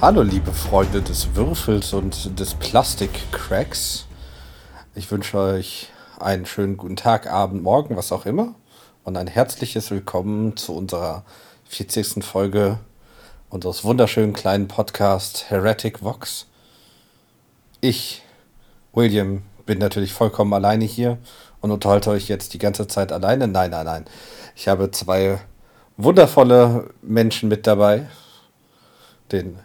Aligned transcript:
Hallo 0.00 0.22
liebe 0.22 0.52
Freunde 0.52 1.02
des 1.02 1.34
Würfels 1.34 1.92
und 1.92 2.38
des 2.38 2.54
Plastikcracks. 2.54 4.06
Ich 4.94 5.10
wünsche 5.10 5.36
euch 5.38 5.88
einen 6.20 6.46
schönen 6.46 6.76
guten 6.76 6.94
Tag, 6.94 7.26
Abend, 7.26 7.64
Morgen, 7.64 7.96
was 7.96 8.12
auch 8.12 8.24
immer. 8.24 8.54
Und 9.02 9.16
ein 9.16 9.26
herzliches 9.26 9.90
Willkommen 9.90 10.56
zu 10.56 10.72
unserer 10.76 11.24
40. 11.64 12.24
Folge 12.24 12.78
unseres 13.50 13.82
wunderschönen 13.82 14.34
kleinen 14.34 14.68
Podcasts 14.68 15.50
Heretic 15.50 16.00
Vox. 16.00 16.46
Ich, 17.80 18.22
William, 18.92 19.42
bin 19.66 19.78
natürlich 19.78 20.12
vollkommen 20.12 20.52
alleine 20.52 20.84
hier 20.84 21.18
und 21.60 21.72
unterhalte 21.72 22.10
euch 22.10 22.28
jetzt 22.28 22.54
die 22.54 22.58
ganze 22.58 22.86
Zeit 22.86 23.10
alleine. 23.10 23.48
Nein, 23.48 23.72
nein, 23.72 23.86
nein. 23.86 24.04
Ich 24.54 24.68
habe 24.68 24.92
zwei 24.92 25.40
wundervolle 25.96 26.90
Menschen 27.02 27.48
mit 27.48 27.66
dabei. 27.66 28.06
Den 29.32 29.58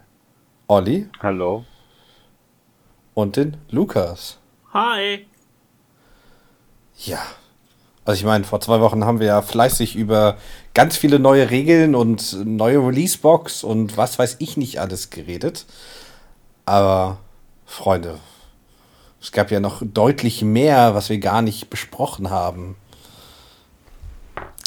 Olli. 0.73 1.07
Hallo. 1.19 1.65
Und 3.13 3.35
den 3.35 3.57
Lukas. 3.69 4.39
Hi. 4.73 5.27
Ja. 6.97 7.19
Also 8.05 8.17
ich 8.17 8.25
meine, 8.25 8.43
vor 8.43 8.59
zwei 8.59 8.81
Wochen 8.81 9.05
haben 9.05 9.19
wir 9.19 9.27
ja 9.27 9.43
fleißig 9.43 9.95
über 9.95 10.35
ganz 10.73 10.97
viele 10.97 11.19
neue 11.19 11.51
Regeln 11.51 11.93
und 11.93 12.43
neue 12.43 12.79
Releasebox 12.79 13.63
und 13.63 13.97
was 13.97 14.17
weiß 14.17 14.37
ich 14.39 14.57
nicht 14.57 14.81
alles 14.81 15.11
geredet. 15.11 15.67
Aber 16.65 17.19
Freunde, 17.67 18.17
es 19.21 19.31
gab 19.31 19.51
ja 19.51 19.59
noch 19.59 19.83
deutlich 19.85 20.41
mehr, 20.41 20.95
was 20.95 21.07
wir 21.09 21.19
gar 21.19 21.43
nicht 21.43 21.69
besprochen 21.69 22.31
haben. 22.31 22.77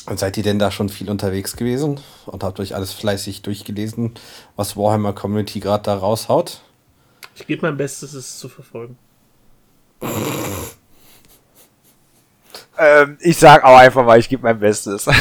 Und 0.06 0.18
seid 0.20 0.36
ihr 0.36 0.42
denn 0.44 0.58
da 0.58 0.70
schon 0.70 0.88
viel 0.88 1.10
unterwegs 1.10 1.56
gewesen 1.56 2.00
und 2.26 2.44
habt 2.44 2.60
euch 2.60 2.74
alles 2.74 2.92
fleißig 2.92 3.42
durchgelesen, 3.42 4.14
was 4.54 4.76
Warhammer 4.76 5.12
Community 5.12 5.58
gerade 5.60 5.82
da 5.82 5.96
raushaut? 5.96 6.60
Ich 7.34 7.46
gebe 7.46 7.62
mein 7.66 7.76
Bestes, 7.76 8.14
es 8.14 8.38
zu 8.38 8.48
verfolgen. 8.48 8.96
Ähm, 12.78 13.18
ich 13.20 13.36
sag 13.36 13.64
auch 13.64 13.76
einfach 13.76 14.04
mal, 14.04 14.18
ich 14.18 14.28
gebe 14.28 14.42
mein 14.42 14.60
Bestes. 14.60 15.06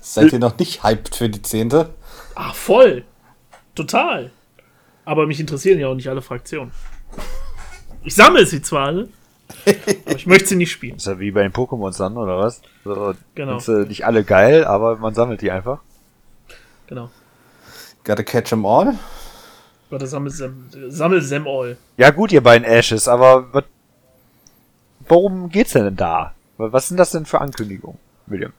Seid 0.00 0.32
ihr 0.32 0.38
noch 0.38 0.58
nicht 0.58 0.82
hyped 0.82 1.14
für 1.14 1.28
die 1.28 1.42
zehnte? 1.42 1.94
Ach, 2.34 2.54
voll. 2.54 3.04
Total. 3.74 4.30
Aber 5.04 5.26
mich 5.26 5.40
interessieren 5.40 5.78
ja 5.78 5.88
auch 5.88 5.94
nicht 5.94 6.08
alle 6.08 6.22
Fraktionen. 6.22 6.72
Ich 8.02 8.14
sammle 8.14 8.46
sie 8.46 8.62
zwar 8.62 8.86
alle, 8.86 9.08
aber 10.06 10.16
ich 10.16 10.26
möchte 10.26 10.48
sie 10.48 10.56
nicht 10.56 10.70
spielen. 10.72 10.96
ist 10.96 11.06
ja 11.06 11.18
wie 11.18 11.30
bei 11.30 11.42
den 11.42 11.52
Pokémons 11.52 11.98
dann, 11.98 12.16
oder 12.16 12.38
was? 12.38 12.60
So, 12.84 13.14
Genau. 13.34 13.58
Sind 13.58 13.82
sie 13.82 13.88
nicht 13.88 14.06
alle 14.06 14.24
geil, 14.24 14.64
aber 14.64 14.96
man 14.96 15.14
sammelt 15.14 15.40
die 15.42 15.50
einfach. 15.50 15.80
Genau. 16.86 17.10
Gotta 18.04 18.22
catch 18.22 18.52
'em 18.52 18.64
all? 18.64 18.94
Oder 19.90 20.06
sammel 20.06 20.30
Sam, 20.32 20.66
sammel 20.88 21.22
Sam 21.22 21.46
All. 21.46 21.76
Ja 21.96 22.10
gut, 22.10 22.32
ihr 22.32 22.42
beiden 22.42 22.66
Ashes, 22.66 23.06
aber 23.08 23.52
was, 23.52 23.64
worum 25.08 25.48
geht's 25.48 25.72
denn 25.72 25.94
da? 25.96 26.34
Was 26.58 26.88
sind 26.88 26.96
das 26.96 27.10
denn 27.10 27.26
für 27.26 27.40
Ankündigungen, 27.40 27.98
William? 28.26 28.52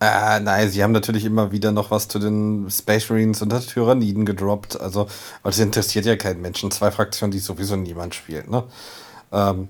Äh, 0.00 0.40
nein, 0.40 0.68
sie 0.68 0.82
haben 0.82 0.92
natürlich 0.92 1.24
immer 1.24 1.50
wieder 1.50 1.72
noch 1.72 1.90
was 1.90 2.08
zu 2.08 2.18
den 2.18 2.68
Space 2.70 3.08
Marines 3.08 3.40
und 3.42 3.50
der 3.50 3.60
Tyranniden 3.60 4.26
gedroppt. 4.26 4.78
Also, 4.80 5.06
weil 5.42 5.50
das 5.50 5.58
interessiert 5.58 6.04
ja 6.04 6.16
keinen 6.16 6.42
Menschen. 6.42 6.70
Zwei 6.70 6.90
Fraktionen, 6.90 7.30
die 7.32 7.38
sowieso 7.38 7.76
niemand 7.76 8.14
spielt, 8.14 8.50
ne? 8.50 8.64
Ähm, 9.34 9.68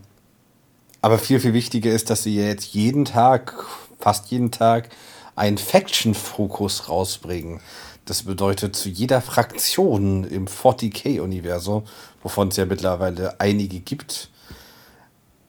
aber 1.00 1.18
viel, 1.18 1.40
viel 1.40 1.54
wichtiger 1.54 1.90
ist, 1.90 2.10
dass 2.10 2.22
sie 2.22 2.36
jetzt 2.36 2.74
jeden 2.74 3.04
Tag, 3.04 3.64
fast 3.98 4.26
jeden 4.30 4.50
Tag, 4.50 4.90
einen 5.34 5.58
Faction-Fokus 5.58 6.88
rausbringen. 6.88 7.60
Das 8.04 8.22
bedeutet, 8.22 8.76
zu 8.76 8.88
jeder 8.88 9.20
Fraktion 9.20 10.24
im 10.24 10.46
40k-Universum, 10.46 11.84
wovon 12.22 12.48
es 12.48 12.56
ja 12.56 12.66
mittlerweile 12.66 13.40
einige 13.40 13.80
gibt, 13.80 14.30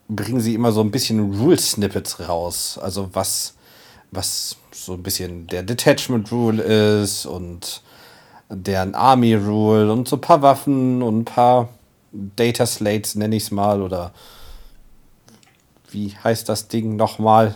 bringen 0.08 0.40
sie 0.40 0.56
immer 0.56 0.72
so 0.72 0.82
ein 0.82 0.92
bisschen 0.92 1.36
Rule-Snippets 1.36 2.28
raus. 2.28 2.80
Also 2.82 3.09
was, 3.14 3.56
was 4.12 4.56
so 4.72 4.94
ein 4.94 5.03
bisschen 5.03 5.47
der 5.47 5.64
Detachment 5.64 6.32
Rule 6.32 6.62
ist 6.64 7.26
und 7.26 7.82
deren 8.50 8.96
Army 8.96 9.36
Rule 9.36 9.92
und 9.92 10.08
so 10.08 10.18
ein 10.18 10.22
paar 10.22 10.42
Waffen 10.42 11.02
und 11.02 11.20
ein 11.20 11.26
paar 11.26 11.70
Data 12.36 12.66
Slates, 12.66 13.16
nenne 13.16 13.36
ich 13.36 13.44
es 13.44 13.52
mal, 13.52 13.81
oder 13.81 14.14
wie 15.92 16.16
heißt 16.24 16.50
das 16.50 16.68
Ding 16.68 16.96
nochmal? 16.96 17.56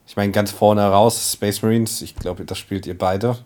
Ich 0.07 0.17
meine, 0.17 0.33
ganz 0.33 0.51
vorne 0.51 0.87
raus, 0.87 1.33
Space 1.33 1.63
Marines. 1.63 2.03
Ich 2.03 2.15
glaube, 2.15 2.45
das 2.45 2.59
spielt 2.59 2.87
ihr 2.87 2.97
beide. 2.97 3.39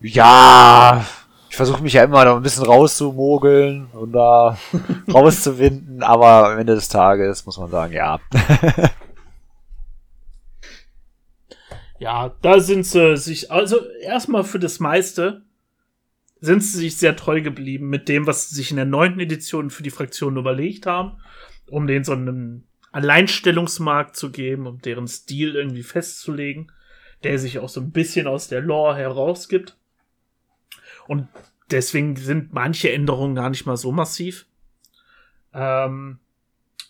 Ja, 0.00 1.04
ich 1.50 1.56
versuche 1.56 1.82
mich 1.82 1.92
ja 1.92 2.04
immer 2.04 2.24
noch 2.24 2.36
ein 2.36 2.42
bisschen 2.42 2.64
rauszumogeln 2.64 3.88
und 3.92 4.12
da 4.12 4.56
rauszuwinden, 5.12 6.02
aber 6.02 6.48
am 6.50 6.58
Ende 6.60 6.74
des 6.74 6.88
Tages 6.88 7.44
muss 7.44 7.58
man 7.58 7.70
sagen, 7.70 7.92
ja. 7.92 8.18
Ja, 12.02 12.34
da 12.42 12.58
sind 12.58 12.84
sie 12.84 13.16
sich, 13.16 13.52
also 13.52 13.88
erstmal 14.00 14.42
für 14.42 14.58
das 14.58 14.80
meiste 14.80 15.42
sind 16.40 16.60
sie 16.60 16.76
sich 16.76 16.96
sehr 16.96 17.14
treu 17.14 17.42
geblieben 17.42 17.90
mit 17.90 18.08
dem, 18.08 18.26
was 18.26 18.48
sie 18.48 18.56
sich 18.56 18.72
in 18.72 18.76
der 18.76 18.86
neunten 18.86 19.20
Edition 19.20 19.70
für 19.70 19.84
die 19.84 19.90
Fraktionen 19.90 20.36
überlegt 20.36 20.84
haben, 20.84 21.20
um 21.68 21.86
denen 21.86 22.02
so 22.02 22.10
einen 22.10 22.66
Alleinstellungsmarkt 22.90 24.16
zu 24.16 24.32
geben, 24.32 24.66
um 24.66 24.82
deren 24.82 25.06
Stil 25.06 25.54
irgendwie 25.54 25.84
festzulegen, 25.84 26.72
der 27.22 27.38
sich 27.38 27.60
auch 27.60 27.68
so 27.68 27.80
ein 27.80 27.92
bisschen 27.92 28.26
aus 28.26 28.48
der 28.48 28.62
Lore 28.62 28.96
herausgibt. 28.96 29.76
Und 31.06 31.28
deswegen 31.70 32.16
sind 32.16 32.52
manche 32.52 32.90
Änderungen 32.90 33.36
gar 33.36 33.48
nicht 33.48 33.64
mal 33.64 33.76
so 33.76 33.92
massiv. 33.92 34.46
Ähm, 35.54 36.18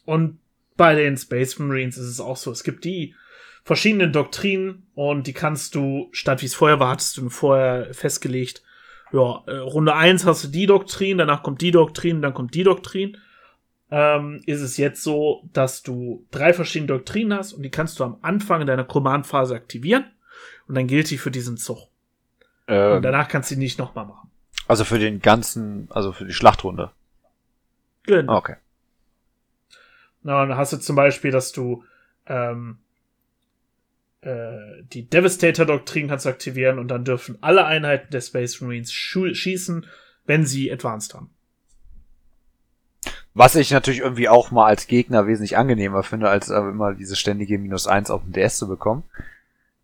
und 0.07 0.39
bei 0.79 0.95
den 0.95 1.19
Space 1.19 1.59
Marines 1.59 1.99
ist 1.99 2.09
es 2.09 2.19
auch 2.19 2.39
so, 2.39 2.51
es 2.51 2.65
gibt 2.65 2.87
die 2.87 3.15
verschiedenen 3.65 4.13
Doktrinen 4.13 4.87
und 4.95 5.27
die 5.27 5.33
kannst 5.33 5.75
du, 5.75 6.09
statt 6.13 6.43
wie 6.43 6.47
es 6.47 6.55
vorher 6.55 6.81
war, 6.81 6.91
hattest 6.91 7.17
du 7.17 7.29
vorher 7.29 7.93
festgelegt, 7.95 8.63
ja, 9.13 9.43
äh, 9.47 9.57
Runde 9.59 9.95
eins 9.95 10.25
hast 10.25 10.45
du 10.45 10.49
die 10.49 10.67
Doktrin, 10.67 11.19
danach 11.19 11.43
kommt 11.43 11.61
die 11.61 11.71
Doktrin, 11.71 12.23
dann 12.23 12.33
kommt 12.35 12.55
die 12.55 12.65
Doktrin. 12.65 13.19
Ähm, 13.91 14.41
ist 14.47 14.63
es 14.63 14.79
jetzt 14.79 15.03
so, 15.03 15.43
dass 15.53 15.83
du 15.83 16.25
drei 16.31 16.55
verschiedene 16.55 16.87
Doktrinen 16.89 17.37
hast 17.39 17.53
und 17.53 17.63
die 17.63 17.71
kannst 17.71 18.01
du 18.01 18.05
am 18.05 18.17
Anfang 18.23 18.63
in 18.63 18.67
deiner 18.67 18.85
Command-Phase 18.85 19.55
aktivieren 19.55 20.07
und 20.67 20.75
dann 20.77 20.87
gilt 20.87 21.11
die 21.11 21.19
für 21.19 21.31
diesen 21.31 21.59
Zug. 21.59 21.79
Und 22.67 22.75
Ähm, 22.75 23.03
danach 23.03 23.29
kannst 23.29 23.51
du 23.51 23.57
die 23.57 23.61
nicht 23.61 23.79
nochmal 23.79 24.07
machen. 24.07 24.31
also 24.67 24.85
für 24.85 24.99
den 24.99 25.21
ganzen, 25.21 25.89
also 25.91 26.13
für 26.13 26.25
die 26.25 26.33
Schlachtrunde. 26.33 26.91
Genau. 28.05 28.39
Okay. 28.39 28.57
Na, 30.23 30.47
dann 30.47 30.57
hast 30.57 30.73
du 30.73 30.79
zum 30.79 30.97
Beispiel, 30.97 31.31
dass 31.31 31.53
du 31.53 31.85
ähm, 32.27 32.79
äh, 34.23 34.83
die 34.93 35.09
Devastator-Doktrin 35.09 36.09
kannst 36.09 36.27
du 36.27 36.31
aktivieren 36.31 36.79
und 36.79 36.89
dann 36.89 37.05
dürfen 37.05 37.39
alle 37.41 37.67
Einheiten 37.67 38.11
der 38.11 38.21
Space 38.21 38.61
Marines 38.61 38.93
schießen, 38.93 39.87
wenn 40.27 40.47
sie 40.47 40.73
Advanced 40.73 41.15
haben. 41.15 41.31
Was 43.35 43.57
ich 43.57 43.71
natürlich 43.71 44.01
irgendwie 44.01 44.29
auch 44.29 44.51
mal 44.51 44.67
als 44.67 44.87
Gegner 44.87 45.27
wesentlich 45.27 45.57
angenehmer 45.57 46.03
finde, 46.03 46.29
als 46.29 46.51
äh, 46.51 46.59
immer 46.59 46.95
diese 46.95 47.17
ständige 47.17 47.59
Minus 47.59 47.87
1 47.87 48.11
auf 48.11 48.23
dem 48.23 48.33
DS 48.33 48.59
zu 48.59 48.69
bekommen. 48.69 49.05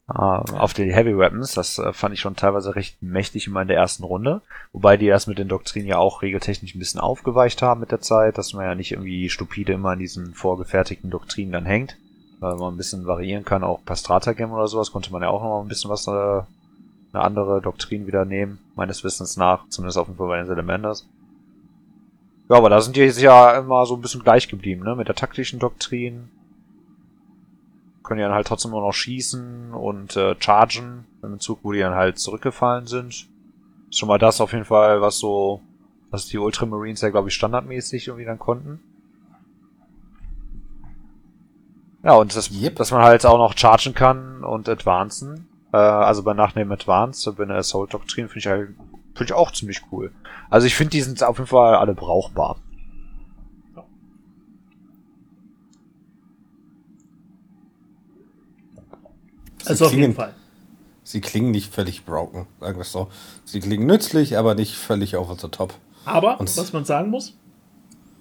äh, 0.08 0.12
auf 0.12 0.72
die 0.74 0.92
Heavy 0.92 1.16
Weapons. 1.18 1.54
Das 1.54 1.78
äh, 1.78 1.92
fand 1.92 2.14
ich 2.14 2.20
schon 2.20 2.36
teilweise 2.36 2.76
recht 2.76 3.02
mächtig 3.02 3.46
immer 3.46 3.62
in 3.62 3.68
der 3.68 3.76
ersten 3.76 4.04
Runde. 4.04 4.42
Wobei 4.72 4.96
die 4.96 5.08
das 5.08 5.26
mit 5.26 5.38
den 5.38 5.48
Doktrinen 5.48 5.88
ja 5.88 5.98
auch 5.98 6.22
regeltechnisch 6.22 6.74
ein 6.74 6.78
bisschen 6.78 7.00
aufgeweicht 7.00 7.62
haben 7.62 7.80
mit 7.80 7.90
der 7.90 8.00
Zeit, 8.00 8.38
dass 8.38 8.52
man 8.52 8.64
ja 8.64 8.74
nicht 8.74 8.92
irgendwie 8.92 9.28
stupide 9.28 9.72
immer 9.72 9.90
an 9.90 9.98
diesen 9.98 10.34
vorgefertigten 10.34 11.10
Doktrinen 11.10 11.52
dann 11.52 11.66
hängt. 11.66 11.96
Weil 12.40 12.56
man 12.56 12.74
ein 12.74 12.76
bisschen 12.76 13.06
variieren 13.06 13.44
kann, 13.44 13.64
auch 13.64 13.84
per 13.84 13.96
Stratagem 13.96 14.52
oder 14.52 14.68
sowas 14.68 14.92
konnte 14.92 15.12
man 15.12 15.22
ja 15.22 15.28
auch 15.28 15.42
noch 15.42 15.62
ein 15.62 15.68
bisschen 15.68 15.90
was, 15.90 16.06
äh, 16.06 16.10
eine 16.10 17.24
andere 17.24 17.60
Doktrin 17.60 18.06
wieder 18.06 18.24
nehmen, 18.24 18.58
meines 18.76 19.02
Wissens 19.02 19.36
nach, 19.36 19.68
zumindest 19.68 19.98
auf 19.98 20.06
jeden 20.06 20.18
Fall 20.18 20.28
bei 20.28 20.36
den 20.36 20.46
Salamanders. 20.46 21.08
Ja, 22.48 22.56
aber 22.56 22.70
da 22.70 22.80
sind 22.80 22.96
die 22.96 23.00
ja 23.00 23.58
immer 23.58 23.84
so 23.86 23.94
ein 23.94 24.00
bisschen 24.00 24.22
gleich 24.22 24.48
geblieben, 24.48 24.84
ne? 24.84 24.94
Mit 24.94 25.08
der 25.08 25.14
taktischen 25.14 25.58
Doktrin, 25.58 26.30
können 28.08 28.18
die 28.18 28.24
dann 28.24 28.34
halt 28.34 28.46
trotzdem 28.46 28.72
immer 28.72 28.80
noch 28.80 28.94
schießen 28.94 29.74
und 29.74 30.16
äh, 30.16 30.34
chargen 30.40 31.04
im 31.22 31.38
Zug, 31.40 31.60
wo 31.62 31.72
die 31.72 31.80
dann 31.80 31.94
halt 31.94 32.18
zurückgefallen 32.18 32.86
sind. 32.86 33.28
Ist 33.90 33.98
schon 33.98 34.08
mal 34.08 34.18
das 34.18 34.40
auf 34.40 34.52
jeden 34.52 34.64
Fall, 34.64 35.02
was 35.02 35.18
so, 35.18 35.60
was 36.10 36.26
die 36.26 36.38
Ultramarines 36.38 37.02
ja, 37.02 37.10
glaube 37.10 37.28
ich, 37.28 37.34
standardmäßig 37.34 38.08
irgendwie 38.08 38.24
dann 38.24 38.38
konnten. 38.38 38.80
Ja, 42.02 42.14
und 42.14 42.34
das, 42.36 42.50
Yep. 42.50 42.76
dass 42.76 42.90
man 42.92 43.02
halt 43.02 43.26
auch 43.26 43.38
noch 43.38 43.56
chargen 43.56 43.94
kann 43.94 44.44
und 44.44 44.68
advancen. 44.68 45.48
Äh, 45.72 45.76
also 45.76 46.22
bei 46.22 46.32
Nachnehmen 46.34 46.72
Advance, 46.72 47.32
bei 47.32 47.42
einer 47.44 47.56
Assault-Doktrin 47.56 48.28
finde 48.28 48.38
ich 48.38 48.46
halt, 48.46 48.68
finde 49.14 49.24
ich 49.24 49.32
auch 49.32 49.50
ziemlich 49.52 49.82
cool. 49.90 50.12
Also 50.48 50.66
ich 50.66 50.74
finde, 50.74 50.90
die 50.92 51.02
sind 51.02 51.22
auf 51.22 51.38
jeden 51.38 51.48
Fall 51.48 51.74
alle 51.74 51.94
brauchbar. 51.94 52.56
Sie 59.62 59.68
Also 59.70 59.86
auf 59.86 59.92
jeden 59.92 60.14
Fall. 60.14 60.34
sie 61.02 61.20
klingen 61.20 61.50
nicht 61.50 61.72
völlig 61.72 62.04
broken, 62.04 62.46
sagen 62.60 62.76
wir 62.78 62.82
es 62.82 62.92
so. 62.92 63.08
Sie 63.44 63.60
klingen 63.60 63.86
nützlich, 63.86 64.36
aber 64.38 64.54
nicht 64.54 64.76
völlig 64.76 65.16
over 65.16 65.36
the 65.40 65.48
top. 65.48 65.74
Aber, 66.04 66.40
Und- 66.40 66.56
was 66.56 66.72
man 66.72 66.84
sagen 66.84 67.10
muss, 67.10 67.36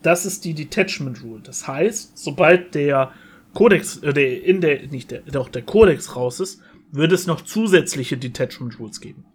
das 0.02 0.26
ist 0.26 0.46
die 0.46 0.54
Detachment 0.54 1.24
Rule. 1.24 1.42
Das 1.42 1.68
heißt, 1.68 2.18
sobald 2.18 2.76
der 2.76 3.12
Codex, 3.58 3.98
äh, 4.04 4.14
der, 4.14 4.44
in 4.44 4.62
der, 4.62 4.86
nicht 4.88 5.10
der, 5.10 5.22
doch 5.22 5.50
der 5.50 5.64
Codex 5.64 6.16
raus 6.16 6.40
ist, 6.40 6.62
wird 6.92 7.12
es 7.12 7.26
noch 7.26 7.42
zusätzliche 7.42 8.16
Detachment 8.16 8.80
Rules 8.80 9.02
geben. 9.02 9.26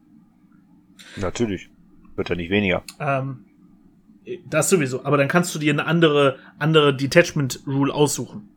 Natürlich. 1.17 1.71
Wird 2.15 2.29
ja 2.29 2.37
nicht 2.37 2.51
weniger. 2.51 2.85
Ähm, 3.01 3.47
das 4.49 4.71
sowieso. 4.71 5.05
Aber 5.05 5.17
dann 5.17 5.27
kannst 5.27 5.53
du 5.57 5.59
dir 5.59 5.73
eine 5.73 5.87
andere, 5.87 6.39
andere 6.61 6.95
Detachment 6.97 7.65
Rule 7.67 7.93
aussuchen. 7.93 8.49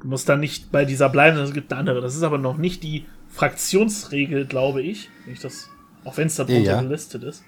Du 0.00 0.06
musst 0.06 0.28
dann 0.28 0.38
nicht 0.38 0.70
bei 0.70 0.84
dieser 0.84 1.08
bleiben, 1.08 1.36
es 1.38 1.52
gibt 1.52 1.72
eine 1.72 1.80
andere. 1.80 2.00
Das 2.00 2.14
ist 2.14 2.22
aber 2.22 2.38
noch 2.38 2.58
nicht 2.58 2.84
die 2.84 3.06
Fraktionsregel, 3.26 4.46
glaube 4.46 4.82
ich. 4.82 5.10
Wenn 5.24 5.34
ich 5.34 5.40
das, 5.40 5.68
auch 6.04 6.16
wenn 6.16 6.28
es 6.28 6.36
da 6.36 6.44
drunter 6.44 6.60
Ja. 6.60 6.80
gelistet 6.80 7.24
ist. 7.24 7.42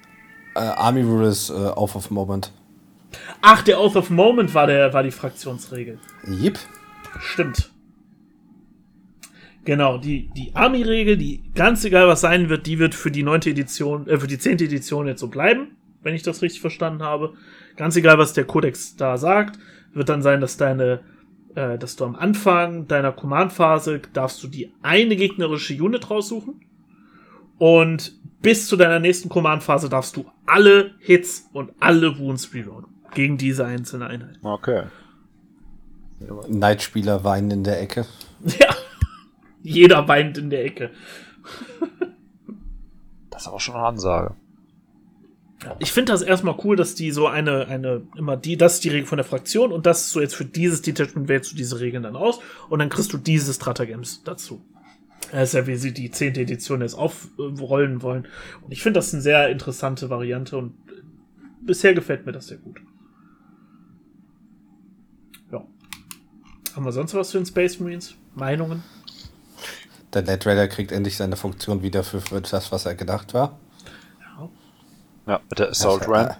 Äh, 0.56 0.58
Army 0.58 1.02
Rule 1.02 1.28
ist 1.28 1.50
äh, 1.50 1.52
off 1.52 1.94
of 1.94 2.10
moment. 2.10 2.52
Ach, 3.40 3.62
der 3.62 3.80
Oath 3.80 3.96
of 3.96 4.10
Moment 4.10 4.54
war, 4.54 4.66
der, 4.66 4.92
war 4.92 5.02
die 5.02 5.10
Fraktionsregel. 5.10 5.98
Yep. 6.26 6.58
Stimmt. 7.20 7.72
Genau, 9.64 9.98
die, 9.98 10.30
die 10.34 10.54
Army-Regel, 10.54 11.16
die 11.16 11.42
ganz 11.54 11.84
egal 11.84 12.08
was 12.08 12.22
sein 12.22 12.48
wird, 12.48 12.66
die 12.66 12.78
wird 12.78 12.94
für 12.94 13.10
die 13.10 13.22
neunte 13.22 13.50
Edition, 13.50 14.06
äh, 14.08 14.18
für 14.18 14.26
die 14.26 14.38
zehnte 14.38 14.64
Edition 14.64 15.06
jetzt 15.06 15.20
so 15.20 15.28
bleiben, 15.28 15.76
wenn 16.02 16.14
ich 16.14 16.22
das 16.22 16.42
richtig 16.42 16.60
verstanden 16.60 17.02
habe. 17.02 17.34
Ganz 17.76 17.96
egal, 17.96 18.18
was 18.18 18.32
der 18.32 18.44
Kodex 18.44 18.96
da 18.96 19.18
sagt, 19.18 19.58
wird 19.92 20.08
dann 20.08 20.22
sein, 20.22 20.40
dass 20.40 20.56
deine, 20.56 21.00
äh, 21.54 21.76
dass 21.76 21.96
du 21.96 22.04
am 22.04 22.16
Anfang 22.16 22.86
deiner 22.86 23.12
Command-Phase 23.12 24.00
darfst 24.12 24.42
du 24.42 24.48
die 24.48 24.72
eine 24.82 25.16
gegnerische 25.16 25.74
Unit 25.74 26.10
raussuchen. 26.10 26.60
Und 27.58 28.16
bis 28.40 28.68
zu 28.68 28.76
deiner 28.76 29.00
nächsten 29.00 29.28
Command-Phase 29.28 29.88
darfst 29.88 30.16
du 30.16 30.30
alle 30.46 30.94
Hits 31.00 31.50
und 31.52 31.72
alle 31.80 32.18
Wounds 32.18 32.54
reroll 32.54 32.84
gegen 33.14 33.38
diese 33.38 33.64
einzelne 33.64 34.06
Einheit. 34.06 34.38
Okay. 34.42 34.84
Nightspieler 36.48 37.24
weinen 37.24 37.50
in 37.50 37.64
der 37.64 37.80
Ecke. 37.80 38.06
Ja. 38.60 38.74
Jeder 39.60 40.06
weint 40.06 40.38
in 40.38 40.50
der 40.50 40.64
Ecke. 40.64 40.90
Das 43.30 43.42
ist 43.42 43.48
auch 43.48 43.60
schon 43.60 43.74
eine 43.74 43.86
Ansage. 43.86 44.36
Ich 45.80 45.90
finde 45.90 46.12
das 46.12 46.22
erstmal 46.22 46.56
cool, 46.62 46.76
dass 46.76 46.94
die 46.94 47.10
so 47.10 47.26
eine, 47.26 47.66
eine, 47.66 48.02
immer 48.16 48.36
die, 48.36 48.56
das 48.56 48.74
ist 48.74 48.84
die 48.84 48.90
Regel 48.90 49.06
von 49.06 49.18
der 49.18 49.24
Fraktion 49.24 49.72
und 49.72 49.86
das 49.86 50.02
ist 50.02 50.10
so 50.10 50.20
jetzt 50.20 50.36
für 50.36 50.44
dieses 50.44 50.82
Detachment 50.82 51.28
wählst 51.28 51.52
du 51.52 51.56
diese 51.56 51.80
Regeln 51.80 52.04
dann 52.04 52.14
aus 52.14 52.38
und 52.68 52.78
dann 52.78 52.88
kriegst 52.88 53.12
du 53.12 53.18
diese 53.18 53.52
Stratagems 53.52 54.22
dazu. 54.22 54.62
Das 55.32 55.48
ist 55.48 55.54
ja, 55.54 55.66
wie 55.66 55.76
sie 55.76 55.92
die 55.92 56.10
zehnte 56.10 56.40
Edition 56.40 56.80
jetzt 56.80 56.94
aufrollen 56.94 58.02
wollen. 58.02 58.28
Und 58.62 58.72
ich 58.72 58.82
finde 58.82 58.98
das 58.98 59.12
eine 59.12 59.22
sehr 59.22 59.50
interessante 59.50 60.08
Variante 60.10 60.56
und 60.56 60.74
bisher 61.60 61.92
gefällt 61.92 62.24
mir 62.24 62.32
das 62.32 62.46
sehr 62.46 62.58
gut. 62.58 62.80
Haben 66.78 66.84
wir 66.84 66.92
sonst 66.92 67.12
was 67.12 67.32
für 67.32 67.38
den 67.38 67.44
Space 67.44 67.80
Marines? 67.80 68.14
Meinungen? 68.36 68.84
Der 70.12 70.22
Net 70.22 70.46
Raider 70.46 70.68
kriegt 70.68 70.92
endlich 70.92 71.16
seine 71.16 71.34
Funktion 71.34 71.82
wieder 71.82 72.04
für, 72.04 72.20
für 72.20 72.40
das, 72.40 72.70
was 72.70 72.86
er 72.86 72.94
gedacht 72.94 73.34
war. 73.34 73.58
Ja. 74.20 74.48
Ja, 75.26 75.40
mit 75.50 75.58
der 75.58 75.70
Assault 75.70 76.02
Ja, 76.06 76.12
Ram. 76.12 76.36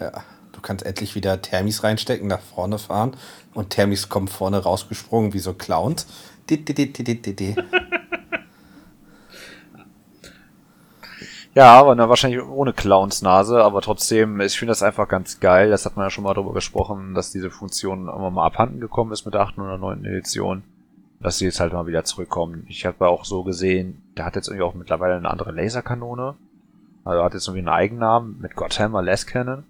Ja, 0.00 0.24
du 0.50 0.60
kannst 0.60 0.84
endlich 0.84 1.14
wieder 1.14 1.40
Thermis 1.40 1.84
reinstecken, 1.84 2.26
nach 2.26 2.40
vorne 2.40 2.80
fahren 2.80 3.16
und 3.54 3.70
Thermis 3.70 4.08
kommen 4.08 4.26
vorne 4.26 4.58
rausgesprungen 4.58 5.32
wie 5.34 5.38
so 5.38 5.54
Clowns. 5.54 6.08
Di, 6.50 6.64
di, 6.64 6.74
di, 6.74 6.92
di, 6.92 7.04
di, 7.04 7.22
di, 7.22 7.36
di. 7.36 7.54
Ja, 11.54 11.74
aber 11.74 11.94
na, 11.94 12.08
wahrscheinlich 12.08 12.42
ohne 12.42 12.72
Clownsnase, 12.72 13.62
aber 13.62 13.82
trotzdem, 13.82 14.40
ich 14.40 14.58
finde 14.58 14.70
das 14.70 14.82
einfach 14.82 15.06
ganz 15.06 15.38
geil. 15.38 15.68
Das 15.68 15.84
hat 15.84 15.96
man 15.96 16.06
ja 16.06 16.10
schon 16.10 16.24
mal 16.24 16.32
drüber 16.32 16.54
gesprochen, 16.54 17.14
dass 17.14 17.30
diese 17.30 17.50
Funktion 17.50 18.08
immer 18.08 18.30
mal 18.30 18.46
abhanden 18.46 18.80
gekommen 18.80 19.12
ist 19.12 19.26
mit 19.26 19.34
der 19.34 19.42
8. 19.42 19.58
oder 19.58 19.76
9. 19.76 20.04
Edition. 20.06 20.62
Dass 21.20 21.38
sie 21.38 21.44
jetzt 21.44 21.60
halt 21.60 21.72
mal 21.72 21.86
wieder 21.86 22.04
zurückkommen. 22.04 22.64
Ich 22.68 22.86
habe 22.86 23.06
auch 23.06 23.24
so 23.24 23.44
gesehen, 23.44 24.02
der 24.16 24.24
hat 24.24 24.34
jetzt 24.34 24.48
irgendwie 24.48 24.64
auch 24.64 24.74
mittlerweile 24.74 25.14
eine 25.14 25.30
andere 25.30 25.52
Laserkanone. 25.52 26.34
Also 27.04 27.22
hat 27.22 27.34
jetzt 27.34 27.46
irgendwie 27.46 27.68
einen 27.68 27.76
Eigennamen 27.76 28.40
mit 28.40 28.56
Godhammer 28.56 29.02
Less 29.02 29.26
Cannon. 29.26 29.64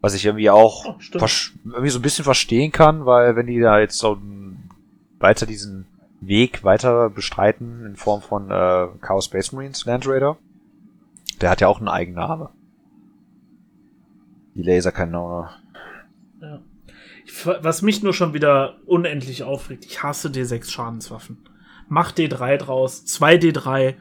Was 0.00 0.14
ich 0.14 0.24
irgendwie 0.26 0.50
auch 0.50 0.84
Oh, 0.86 0.96
irgendwie 1.64 1.88
so 1.88 1.98
ein 1.98 2.02
bisschen 2.02 2.24
verstehen 2.24 2.70
kann, 2.70 3.06
weil 3.06 3.34
wenn 3.34 3.46
die 3.46 3.58
da 3.58 3.80
jetzt 3.80 3.98
so 3.98 4.18
weiter 5.18 5.46
diesen 5.46 5.86
Weg 6.20 6.64
weiter 6.64 7.10
bestreiten 7.10 7.84
in 7.86 7.96
Form 7.96 8.22
von 8.22 8.50
äh, 8.50 8.88
Chaos 9.00 9.26
Space 9.26 9.52
Marines 9.52 9.84
Land 9.84 10.06
Raider, 10.08 10.36
der 11.40 11.50
hat 11.50 11.60
ja 11.60 11.68
auch 11.68 11.78
einen 11.78 11.88
Eigenname. 11.88 12.50
Die 14.54 14.62
Laserkanone. 14.62 15.50
Ja. 16.40 16.60
Ich, 17.24 17.46
was 17.46 17.82
mich 17.82 18.02
nur 18.02 18.14
schon 18.14 18.34
wieder 18.34 18.78
unendlich 18.86 19.44
aufregt, 19.44 19.84
ich 19.84 20.02
hasse 20.02 20.28
D6 20.28 20.70
Schadenswaffen. 20.70 21.38
Mach 21.88 22.12
D3 22.12 22.56
draus, 22.56 23.04
2D3, 23.06 23.94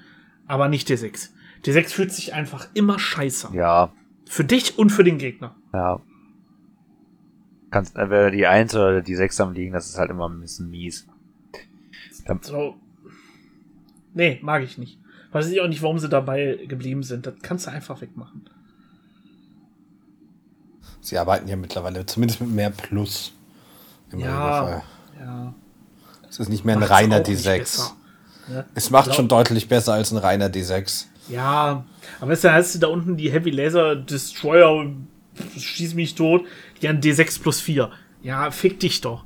aber 0.48 0.68
nicht 0.68 0.90
D6. 0.90 1.30
D6 1.64 1.90
fühlt 1.94 2.12
sich 2.12 2.34
einfach 2.34 2.68
immer 2.74 2.98
scheiße. 3.00 3.50
Ja, 3.54 3.92
Für 4.26 4.44
dich 4.44 4.78
und 4.78 4.90
für 4.92 5.04
den 5.04 5.18
Gegner. 5.18 5.56
ja. 5.74 6.00
Kannst 7.70 7.98
entweder 7.98 8.32
die 8.32 8.48
1 8.48 8.74
oder 8.76 9.02
die 9.02 9.16
6 9.16 9.42
am 9.42 9.52
liegen, 9.52 9.74
das 9.74 9.90
ist 9.90 9.98
halt 9.98 10.10
immer 10.10 10.30
ein 10.30 10.40
bisschen 10.40 10.70
mies. 10.70 11.06
So. 12.42 12.76
Nee, 14.14 14.40
mag 14.42 14.64
ich 14.64 14.78
nicht. 14.78 15.00
Weiß 15.32 15.48
ich 15.50 15.62
auch 15.62 15.68
nicht, 15.68 15.82
warum 15.82 16.00
sie 16.00 16.10
dabei 16.10 16.60
geblieben 16.68 17.04
sind. 17.04 17.26
Das 17.28 17.36
kannst 17.42 17.68
du 17.68 17.72
einfach 17.72 18.02
wegmachen. 18.02 18.50
Sie 21.02 21.18
arbeiten 21.18 21.48
ja 21.48 21.56
mittlerweile 21.56 22.06
zumindest 22.06 22.42
mit 22.42 22.50
mehr 22.50 22.70
Plus. 22.70 23.34
Im 24.12 24.20
Ja. 24.20 24.84
Ja. 25.20 25.54
Es 26.30 26.40
ist 26.40 26.50
nicht 26.50 26.66
mehr 26.66 26.76
ein 26.76 26.80
Macht's 26.80 26.92
reiner 26.92 27.22
auch 27.22 27.28
nicht 27.28 27.46
D6. 27.46 27.58
besser. 27.58 27.96
Ne? 28.48 28.66
Es 28.76 28.90
macht 28.90 29.14
schon 29.16 29.28
deutlich 29.28 29.68
besser 29.68 29.94
als 29.94 30.12
ein 30.12 30.18
reiner 30.18 30.48
D6. 30.48 31.06
Ja, 31.30 31.86
aber 32.22 32.32
hast 32.32 32.76
du 32.76 32.80
da 32.80 32.88
unten 32.88 33.18
die 33.18 33.32
Heavy 33.32 33.50
Laser 33.50 33.96
Destroyer 33.96 34.74
und 34.74 35.08
schieß 35.58 35.94
mich 35.94 36.16
tot, 36.16 36.46
die 36.82 36.88
an 36.88 37.02
D6 37.02 37.42
plus 37.42 37.60
4. 37.60 37.92
Ja, 38.24 38.52
fick 38.52 38.80
dich 38.80 39.02
doch. 39.02 39.26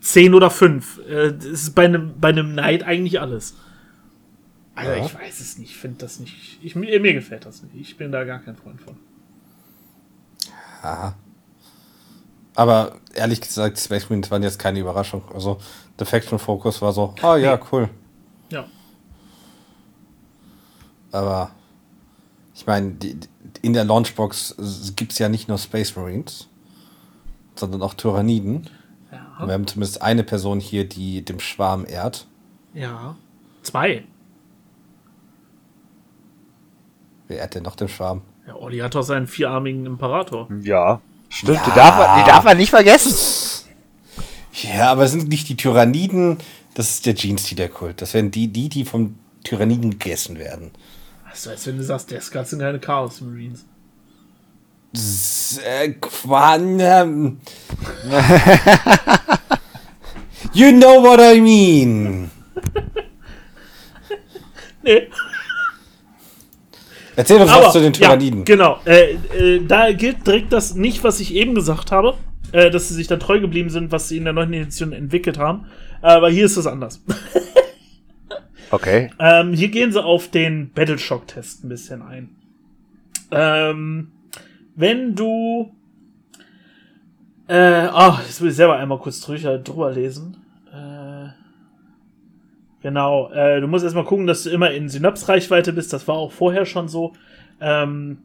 10 0.00 0.34
oder 0.34 0.50
5. 0.50 0.98
Äh, 1.06 1.32
das 1.32 1.44
ist 1.44 1.74
bei 1.74 1.84
einem, 1.84 2.18
bei 2.20 2.28
einem 2.28 2.52
Knight 2.52 2.82
eigentlich 2.82 3.20
alles. 3.20 3.54
Also 4.74 4.92
Ja. 4.92 5.04
ich 5.04 5.14
weiß 5.14 5.40
es 5.40 5.58
nicht, 5.58 5.70
ich 5.72 5.76
finde 5.76 5.98
das 5.98 6.20
nicht. 6.20 6.58
Ich, 6.62 6.74
mir, 6.74 7.00
mir 7.00 7.12
gefällt 7.14 7.44
das 7.44 7.62
nicht. 7.62 7.74
Ich 7.76 7.96
bin 7.96 8.10
da 8.12 8.24
gar 8.24 8.38
kein 8.38 8.56
Freund 8.56 8.80
von. 8.80 8.96
Aha. 10.82 11.14
Aber 12.54 12.96
ehrlich 13.14 13.40
gesagt, 13.40 13.78
Space 13.78 14.08
Marines 14.08 14.30
waren 14.30 14.42
jetzt 14.42 14.58
keine 14.58 14.80
Überraschung. 14.80 15.22
Also, 15.32 15.58
Defection 15.98 16.38
Focus 16.38 16.80
war 16.82 16.92
so, 16.92 17.14
ah 17.22 17.36
ja, 17.36 17.56
Nee. 17.56 17.62
cool. 17.72 17.90
Ja. 18.50 18.66
Aber 21.12 21.50
ich 22.54 22.66
meine, 22.66 22.96
in 23.62 23.72
der 23.72 23.84
Launchbox 23.84 24.92
gibt 24.96 25.12
es 25.12 25.18
ja 25.18 25.28
nicht 25.28 25.48
nur 25.48 25.58
Space 25.58 25.94
Marines, 25.96 26.48
sondern 27.56 27.82
auch 27.82 27.94
Tyranniden. 27.94 28.68
Ja. 29.40 29.46
Wir 29.46 29.54
haben 29.54 29.66
zumindest 29.66 30.02
eine 30.02 30.24
Person 30.24 30.60
hier, 30.60 30.88
die 30.88 31.24
dem 31.24 31.40
Schwarm 31.40 31.86
ehrt. 31.86 32.26
Ja. 32.74 33.16
Zwei. 33.62 34.04
Wer 37.28 37.38
ehrt 37.38 37.54
denn 37.54 37.62
noch 37.62 37.76
den 37.76 37.88
Schwarm? 37.88 38.22
Ja, 38.46 38.56
Olli 38.56 38.78
hat 38.78 38.94
doch 38.94 39.02
seinen 39.02 39.26
vierarmigen 39.26 39.86
Imperator. 39.86 40.48
Ja. 40.62 41.00
Stimmt, 41.28 41.60
Die, 41.64 41.70
darf 41.76 41.96
man, 41.96 42.18
die 42.20 42.28
darf 42.28 42.44
man 42.44 42.56
nicht 42.56 42.70
vergessen. 42.70 43.14
Ja, 44.52 44.90
aber 44.90 45.04
es 45.04 45.12
sind 45.12 45.28
nicht 45.28 45.48
die 45.48 45.56
Tyranniden, 45.56 46.38
das 46.74 46.90
ist 46.90 47.06
der 47.06 47.14
Jeans-Kult. 47.14 48.02
Das 48.02 48.14
wären 48.14 48.32
die, 48.32 48.48
die, 48.48 48.68
die 48.68 48.84
vom 48.84 49.16
Tyranniden 49.44 49.92
gegessen 49.92 50.38
werden. 50.38 50.72
Also, 51.30 51.50
als 51.50 51.66
wenn 51.66 51.76
du 51.76 51.84
sagst, 51.84 52.10
der 52.10 52.20
Skat 52.20 52.48
sind 52.48 52.58
keine 52.58 52.80
Chaos 52.80 53.20
Marines. 53.20 53.64
S 54.92 55.60
Quan, 56.00 56.80
ähm. 56.80 57.38
you 60.52 60.72
know 60.72 61.02
what 61.02 61.20
I 61.20 61.40
mean. 61.40 62.30
Nee. 64.82 65.08
Erzähl 67.16 67.40
uns 67.40 67.50
was 67.50 67.72
zu 67.72 67.80
den 67.80 67.92
Tyranniden. 67.92 68.40
Ja, 68.40 68.44
genau. 68.44 68.80
Äh, 68.86 69.12
äh, 69.36 69.66
da 69.66 69.92
gilt 69.92 70.26
direkt 70.26 70.52
das 70.54 70.74
nicht, 70.74 71.04
was 71.04 71.20
ich 71.20 71.34
eben 71.34 71.54
gesagt 71.54 71.92
habe, 71.92 72.14
äh, 72.52 72.70
dass 72.70 72.88
sie 72.88 72.94
sich 72.94 73.06
da 73.06 73.18
treu 73.18 73.40
geblieben 73.40 73.68
sind, 73.68 73.92
was 73.92 74.08
sie 74.08 74.16
in 74.16 74.24
der 74.24 74.32
neunten 74.32 74.54
Edition 74.54 74.92
entwickelt 74.92 75.36
haben. 75.36 75.66
Aber 76.00 76.30
hier 76.30 76.46
ist 76.46 76.56
es 76.56 76.66
anders. 76.66 77.02
Okay. 78.72 79.10
ähm, 79.18 79.52
hier 79.52 79.66
gehen 79.66 79.90
sie 79.90 80.00
auf 80.00 80.28
den 80.28 80.70
Battleshock-Test 80.72 81.64
ein 81.64 81.68
bisschen 81.68 82.02
ein. 82.02 82.36
Ähm, 83.32 84.12
wenn 84.80 85.14
du. 85.14 85.72
Äh, 87.46 87.88
oh, 87.92 88.16
jetzt 88.24 88.40
will 88.40 88.50
ich 88.50 88.56
selber 88.56 88.76
einmal 88.76 88.98
kurz 88.98 89.20
drüber, 89.20 89.58
drüber 89.58 89.92
lesen. 89.92 90.36
Äh, 90.72 91.30
genau, 92.80 93.30
äh, 93.32 93.60
du 93.60 93.66
musst 93.66 93.84
erstmal 93.84 94.04
gucken, 94.04 94.26
dass 94.26 94.44
du 94.44 94.50
immer 94.50 94.70
in 94.70 94.88
Synapsreichweite 94.88 95.72
bist. 95.72 95.92
Das 95.92 96.06
war 96.06 96.14
auch 96.14 96.32
vorher 96.32 96.64
schon 96.64 96.88
so. 96.88 97.12
Ähm, 97.60 98.18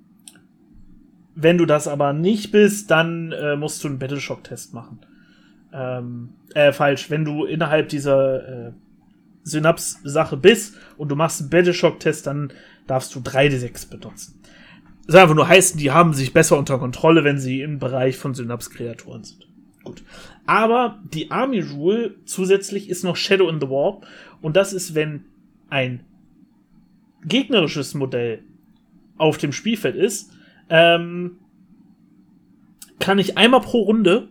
wenn 1.36 1.58
du 1.58 1.66
das 1.66 1.88
aber 1.88 2.14
nicht 2.14 2.52
bist, 2.52 2.90
dann 2.92 3.32
äh, 3.32 3.56
musst 3.56 3.84
du 3.84 3.90
einen 3.90 4.00
Battleshock-Test 4.00 4.74
machen. 4.74 5.00
Ähm, 5.74 6.30
äh, 6.54 6.72
falsch. 6.72 7.10
Wenn 7.10 7.26
du 7.26 7.46
innerhalb 7.46 7.90
dieser 7.90 8.68
äh, 8.68 8.72
Synaps-Sache 9.44 10.38
bist 10.38 10.76
und 10.98 11.10
du 11.10 11.16
machst 11.16 11.42
einen 11.42 11.50
Battleshock-Test, 11.50 12.28
dann 12.28 12.54
darfst 12.88 13.14
du 13.16 13.20
3d6 13.20 13.90
benutzen. 13.90 14.35
Soll 15.08 15.22
einfach 15.22 15.36
nur 15.36 15.48
heißen, 15.48 15.80
die 15.80 15.92
haben 15.92 16.14
sich 16.14 16.34
besser 16.34 16.58
unter 16.58 16.80
Kontrolle, 16.80 17.24
wenn 17.24 17.40
sie 17.40 17.62
im 17.62 17.80
Bereich 17.80 18.18
von 18.18 18.34
Synaps-Kreaturen 18.34 19.24
sind. 19.24 19.48
Gut. 19.84 20.04
Aber 20.48 21.00
die 21.14 21.32
Army 21.32 21.62
Rule 21.62 22.16
zusätzlich 22.26 22.90
ist 22.90 23.04
noch 23.04 23.16
Shadow 23.16 23.48
in 23.50 23.62
the 23.62 23.70
Warp. 23.70 24.06
Und 24.42 24.56
das 24.56 24.74
ist, 24.74 24.96
wenn 24.96 25.26
ein 25.70 26.04
gegnerisches 27.24 27.94
Modell 27.94 28.44
auf 29.18 29.38
dem 29.38 29.52
Spielfeld 29.52 29.96
ist, 29.96 30.32
ähm, 30.70 31.38
kann 33.00 33.20
ich 33.20 33.38
einmal 33.38 33.62
pro 33.62 33.84
Runde 33.84 34.30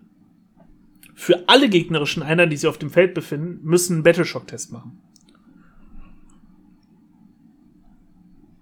für 1.15 1.49
alle 1.49 1.69
gegnerischen 1.69 2.23
Einheiten, 2.23 2.51
die 2.51 2.57
sich 2.57 2.69
auf 2.69 2.79
dem 2.79 2.91
Feld 2.91 3.15
befinden, 3.15 3.61
müssen 3.63 3.95
einen 3.95 4.03
Battleshock-Test 4.03 4.73
machen. 4.73 5.01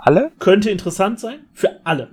Alle? 0.05 0.33
Könnte 0.41 0.69
interessant 0.69 1.21
sein. 1.21 1.47
Für 1.53 1.87
alle. 1.87 2.11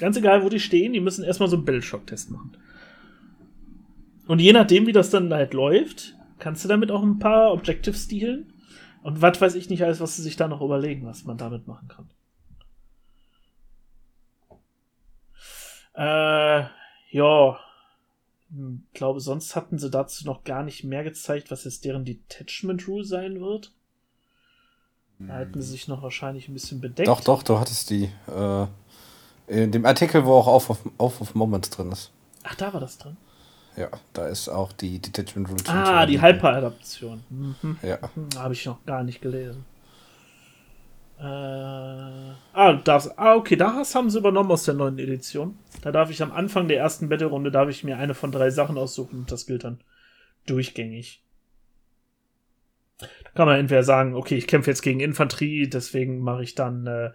Ganz 0.00 0.16
egal, 0.16 0.42
wo 0.42 0.48
die 0.48 0.58
stehen, 0.58 0.92
die 0.92 1.00
müssen 1.00 1.22
erstmal 1.22 1.48
so 1.48 1.54
einen 1.54 1.64
Battleshock-Test 1.64 2.32
machen. 2.32 2.56
Und 4.26 4.40
je 4.40 4.52
nachdem, 4.52 4.88
wie 4.88 4.92
das 4.92 5.10
dann 5.10 5.32
halt 5.32 5.54
läuft, 5.54 6.16
kannst 6.40 6.64
du 6.64 6.68
damit 6.68 6.90
auch 6.90 7.04
ein 7.04 7.20
paar 7.20 7.52
Objectives 7.52 8.08
dealen. 8.08 8.52
Und 9.04 9.22
was 9.22 9.40
weiß 9.40 9.54
ich 9.54 9.70
nicht 9.70 9.84
alles, 9.84 10.00
was 10.00 10.16
sie 10.16 10.22
sich 10.22 10.34
da 10.34 10.48
noch 10.48 10.62
überlegen, 10.62 11.06
was 11.06 11.24
man 11.24 11.38
damit 11.38 11.68
machen 11.68 11.86
kann. 11.86 12.10
Äh, 15.94 16.66
ja. 17.10 17.60
Hm, 18.50 18.84
glaube, 18.94 19.20
sonst 19.20 19.54
hatten 19.54 19.78
sie 19.78 19.90
dazu 19.90 20.26
noch 20.26 20.42
gar 20.42 20.64
nicht 20.64 20.82
mehr 20.82 21.04
gezeigt, 21.04 21.52
was 21.52 21.62
jetzt 21.62 21.84
deren 21.84 22.04
Detachment 22.04 22.88
Rule 22.88 23.04
sein 23.04 23.40
wird. 23.40 23.72
Da 25.18 25.34
halten 25.34 25.62
sie 25.62 25.70
sich 25.70 25.88
noch 25.88 26.02
wahrscheinlich 26.02 26.48
ein 26.48 26.54
bisschen 26.54 26.80
bedeckt. 26.80 27.08
Doch, 27.08 27.20
doch, 27.20 27.42
du 27.42 27.58
hattest 27.58 27.90
die. 27.90 28.10
Äh, 28.26 28.66
in 29.46 29.72
dem 29.72 29.84
Artikel, 29.84 30.24
wo 30.24 30.34
auch 30.34 30.46
Auf 30.46 30.70
of, 30.70 30.78
Auf 30.98 31.20
of 31.20 31.34
Moments 31.34 31.70
drin 31.70 31.92
ist. 31.92 32.10
Ach, 32.42 32.54
da 32.54 32.72
war 32.72 32.80
das 32.80 32.98
drin. 32.98 33.16
Ja, 33.76 33.88
da 34.12 34.28
ist 34.28 34.48
auch 34.48 34.72
die 34.72 35.00
Detachment 35.00 35.48
Rule. 35.48 35.62
Ah, 35.66 36.06
die 36.06 36.20
Hyper-Adaption. 36.20 37.24
Mhm. 37.28 37.78
Ja. 37.82 37.98
Hm, 38.14 38.28
Habe 38.36 38.54
ich 38.54 38.64
noch 38.66 38.84
gar 38.86 39.02
nicht 39.02 39.20
gelesen. 39.20 39.64
Äh, 41.18 41.22
ah, 41.24 42.72
das, 42.84 43.16
ah, 43.18 43.34
okay, 43.34 43.56
das 43.56 43.94
haben 43.94 44.10
sie 44.10 44.18
übernommen 44.18 44.50
aus 44.50 44.64
der 44.64 44.74
neuen 44.74 44.98
Edition. 44.98 45.58
Da 45.82 45.90
darf 45.92 46.10
ich 46.10 46.22
am 46.22 46.32
Anfang 46.32 46.68
der 46.68 46.78
ersten 46.78 47.08
Battle-Runde, 47.08 47.50
darf 47.50 47.68
ich 47.68 47.84
mir 47.84 47.98
eine 47.98 48.14
von 48.14 48.32
drei 48.32 48.50
Sachen 48.50 48.78
aussuchen 48.78 49.20
und 49.20 49.32
das 49.32 49.46
gilt 49.46 49.64
dann 49.64 49.80
durchgängig. 50.46 51.23
Da 52.98 53.30
kann 53.34 53.46
man 53.46 53.58
entweder 53.58 53.82
sagen, 53.82 54.14
okay, 54.14 54.36
ich 54.36 54.46
kämpfe 54.46 54.70
jetzt 54.70 54.82
gegen 54.82 55.00
Infanterie, 55.00 55.68
deswegen 55.68 56.20
mache 56.20 56.42
ich 56.42 56.54
dann, 56.54 56.86
äh, 56.86 57.10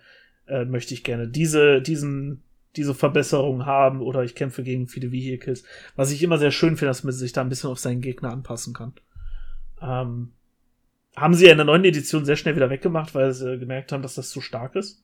äh, 0.48 0.66
möchte 0.66 0.94
ich 0.94 1.04
gerne 1.04 1.28
diese, 1.28 1.82
diesen, 1.82 2.44
diese 2.76 2.94
Verbesserung 2.94 3.66
haben 3.66 4.02
oder 4.02 4.24
ich 4.24 4.36
kämpfe 4.36 4.64
gegen 4.64 4.88
viele 4.88 5.12
Vehicles. 5.12 5.64
Was 5.96 6.12
ich 6.12 6.22
immer 6.22 6.38
sehr 6.38 6.52
schön 6.52 6.78
finde, 6.78 6.88
dass 6.88 7.04
man 7.04 7.14
sich 7.14 7.34
da 7.34 7.42
ein 7.42 7.50
bisschen 7.50 7.70
auf 7.70 7.80
seinen 7.80 8.02
Gegner 8.02 8.32
anpassen 8.32 8.74
kann. 8.74 8.94
Ähm, 9.82 10.34
haben 11.16 11.34
sie 11.34 11.46
ja 11.46 11.52
in 11.52 11.58
der 11.58 11.66
neuen 11.66 11.86
Edition 11.86 12.26
sehr 12.26 12.36
schnell 12.36 12.56
wieder 12.56 12.70
weggemacht, 12.70 13.16
weil 13.16 13.34
sie 13.34 13.58
gemerkt 13.58 13.92
haben, 13.92 14.04
dass 14.04 14.16
das 14.16 14.30
zu 14.30 14.42
stark 14.42 14.76
ist. 14.76 15.04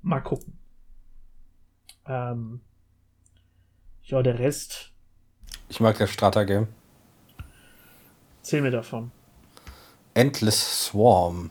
Mal 0.00 0.20
gucken. 0.20 0.58
Ähm, 2.06 2.60
ja, 4.04 4.22
der 4.22 4.38
Rest. 4.38 4.92
Ich 5.68 5.80
mag 5.80 5.98
das 5.98 6.10
Strata-Game. 6.10 6.68
Zähl 8.48 8.62
mir 8.62 8.70
davon. 8.70 9.10
Endless 10.14 10.86
Swarm. 10.86 11.50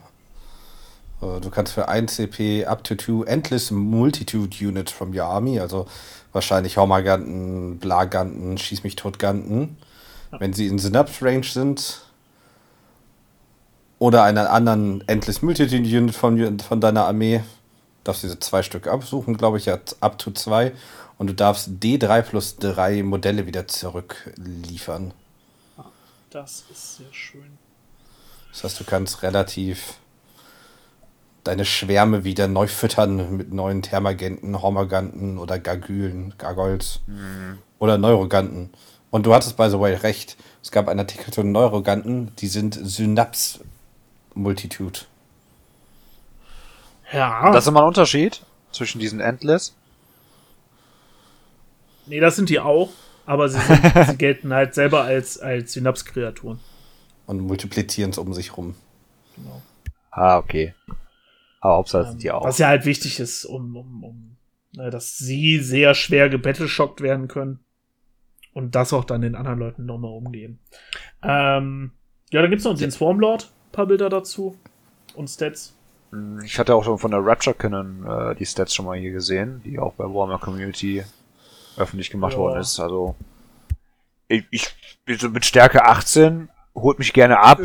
Äh, 1.22 1.38
Du 1.40 1.48
kannst 1.48 1.72
für 1.72 1.86
1 1.86 2.16
CP 2.16 2.66
up 2.66 2.82
to 2.82 2.96
2 2.96 3.24
Endless 3.24 3.70
Multitude 3.70 4.56
Units 4.60 4.90
from 4.90 5.14
your 5.14 5.22
Army, 5.22 5.60
also 5.60 5.86
wahrscheinlich 6.32 6.76
Hormaganten, 6.76 7.78
Blaganten, 7.78 8.58
Schieß 8.58 8.82
mich 8.82 8.96
tot 8.96 9.20
Ganten, 9.20 9.76
wenn 10.40 10.52
sie 10.52 10.66
in 10.66 10.80
Synapse 10.80 11.24
Range 11.24 11.44
sind, 11.44 12.00
oder 14.00 14.24
einen 14.24 14.38
anderen 14.48 15.06
Endless 15.06 15.40
Multitude 15.40 15.96
Unit 15.96 16.16
von, 16.16 16.58
von 16.58 16.80
deiner 16.80 17.04
Armee, 17.04 17.44
darfst 18.02 18.24
diese 18.24 18.40
zwei 18.40 18.64
Stück 18.64 18.88
absuchen, 18.88 19.36
glaube 19.36 19.58
ich, 19.58 19.66
ja, 19.66 19.78
up 20.00 20.18
to 20.18 20.32
2, 20.32 20.72
und 21.16 21.28
du 21.28 21.32
darfst 21.32 21.68
D3 21.80 22.22
plus 22.22 22.56
3 22.56 23.04
Modelle 23.04 23.46
wieder 23.46 23.68
zurückliefern. 23.68 25.12
Das 26.30 26.64
ist 26.70 26.96
sehr 26.96 27.12
schön. 27.12 27.58
Das 28.52 28.64
heißt, 28.64 28.80
du 28.80 28.84
kannst 28.84 29.22
relativ 29.22 29.94
deine 31.44 31.64
Schwärme 31.64 32.24
wieder 32.24 32.48
neu 32.48 32.66
füttern 32.66 33.36
mit 33.36 33.52
neuen 33.52 33.80
Thermagenten, 33.80 34.60
Hormaganten 34.60 35.38
oder 35.38 35.58
Gargülen, 35.58 36.34
Gargoyles 36.36 37.00
oder 37.78 37.96
Neuroganten. 37.96 38.70
Und 39.10 39.24
du 39.24 39.32
hattest, 39.32 39.56
by 39.56 39.70
the 39.70 39.80
way, 39.80 39.94
recht. 39.94 40.36
Es 40.62 40.70
gab 40.70 40.88
einen 40.88 41.00
Artikel 41.00 41.32
zu 41.32 41.42
Neuroganten, 41.42 42.34
die 42.36 42.48
sind 42.48 42.78
Synaps 42.82 43.60
Multitude. 44.34 45.00
Ja. 47.12 47.50
Das 47.52 47.64
ist 47.64 47.68
immer 47.68 47.80
ein 47.80 47.88
Unterschied 47.88 48.42
zwischen 48.72 48.98
diesen 48.98 49.20
Endless. 49.20 49.74
nee, 52.04 52.20
das 52.20 52.36
sind 52.36 52.50
die 52.50 52.60
auch, 52.60 52.90
aber 53.28 53.50
sie, 53.50 53.60
sind, 53.60 53.80
sie 54.06 54.16
gelten 54.16 54.54
halt 54.54 54.72
selber 54.74 55.02
als, 55.02 55.38
als 55.38 55.74
Synapse-Kreaturen. 55.74 56.60
Und 57.26 57.40
multiplizieren 57.40 58.10
es 58.10 58.16
um 58.16 58.32
sich 58.32 58.56
rum. 58.56 58.74
Genau. 59.36 59.60
Ah, 60.10 60.38
okay. 60.38 60.74
Aber 61.60 61.74
Hauptsache 61.74 62.08
sind 62.08 62.22
die 62.22 62.28
Ähm, 62.28 62.34
auch. 62.34 62.44
Was 62.44 62.56
ja 62.56 62.68
halt 62.68 62.86
wichtig 62.86 63.20
ist, 63.20 63.44
um, 63.44 63.76
um, 63.76 64.02
um 64.02 64.36
ne, 64.74 64.88
dass 64.88 65.18
sie 65.18 65.58
sehr 65.58 65.94
schwer 65.94 66.30
gebattleschockt 66.30 67.02
werden 67.02 67.28
können. 67.28 67.60
Und 68.54 68.74
das 68.74 68.94
auch 68.94 69.04
dann 69.04 69.20
den 69.20 69.34
anderen 69.34 69.58
Leuten 69.58 69.84
nochmal 69.84 70.12
umgehen. 70.12 70.58
Ähm, 71.22 71.92
ja, 72.30 72.40
dann 72.40 72.50
gibt's 72.50 72.64
noch 72.64 72.78
den 72.78 72.90
Swarmlord, 72.90 73.52
paar 73.72 73.86
Bilder 73.86 74.08
dazu. 74.08 74.56
Und 75.14 75.28
Stats. 75.28 75.76
Ich 76.46 76.58
hatte 76.58 76.74
auch 76.74 76.84
schon 76.84 76.96
von 76.96 77.10
der 77.10 77.22
Rapture 77.22 77.54
Cannon 77.54 78.06
äh, 78.06 78.34
die 78.36 78.46
Stats 78.46 78.74
schon 78.74 78.86
mal 78.86 78.98
hier 78.98 79.12
gesehen, 79.12 79.60
die 79.66 79.78
auch 79.78 79.92
bei 79.92 80.04
Warhammer 80.04 80.38
Community 80.38 81.04
öffentlich 81.78 82.10
gemacht 82.10 82.32
Ja. 82.34 82.38
worden 82.38 82.60
ist. 82.60 82.78
Also 82.80 83.16
ich, 84.28 84.44
ich 84.50 84.66
bin 85.04 85.18
so 85.18 85.28
mit 85.30 85.44
Stärke 85.46 85.84
18, 85.84 86.48
holt 86.74 86.98
mich 86.98 87.12
gerne 87.12 87.38
ab. 87.40 87.60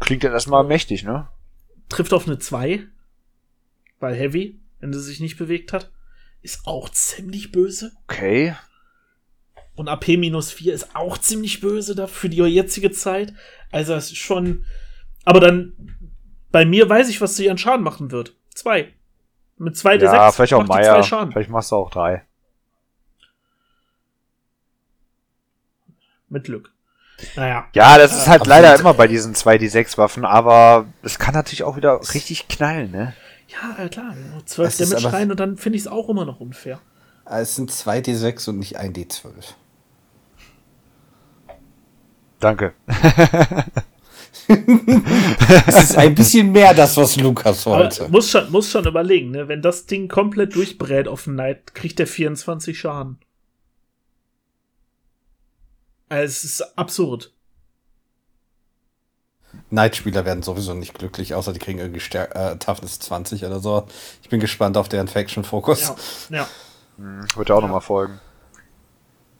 Klingt 0.00 0.24
dann 0.24 0.32
erstmal 0.32 0.64
mächtig, 0.64 1.04
ne? 1.04 1.28
Trifft 1.88 2.12
auf 2.12 2.26
eine 2.26 2.38
2. 2.38 2.84
Weil 4.00 4.14
Heavy, 4.14 4.58
wenn 4.80 4.92
sie 4.92 5.00
sich 5.00 5.20
nicht 5.20 5.38
bewegt 5.38 5.72
hat. 5.72 5.90
Ist 6.42 6.66
auch 6.66 6.88
ziemlich 6.88 7.50
böse. 7.50 7.92
Okay. 8.04 8.54
Und 9.74 9.88
AP 9.88 10.08
minus 10.18 10.50
4 10.52 10.72
ist 10.74 10.94
auch 10.94 11.18
ziemlich 11.18 11.60
böse 11.60 11.94
da 11.94 12.06
für 12.06 12.28
die 12.28 12.36
jetzige 12.38 12.90
Zeit. 12.90 13.32
Also 13.72 13.94
es 13.94 14.06
ist 14.06 14.16
schon. 14.18 14.64
Aber 15.24 15.40
dann, 15.40 15.72
bei 16.52 16.64
mir 16.64 16.88
weiß 16.88 17.08
ich, 17.08 17.20
was 17.20 17.36
sie 17.36 17.50
an 17.50 17.58
Schaden 17.58 17.84
machen 17.84 18.10
wird. 18.10 18.34
Zwei. 18.54 18.92
Mit 19.56 19.76
zwei 19.76 19.96
Ja, 19.96 20.28
D6 20.28 20.32
vielleicht 20.34 20.54
auch 20.54 20.66
Meier. 20.66 20.94
zwei 20.94 21.02
Schaden. 21.02 21.32
Vielleicht 21.32 21.50
machst 21.50 21.72
du 21.72 21.76
auch 21.76 21.90
drei. 21.90 22.24
Mit 26.28 26.44
Glück. 26.44 26.72
Naja. 27.36 27.66
Ja, 27.74 27.98
das 27.98 28.16
ist 28.16 28.28
halt 28.28 28.42
aber 28.42 28.50
leider 28.50 28.78
immer 28.78 28.94
bei 28.94 29.08
diesen 29.08 29.34
2D6-Waffen, 29.34 30.24
aber 30.24 30.86
es 31.02 31.18
kann 31.18 31.34
natürlich 31.34 31.64
auch 31.64 31.76
wieder 31.76 32.00
richtig 32.14 32.48
knallen, 32.48 32.90
ne? 32.92 33.14
Ja, 33.48 33.88
klar. 33.88 34.14
Nur 34.32 34.44
12 34.46 34.68
Es 34.68 34.80
ist 34.80 34.92
Damage 34.92 35.12
rein 35.12 35.30
und 35.30 35.40
dann 35.40 35.56
finde 35.56 35.76
ich 35.76 35.82
es 35.82 35.88
auch 35.88 36.08
immer 36.08 36.24
noch 36.24 36.40
unfair. 36.40 36.80
Es 37.24 37.56
sind 37.56 37.70
2D6 37.70 38.50
und 38.50 38.58
nicht 38.58 38.78
1D12. 38.78 39.54
Danke. 42.40 42.72
Es 45.66 45.82
ist 45.82 45.98
ein 45.98 46.14
bisschen 46.14 46.52
mehr 46.52 46.72
das, 46.72 46.96
was 46.96 47.16
Lukas 47.16 47.66
Aber 47.66 47.78
wollte. 47.80 48.08
muss 48.08 48.30
schon, 48.30 48.50
muss 48.50 48.70
schon 48.70 48.86
überlegen, 48.86 49.30
ne? 49.32 49.48
Wenn 49.48 49.60
das 49.60 49.86
Ding 49.86 50.08
komplett 50.08 50.54
durchbrät 50.54 51.08
auf 51.08 51.24
den 51.24 51.34
Night, 51.34 51.74
kriegt 51.74 51.98
der 51.98 52.06
24 52.06 52.78
Schaden. 52.78 53.18
Also, 56.08 56.24
es 56.24 56.44
ist 56.44 56.78
absurd. 56.78 57.32
Night-Spieler 59.70 60.24
werden 60.24 60.42
sowieso 60.42 60.74
nicht 60.74 60.94
glücklich, 60.94 61.34
außer 61.34 61.52
die 61.52 61.58
kriegen 61.58 61.78
irgendwie 61.78 62.00
Stär 62.00 62.34
äh, 62.36 62.56
Toughness 62.58 62.98
20 63.00 63.44
oder 63.44 63.60
so. 63.60 63.86
Ich 64.22 64.28
bin 64.28 64.40
gespannt 64.40 64.76
auf 64.76 64.88
deren 64.88 65.08
Faction-Fokus. 65.08 66.28
Ja, 66.30 66.38
ja. 66.38 66.48
Hm, 66.96 67.26
Wird 67.34 67.48
ja 67.48 67.54
auch 67.54 67.62
nochmal 67.62 67.80
folgen. 67.80 68.20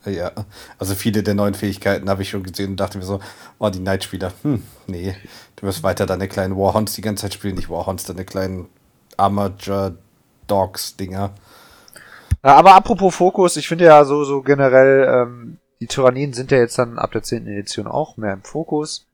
Ja. 0.04 0.32
also 0.78 0.94
viele 0.94 1.22
der 1.22 1.34
neuen 1.34 1.54
Fähigkeiten 1.54 2.08
habe 2.08 2.22
ich 2.22 2.30
schon 2.30 2.42
gesehen 2.42 2.70
und 2.70 2.80
dachte 2.80 2.98
mir 2.98 3.04
so, 3.04 3.20
oh, 3.58 3.68
die 3.68 3.80
Night-Spieler, 3.80 4.32
hm, 4.42 4.62
nee, 4.87 5.14
du 5.56 5.66
wirst 5.66 5.82
weiter 5.82 6.06
deine 6.06 6.28
kleinen 6.28 6.56
Warhounds 6.56 6.94
die 6.94 7.02
ganze 7.02 7.22
Zeit 7.22 7.34
spielen, 7.34 7.56
nicht 7.56 7.68
Warhounds, 7.68 8.04
deine 8.04 8.25
kleinen 8.25 8.68
Armature-Dogs-Dinger. 9.18 11.34
Ja, 12.44 12.54
aber 12.54 12.75
apropos 12.75 13.16
Fokus, 13.16 13.56
ich 13.56 13.68
finde 13.68 13.87
ja 13.87 14.04
so, 14.04 14.25
so 14.25 14.40
generell, 14.40 15.06
ähm, 15.12 15.58
die 15.80 15.87
Tyrannien 15.87 16.32
sind 16.32 16.50
ja 16.50 16.58
jetzt 16.58 16.78
dann 16.78 16.99
ab 16.99 17.12
der 17.12 17.23
10. 17.23 17.47
Edition 17.47 17.87
auch 17.87 18.16
mehr 18.16 18.32
im 18.32 18.42
Fokus. 18.42 19.06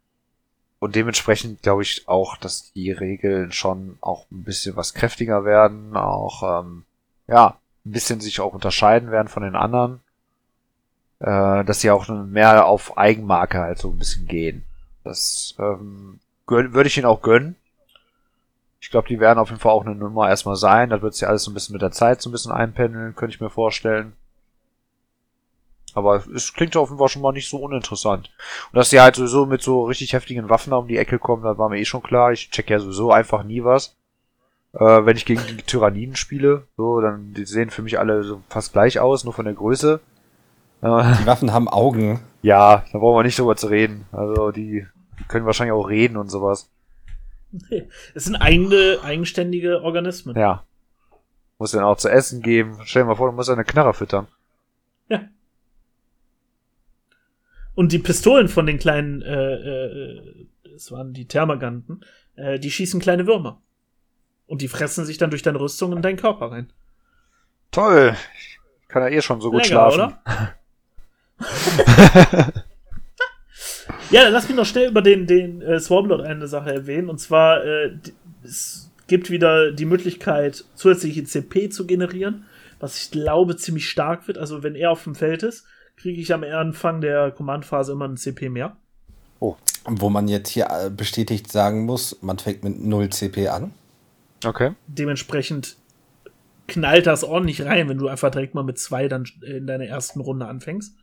Und 0.78 0.96
dementsprechend 0.96 1.62
glaube 1.62 1.82
ich 1.82 2.08
auch, 2.08 2.36
dass 2.36 2.72
die 2.72 2.90
Regeln 2.90 3.52
schon 3.52 3.96
auch 4.00 4.26
ein 4.30 4.44
bisschen 4.44 4.76
was 4.76 4.92
kräftiger 4.92 5.44
werden, 5.44 5.96
auch, 5.96 6.60
ähm, 6.60 6.84
ja, 7.26 7.58
ein 7.86 7.92
bisschen 7.92 8.20
sich 8.20 8.40
auch 8.40 8.52
unterscheiden 8.52 9.10
werden 9.10 9.28
von 9.28 9.42
den 9.42 9.56
anderen. 9.56 10.00
Äh, 11.20 11.64
dass 11.64 11.80
sie 11.80 11.90
auch 11.90 12.08
mehr 12.08 12.66
auf 12.66 12.98
Eigenmarke 12.98 13.58
halt 13.58 13.78
so 13.78 13.90
ein 13.90 13.98
bisschen 13.98 14.26
gehen. 14.26 14.64
Das 15.04 15.54
ähm, 15.58 16.18
würde 16.46 16.86
ich 16.86 16.98
ihnen 16.98 17.06
auch 17.06 17.22
gönnen. 17.22 17.56
Ich 18.80 18.90
glaube, 18.90 19.08
die 19.08 19.20
werden 19.20 19.38
auf 19.38 19.48
jeden 19.48 19.60
Fall 19.60 19.72
auch 19.72 19.86
eine 19.86 19.94
Nummer 19.94 20.28
erstmal 20.28 20.56
sein. 20.56 20.90
Das 20.90 21.00
wird 21.00 21.14
sich 21.14 21.26
alles 21.26 21.44
so 21.44 21.50
ein 21.50 21.54
bisschen 21.54 21.72
mit 21.72 21.82
der 21.82 21.92
Zeit 21.92 22.20
so 22.20 22.28
ein 22.28 22.32
bisschen 22.32 22.52
einpendeln, 22.52 23.14
könnte 23.14 23.34
ich 23.34 23.40
mir 23.40 23.48
vorstellen. 23.48 24.12
Aber 25.94 26.24
es 26.34 26.52
klingt 26.52 26.76
auf 26.76 26.88
jeden 26.88 26.98
Fall 26.98 27.08
schon 27.08 27.22
mal 27.22 27.32
nicht 27.32 27.48
so 27.48 27.58
uninteressant. 27.58 28.30
Und 28.72 28.76
dass 28.76 28.90
sie 28.90 29.00
halt 29.00 29.16
sowieso 29.16 29.46
mit 29.46 29.62
so 29.62 29.84
richtig 29.84 30.12
heftigen 30.12 30.48
Waffen 30.50 30.70
da 30.70 30.76
um 30.76 30.88
die 30.88 30.98
Ecke 30.98 31.18
kommen, 31.18 31.44
das 31.44 31.56
war 31.56 31.68
mir 31.68 31.78
eh 31.78 31.84
schon 31.84 32.02
klar. 32.02 32.32
Ich 32.32 32.50
check 32.50 32.68
ja 32.70 32.78
sowieso 32.78 33.12
einfach 33.12 33.44
nie 33.44 33.62
was. 33.64 33.96
Äh, 34.72 35.06
wenn 35.06 35.16
ich 35.16 35.24
gegen 35.24 35.42
die 35.46 35.62
Tyranniden 35.62 36.16
spiele, 36.16 36.66
so, 36.76 37.00
dann 37.00 37.32
die 37.32 37.44
sehen 37.44 37.70
für 37.70 37.82
mich 37.82 37.98
alle 37.98 38.24
so 38.24 38.42
fast 38.48 38.72
gleich 38.72 38.98
aus, 38.98 39.22
nur 39.22 39.32
von 39.32 39.44
der 39.44 39.54
Größe. 39.54 40.00
Äh, 40.82 40.86
Die 41.20 41.26
Waffen 41.26 41.52
haben 41.52 41.68
Augen. 41.68 42.20
ja, 42.42 42.84
da 42.92 42.98
brauchen 42.98 43.18
wir 43.18 43.22
nicht 43.22 43.38
drüber 43.38 43.54
zu 43.54 43.68
reden. 43.68 44.06
Also 44.10 44.50
die, 44.50 44.84
die 45.18 45.24
können 45.28 45.46
wahrscheinlich 45.46 45.72
auch 45.72 45.88
reden 45.88 46.16
und 46.16 46.28
sowas. 46.28 46.68
Es 48.14 48.24
sind 48.24 48.34
eigene, 48.36 48.98
eigenständige 49.04 49.82
Organismen. 49.82 50.36
Ja. 50.36 50.64
Muss 51.58 51.70
denen 51.70 51.84
auch 51.84 51.96
zu 51.96 52.08
essen 52.08 52.42
geben. 52.42 52.78
Stell 52.84 53.02
dir 53.02 53.06
mal 53.06 53.14
vor, 53.14 53.30
du 53.30 53.36
musst 53.36 53.48
eine 53.50 53.64
Knarre 53.64 53.94
füttern. 53.94 54.26
Ja. 55.08 55.20
Und 57.74 57.92
die 57.92 57.98
Pistolen 57.98 58.48
von 58.48 58.66
den 58.66 58.78
kleinen, 58.78 59.22
äh, 59.22 59.54
äh, 59.54 60.46
das 60.72 60.92
waren 60.92 61.12
die 61.12 61.26
Thermaganten, 61.26 62.04
äh, 62.36 62.58
die 62.58 62.70
schießen 62.70 63.00
kleine 63.00 63.26
Würmer. 63.26 63.60
Und 64.46 64.62
die 64.62 64.68
fressen 64.68 65.04
sich 65.04 65.18
dann 65.18 65.30
durch 65.30 65.42
deine 65.42 65.60
Rüstung 65.60 65.92
in 65.92 66.02
deinen 66.02 66.16
Körper 66.16 66.52
rein. 66.52 66.72
Toll. 67.70 68.14
Ich 68.36 68.58
kann 68.88 69.02
ja 69.02 69.08
eh 69.08 69.22
schon 69.22 69.40
so 69.40 69.50
gut 69.50 69.64
Lecker, 69.64 69.90
schlafen. 69.90 70.00
oder? 70.00 70.54
ja, 74.10 74.22
dann 74.22 74.32
lass 74.32 74.48
mich 74.48 74.56
noch 74.56 74.66
schnell 74.66 74.90
über 74.90 75.02
den, 75.02 75.26
den 75.26 75.60
äh, 75.62 75.80
Swarmlord 75.80 76.20
eine 76.20 76.46
Sache 76.46 76.72
erwähnen. 76.72 77.08
Und 77.08 77.18
zwar, 77.18 77.64
äh, 77.64 77.96
es 78.44 78.92
gibt 79.06 79.30
wieder 79.30 79.72
die 79.72 79.86
Möglichkeit, 79.86 80.64
zusätzliche 80.74 81.24
CP 81.24 81.70
zu 81.70 81.86
generieren, 81.86 82.44
was 82.78 83.02
ich 83.02 83.10
glaube 83.10 83.56
ziemlich 83.56 83.88
stark 83.88 84.28
wird. 84.28 84.38
Also 84.38 84.62
wenn 84.62 84.74
er 84.74 84.90
auf 84.90 85.04
dem 85.04 85.14
Feld 85.14 85.42
ist, 85.42 85.66
kriege 85.96 86.20
ich 86.20 86.32
am 86.32 86.44
Anfang 86.44 87.00
der 87.00 87.30
Command-Phase 87.30 87.92
immer 87.92 88.04
einen 88.04 88.16
CP 88.16 88.48
mehr. 88.48 88.76
Wo 89.84 90.08
man 90.08 90.28
jetzt 90.28 90.48
hier 90.48 90.68
äh, 90.70 90.90
bestätigt 90.90 91.52
sagen 91.52 91.84
muss, 91.84 92.22
man 92.22 92.38
fängt 92.38 92.64
mit 92.64 92.80
0 92.80 93.10
CP 93.10 93.48
an. 93.48 93.72
Okay. 94.44 94.72
Dementsprechend 94.86 95.76
knallt 96.66 97.06
das 97.06 97.24
ordentlich 97.24 97.62
rein, 97.62 97.88
wenn 97.88 97.98
du 97.98 98.08
einfach 98.08 98.30
direkt 98.30 98.54
mal 98.54 98.64
mit 98.64 98.78
zwei 98.78 99.08
dann 99.08 99.26
in 99.42 99.66
deiner 99.66 99.84
ersten 99.84 100.20
Runde 100.20 100.46
anfängst. 100.46 100.96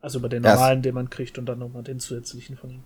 Also 0.00 0.18
über 0.18 0.28
den 0.28 0.42
normalen, 0.42 0.82
den 0.82 0.94
man 0.94 1.08
kriegt 1.10 1.38
und 1.38 1.46
dann 1.46 1.58
nochmal 1.58 1.82
den 1.82 2.00
zusätzlichen 2.00 2.56
von 2.56 2.70
ihm. 2.70 2.84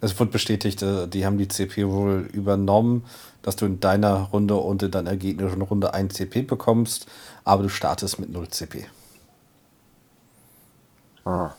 Es 0.00 0.18
wurde 0.18 0.30
bestätigt, 0.30 0.82
äh, 0.82 1.08
die 1.08 1.26
haben 1.26 1.38
die 1.38 1.48
CP 1.48 1.88
wohl 1.88 2.28
übernommen, 2.32 3.04
dass 3.42 3.56
du 3.56 3.66
in 3.66 3.80
deiner 3.80 4.14
Runde 4.14 4.54
und 4.56 4.82
in 4.82 4.90
deiner 4.90 5.16
gegnerischen 5.16 5.62
Runde 5.62 5.94
ein 5.94 6.10
CP 6.10 6.42
bekommst, 6.42 7.06
aber 7.44 7.64
du 7.64 7.68
startest 7.68 8.18
mit 8.18 8.30
0 8.30 8.48
CP. 8.48 8.86
Ah. 11.24 11.54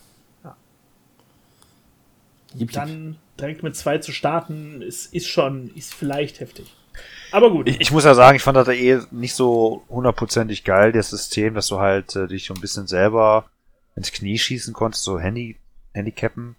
Jip, 2.53 2.61
jip. 2.61 2.71
Dann 2.71 3.17
direkt 3.39 3.63
mit 3.63 3.75
zwei 3.75 3.99
zu 3.99 4.11
starten, 4.11 4.81
ist, 4.81 5.13
ist 5.13 5.27
schon, 5.27 5.69
ist 5.75 5.93
vielleicht 5.93 6.39
heftig. 6.39 6.73
Aber 7.31 7.51
gut. 7.51 7.69
Ich, 7.69 7.79
ich 7.79 7.91
muss 7.91 8.05
ja 8.05 8.15
sagen, 8.15 8.35
ich 8.35 8.41
fand 8.41 8.57
das 8.57 8.67
eh 8.69 8.99
nicht 9.11 9.35
so 9.35 9.83
hundertprozentig 9.89 10.63
geil, 10.63 10.91
das 10.91 11.11
System, 11.11 11.53
dass 11.53 11.67
du 11.67 11.79
halt 11.79 12.15
äh, 12.15 12.27
dich 12.27 12.45
so 12.47 12.53
ein 12.53 12.61
bisschen 12.61 12.87
selber 12.87 13.45
ins 13.95 14.11
Knie 14.11 14.37
schießen 14.37 14.73
konntest, 14.73 15.03
so 15.03 15.19
Handy, 15.19 15.57
Handicappen. 15.93 16.55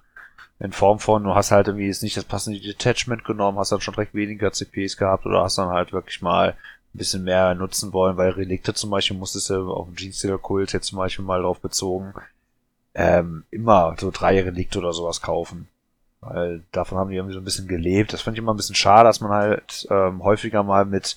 In 0.61 0.73
Form 0.73 0.99
von, 0.99 1.25
du 1.25 1.35
hast 1.35 1.51
halt 1.51 1.69
irgendwie 1.69 1.87
jetzt 1.87 2.03
nicht 2.03 2.19
das 2.19 2.25
passende 2.25 2.61
Detachment 2.61 3.25
genommen, 3.25 3.59
hast 3.59 3.73
dann 3.73 3.81
schon 3.81 3.95
direkt 3.95 4.15
weniger 4.15 4.53
CPs 4.53 4.99
gehabt 4.99 5.25
oder 5.25 5.43
hast 5.43 5.57
dann 5.57 5.71
halt 5.71 5.93
wirklich 5.93 6.21
mal 6.21 6.51
ein 6.51 6.99
bisschen 6.99 7.25
mehr 7.25 7.55
nutzen 7.55 7.95
wollen, 7.95 8.19
weil 8.19 8.31
Relikte 8.31 8.75
zum 8.75 8.91
Beispiel 8.91 9.17
musstest 9.17 9.49
du 9.49 9.73
auf 9.73 9.87
den 9.87 9.95
Genestealer-Kult 9.95 10.73
jetzt 10.75 10.89
zum 10.89 10.99
Beispiel 10.99 11.25
mal 11.25 11.41
drauf 11.41 11.61
bezogen, 11.61 12.13
ähm, 12.95 13.45
immer 13.51 13.95
so 13.99 14.11
drei 14.11 14.43
Relikte 14.43 14.81
oder 14.81 14.93
sowas 14.93 15.23
kaufen. 15.23 15.69
Weil 16.23 16.63
davon 16.71 16.99
haben 16.99 17.09
die 17.09 17.17
irgendwie 17.17 17.33
so 17.33 17.41
ein 17.41 17.45
bisschen 17.45 17.67
gelebt. 17.67 18.13
Das 18.13 18.21
fand 18.21 18.37
ich 18.37 18.43
immer 18.43 18.53
ein 18.53 18.57
bisschen 18.57 18.75
schade, 18.75 19.05
dass 19.05 19.21
man 19.21 19.31
halt 19.31 19.87
ähm, 19.91 20.23
häufiger 20.23 20.63
mal 20.63 20.85
mit, 20.85 21.17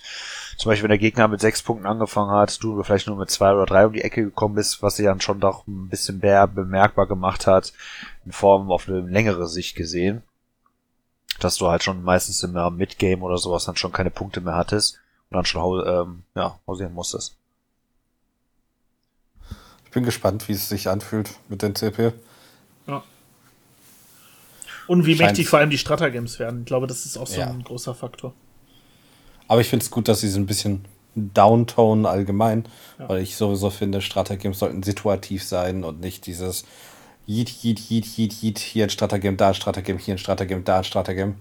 zum 0.58 0.70
Beispiel 0.70 0.84
wenn 0.84 0.98
der 0.98 0.98
Gegner 0.98 1.28
mit 1.28 1.42
sechs 1.42 1.62
Punkten 1.62 1.88
angefangen 1.88 2.32
hat, 2.32 2.64
du 2.64 2.82
vielleicht 2.84 3.08
nur 3.08 3.18
mit 3.18 3.30
zwei 3.30 3.52
oder 3.52 3.66
drei 3.66 3.86
um 3.86 3.92
die 3.92 4.02
Ecke 4.02 4.24
gekommen 4.24 4.56
bist, 4.56 4.82
was 4.82 4.96
sie 4.96 5.04
dann 5.04 5.20
schon 5.20 5.42
doch 5.42 5.68
ein 5.68 5.90
bisschen 5.90 6.20
mehr 6.20 6.48
bemerkbar 6.48 7.06
gemacht 7.06 7.48
hat, 7.48 7.74
in 8.26 8.32
Form 8.32 8.72
auf 8.72 8.88
eine 8.88 9.02
längere 9.02 9.48
Sicht 9.48 9.76
gesehen. 9.76 10.24
Dass 11.40 11.58
du 11.58 11.68
halt 11.68 11.84
schon 11.84 12.04
meistens 12.04 12.42
im 12.44 12.56
äh, 12.56 12.70
Midgame 12.70 13.24
oder 13.24 13.38
sowas 13.38 13.66
dann 13.66 13.76
schon 13.76 13.92
keine 13.92 14.12
Punkte 14.12 14.40
mehr 14.40 14.56
hattest 14.56 15.00
und 15.30 15.36
dann 15.36 15.46
schon 15.46 15.86
ähm, 15.86 16.24
ja, 16.36 16.60
hausieren 16.66 16.94
musstest. 16.94 17.36
Ich 19.86 19.92
bin 19.92 20.06
gespannt, 20.06 20.48
wie 20.48 20.54
es 20.54 20.70
sich 20.70 20.88
anfühlt 20.88 21.32
mit 21.50 21.62
den 21.62 21.76
CP. 21.76 22.14
Und 24.88 25.06
wie 25.06 25.16
mächtig 25.16 25.48
vor 25.48 25.60
allem 25.60 25.70
die 25.70 25.78
Stratagems 25.78 26.40
werden. 26.40 26.62
Ich 26.62 26.66
glaube, 26.66 26.88
das 26.88 27.06
ist 27.06 27.18
auch 27.18 27.28
so 27.28 27.40
Ja. 27.40 27.48
ein 27.50 27.64
großer 27.64 27.96
Faktor. 27.96 28.34
Aber 29.48 29.62
ich 29.62 29.70
finde 29.70 29.84
es 29.84 29.92
gut, 29.92 30.08
dass 30.08 30.20
sie 30.22 30.30
so 30.30 30.40
ein 30.40 30.46
bisschen 30.46 30.86
Downtone 31.16 32.08
allgemein, 32.10 32.66
Ja. 33.00 33.10
weil 33.10 33.22
ich 33.22 33.36
sowieso 33.36 33.70
finde, 33.70 34.02
Stratagames 34.02 34.60
sollten 34.60 34.84
situativ 34.84 35.44
sein 35.44 35.84
und 35.84 36.00
nicht 36.02 36.26
dieses 36.26 36.66
Yeet, 37.28 37.50
Yeet, 37.64 37.80
Yeet, 37.90 38.06
Yeet, 38.18 38.34
Yeet, 38.44 38.60
hier 38.60 38.86
ein 38.86 38.90
Stratagem, 38.90 39.38
da 39.38 39.50
ein 39.50 39.54
Stratagem, 39.54 39.98
hier 40.00 40.16
ein 40.16 40.18
Stratagem, 40.18 40.64
da 40.64 40.80
ein 40.80 40.84
Stratagem. 40.84 41.36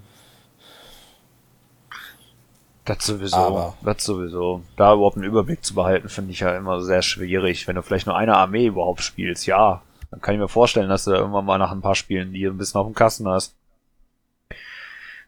Das 2.85 3.05
sowieso. 3.07 3.37
Aber- 3.37 3.75
das 3.83 4.05
sowieso. 4.05 4.63
Da 4.77 4.93
überhaupt 4.95 5.17
einen 5.17 5.25
Überblick 5.25 5.65
zu 5.65 5.75
behalten, 5.75 6.09
finde 6.09 6.33
ich 6.33 6.41
ja 6.41 6.57
immer 6.57 6.83
sehr 6.83 7.03
schwierig. 7.03 7.67
Wenn 7.69 7.77
du 7.77 7.83
vielleicht 7.83 8.07
nur 8.07 8.17
eine 8.17 8.37
Armee 8.37 8.67
überhaupt 8.67 9.03
spielst, 9.03 9.47
ja. 9.47 9.83
Dann 10.13 10.21
kann 10.21 10.35
ich 10.35 10.41
mir 10.41 10.49
vorstellen, 10.49 10.91
dass 10.91 11.05
du 11.05 11.11
da 11.11 11.17
irgendwann 11.17 11.47
mal 11.47 11.59
nach 11.59 11.73
ein 11.73 11.81
paar 11.81 11.95
Spielen 11.95 12.33
die 12.33 12.47
ein 12.47 12.59
bisschen 12.59 12.79
auf 12.79 12.87
dem 12.87 12.95
Kasten 12.95 13.27
hast. 13.27 13.55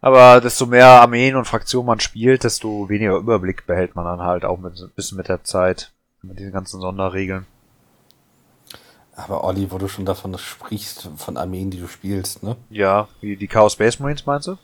Aber 0.02 0.42
desto 0.42 0.66
mehr 0.66 0.86
Armeen 0.86 1.36
und 1.36 1.46
Fraktionen 1.46 1.86
man 1.86 2.00
spielt, 2.00 2.44
desto 2.44 2.90
weniger 2.90 3.16
Überblick 3.16 3.66
behält 3.66 3.96
man 3.96 4.04
dann 4.04 4.20
halt 4.20 4.44
auch 4.44 4.58
mit, 4.58 4.78
ein 4.78 4.92
bisschen 4.94 5.16
mit 5.16 5.28
der 5.28 5.42
Zeit. 5.42 5.90
Mit 6.20 6.38
diesen 6.38 6.52
ganzen 6.52 6.80
Sonderregeln. 6.80 7.46
Aber 9.16 9.44
Olli, 9.44 9.70
wo 9.70 9.78
du 9.78 9.88
schon 9.88 10.04
davon 10.04 10.36
sprichst, 10.36 11.08
von 11.16 11.38
Armeen, 11.38 11.70
die 11.70 11.80
du 11.80 11.88
spielst, 11.88 12.42
ne? 12.42 12.56
Ja, 12.68 13.08
wie 13.22 13.36
die 13.36 13.48
Chaos 13.48 13.72
Space 13.72 13.98
Marines 14.00 14.26
meinst 14.26 14.48
du? 14.48 14.58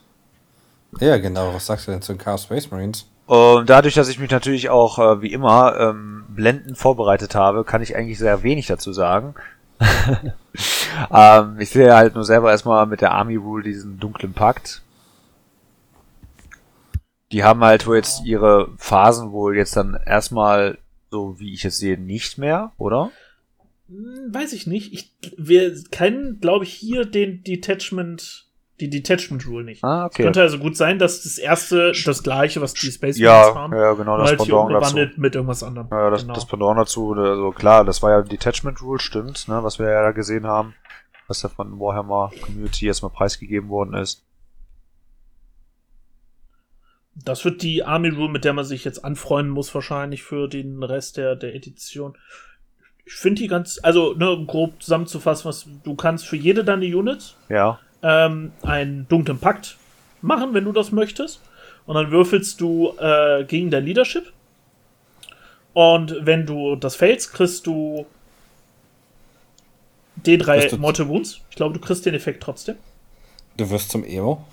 Ja, 0.99 1.17
genau. 1.17 1.55
Was 1.55 1.67
sagst 1.67 1.87
du 1.87 1.93
denn 1.93 2.03
zu 2.03 2.13
den 2.13 2.19
Chaos 2.19 2.43
Space 2.43 2.71
Marines? 2.71 3.07
Und 3.27 3.71
dadurch, 3.71 3.95
dass 3.95 4.09
ich 4.09 4.19
mich 4.19 4.31
natürlich 4.31 4.69
auch, 4.69 4.99
äh, 4.99 5.23
wie 5.23 5.33
immer, 5.33 5.79
ähm, 5.79 6.25
blendend 6.29 6.77
vorbereitet 6.77 7.35
habe, 7.35 7.65
kann 7.65 7.81
ich 7.81 7.97
eigentlich 7.97 8.19
sehr 8.19 8.43
wenig 8.43 8.67
dazu 8.67 8.93
sagen. 8.93 9.35
ähm, 11.13 11.57
ich 11.59 11.71
sehe 11.71 11.95
halt 11.95 12.15
nur 12.15 12.25
selber 12.25 12.51
erstmal 12.51 12.87
mit 12.87 13.01
der 13.01 13.13
Army 13.13 13.37
Rule 13.37 13.63
diesen 13.63 13.99
dunklen 13.99 14.33
Pakt. 14.33 14.83
Die 17.33 17.45
haben 17.45 17.63
halt 17.63 17.87
wohl 17.87 17.97
jetzt 17.97 18.25
ihre 18.25 18.73
Phasen 18.77 19.33
wohl 19.33 19.57
jetzt 19.57 19.77
dann 19.77 19.99
erstmal, 20.05 20.79
so 21.11 21.39
wie 21.39 21.55
ich 21.55 21.65
es 21.65 21.79
sehe, 21.79 21.99
nicht 21.99 22.39
mehr, 22.39 22.73
oder? 22.77 23.13
Hm, 23.89 24.35
Weiß 24.35 24.53
ich 24.53 24.67
nicht. 24.67 24.93
Ich, 24.93 25.13
wir 25.37 25.83
kennen, 25.91 26.41
glaube 26.41 26.65
ich, 26.65 26.73
hier 26.73 27.05
den 27.05 27.45
Detachment, 27.45 28.47
die 28.81 28.91
Detachment 28.91 29.47
Rule 29.47 29.65
nicht. 29.65 29.85
Ah, 29.85 30.07
Es 30.07 30.13
okay. 30.13 30.23
könnte 30.25 30.43
also 30.43 30.59
gut 30.59 30.77
sein, 30.77 30.99
dass 30.99 31.23
das 31.23 31.39
erste 31.39 31.93
das 32.05 32.23
gleiche, 32.23 32.61
was 32.61 32.75
die 32.75 32.91
Space 32.91 33.19
Ja, 33.19 33.55
haben, 33.55 33.73
ja, 33.75 33.93
genau, 33.93 34.19
das 34.19 34.31
halt 34.31 34.39
Pendant 34.39 34.73
dazu. 34.73 34.97
mit 35.17 35.35
irgendwas 35.35 35.63
anderem. 35.63 35.89
Ja, 35.91 36.11
das, 36.11 36.23
Genau. 36.23 36.35
das 36.35 36.47
Pendant 36.47 36.79
dazu, 36.79 37.13
also 37.15 37.51
klar, 37.53 37.85
das 37.85 38.03
war 38.03 38.11
ja 38.11 38.23
Detachment 38.23 38.81
Rule, 38.83 38.99
stimmt, 38.99 39.47
ne, 39.49 39.63
was 39.63 39.79
wir 39.79 39.89
ja 39.91 40.03
da 40.03 40.11
gesehen 40.13 40.47
haben, 40.47 40.75
was 41.29 41.43
ja 41.43 41.49
von 41.49 41.79
Warhammer 41.79 42.31
Community 42.43 42.87
erstmal 42.87 43.13
preisgegeben 43.13 43.69
worden 43.69 43.95
ist. 43.95 44.25
Das 47.15 47.45
wird 47.45 47.63
die 47.63 47.85
Army 47.85 48.09
Rule, 48.09 48.31
mit 48.31 48.45
der 48.45 48.53
man 48.53 48.65
sich 48.65 48.85
jetzt 48.85 49.05
anfreunden 49.05 49.53
muss, 49.53 49.75
wahrscheinlich 49.75 50.23
für 50.23 50.49
den 50.49 50.83
Rest 50.83 51.17
der, 51.17 51.37
der 51.37 51.55
Edition. 51.55 52.17
Ich 53.05 53.15
finde 53.15 53.43
die 53.43 53.49
ganz, 53.49 53.81
also 53.83 54.15
ne, 54.15 54.45
grob 54.47 54.81
zusammenzufassen, 54.83 55.49
was 55.49 55.67
du 55.83 55.95
kannst 55.97 56.27
für 56.29 56.37
jede 56.37 56.63
deine 56.65 56.85
Units 56.87 57.37
Ja, 57.49 57.81
ähm, 58.03 58.53
einen 58.63 59.07
dunklen 59.09 59.39
Pakt 59.39 59.77
machen, 60.23 60.55
wenn 60.55 60.65
du 60.65 60.73
das 60.73 60.93
möchtest. 60.93 61.41
Und 61.87 61.95
dann 61.97 62.11
würfelst 62.11 62.61
du 62.61 62.95
äh, 62.99 63.45
gegen 63.45 63.71
dein 63.71 63.85
Leadership. 63.85 64.33
Und 65.73 66.15
wenn 66.21 66.47
du 66.47 66.77
das 66.77 66.97
failst, 66.97 67.33
kriegst 67.33 67.67
du 67.67 68.07
D3 70.25 70.45
Kriegst 70.45 70.73
du- 70.73 70.79
Mortal 70.79 71.09
Wounds. 71.09 71.41
Ich 71.51 71.57
glaube, 71.57 71.75
du 71.75 71.81
kriegst 71.81 72.05
den 72.07 72.15
Effekt 72.15 72.43
trotzdem. 72.43 72.77
Du 73.57 73.69
wirst 73.71 73.91
zum 73.91 74.05
Emo. 74.05 74.45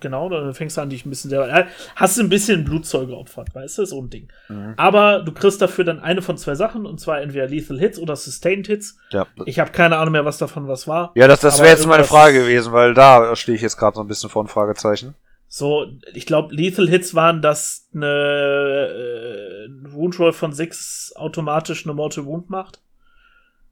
Genau, 0.00 0.28
dann 0.28 0.54
fängst 0.54 0.76
du 0.76 0.80
an, 0.80 0.90
dich 0.90 1.04
ein 1.04 1.10
bisschen 1.10 1.30
selber. 1.30 1.66
Hast 1.96 2.18
du 2.18 2.22
ein 2.22 2.28
bisschen 2.28 2.64
Blutzeuge 2.64 3.08
geopfert, 3.08 3.54
weißt 3.54 3.78
du, 3.78 3.84
so 3.84 4.00
ein 4.00 4.10
Ding. 4.10 4.28
Aber 4.76 5.20
du 5.20 5.32
kriegst 5.32 5.60
dafür 5.60 5.84
dann 5.84 6.00
eine 6.00 6.22
von 6.22 6.36
zwei 6.36 6.54
Sachen, 6.54 6.86
und 6.86 7.00
zwar 7.00 7.20
entweder 7.20 7.46
Lethal 7.46 7.78
Hits 7.78 7.98
oder 7.98 8.16
Sustained 8.16 8.66
Hits. 8.66 8.96
ja. 9.10 9.26
Ich 9.46 9.58
habe 9.58 9.70
keine 9.70 9.98
Ahnung 9.98 10.12
mehr, 10.12 10.24
was 10.24 10.38
davon 10.38 10.68
was 10.68 10.88
war. 10.88 11.12
Ja, 11.14 11.28
das, 11.28 11.40
das 11.40 11.60
wäre 11.60 11.70
jetzt 11.70 11.86
meine 11.86 12.04
Frage 12.04 12.40
gewesen, 12.40 12.72
weil 12.72 12.94
da 12.94 13.34
stehe 13.36 13.56
ich 13.56 13.62
jetzt 13.62 13.76
gerade 13.76 13.96
so 13.96 14.00
ein 14.02 14.08
bisschen 14.08 14.30
vor 14.30 14.44
ein 14.44 14.48
Fragezeichen. 14.48 15.14
So, 15.52 15.86
ich 16.14 16.26
glaube, 16.26 16.54
Lethal 16.54 16.88
Hits 16.88 17.14
waren, 17.14 17.42
dass 17.42 17.88
eine 17.92 18.06
äh, 18.06 19.92
Wound 19.92 20.16
Roll 20.20 20.32
von 20.32 20.52
6 20.52 21.14
automatisch 21.16 21.84
eine 21.84 21.94
Mortal 21.94 22.24
Wound 22.24 22.50
macht. 22.50 22.80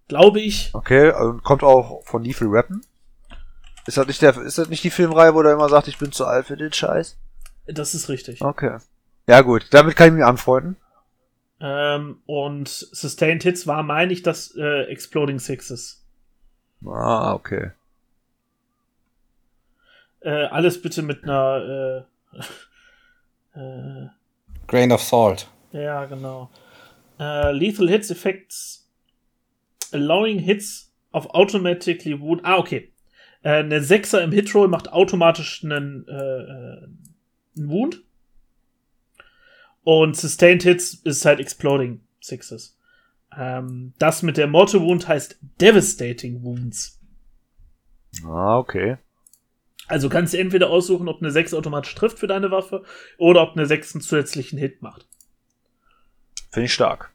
Glaube 0.08 0.40
ich. 0.40 0.70
Okay, 0.72 1.12
und 1.12 1.44
kommt 1.44 1.62
auch 1.62 2.02
von 2.04 2.24
Lethal 2.24 2.50
Weapon? 2.50 2.80
Ist 3.88 3.96
das 3.96 4.06
nicht 4.06 4.20
der, 4.20 4.36
ist 4.36 4.58
das 4.58 4.68
nicht 4.68 4.84
die 4.84 4.90
Filmreihe, 4.90 5.34
wo 5.34 5.42
der 5.42 5.54
immer 5.54 5.70
sagt, 5.70 5.88
ich 5.88 5.96
bin 5.96 6.12
zu 6.12 6.26
alt 6.26 6.44
für 6.44 6.58
den 6.58 6.74
Scheiß? 6.74 7.16
Das 7.64 7.94
ist 7.94 8.10
richtig. 8.10 8.42
Okay. 8.42 8.76
Ja 9.26 9.40
gut, 9.40 9.68
damit 9.70 9.96
kann 9.96 10.08
ich 10.08 10.12
mich 10.12 10.24
anfreunden. 10.24 10.76
Ähm, 11.58 12.20
und 12.26 12.68
Sustained 12.68 13.44
Hits 13.44 13.66
war, 13.66 13.82
meine 13.82 14.12
ich, 14.12 14.22
das 14.22 14.54
äh, 14.58 14.82
Exploding 14.90 15.38
Sixes. 15.38 16.04
Ah, 16.84 17.32
okay. 17.32 17.70
Äh, 20.20 20.44
alles 20.48 20.82
bitte 20.82 21.00
mit 21.00 21.24
einer 21.24 22.04
äh, 23.54 23.58
äh, 23.58 24.08
Grain 24.66 24.92
of 24.92 25.02
Salt. 25.02 25.48
Ja, 25.72 26.04
genau. 26.04 26.50
Äh, 27.18 27.52
lethal 27.52 27.88
Hits 27.88 28.10
Effects 28.10 28.86
allowing 29.92 30.40
Hits 30.40 30.92
of 31.14 31.26
automatically 31.30 32.20
wound. 32.20 32.42
Ah, 32.44 32.58
okay. 32.58 32.92
Äh, 33.42 33.60
eine 33.60 33.82
Sechser 33.82 34.22
im 34.22 34.32
Hitroll 34.32 34.68
macht 34.68 34.92
automatisch 34.92 35.64
einen, 35.64 36.06
äh, 36.08 36.12
äh, 36.12 36.88
einen 37.56 37.68
Wound. 37.68 38.02
Und 39.84 40.16
Sustained 40.16 40.62
Hits 40.62 40.94
ist 40.94 41.24
halt 41.24 41.40
Exploding 41.40 42.00
Sixes. 42.20 42.78
Ähm, 43.36 43.94
das 43.98 44.22
mit 44.22 44.36
der 44.36 44.46
Mortal 44.46 44.82
Wound 44.82 45.08
heißt 45.08 45.38
Devastating 45.60 46.42
Wounds. 46.42 47.00
Ah, 48.24 48.58
okay. 48.58 48.98
Also 49.86 50.08
kannst 50.08 50.34
du 50.34 50.38
entweder 50.38 50.68
aussuchen, 50.68 51.08
ob 51.08 51.22
eine 51.22 51.30
6 51.30 51.54
automatisch 51.54 51.94
trifft 51.94 52.18
für 52.18 52.26
deine 52.26 52.50
Waffe 52.50 52.84
oder 53.16 53.42
ob 53.42 53.56
eine 53.56 53.64
6 53.64 53.94
einen 53.94 54.02
zusätzlichen 54.02 54.58
Hit 54.58 54.82
macht. 54.82 55.06
Finde 56.50 56.66
ich 56.66 56.74
stark. 56.74 57.12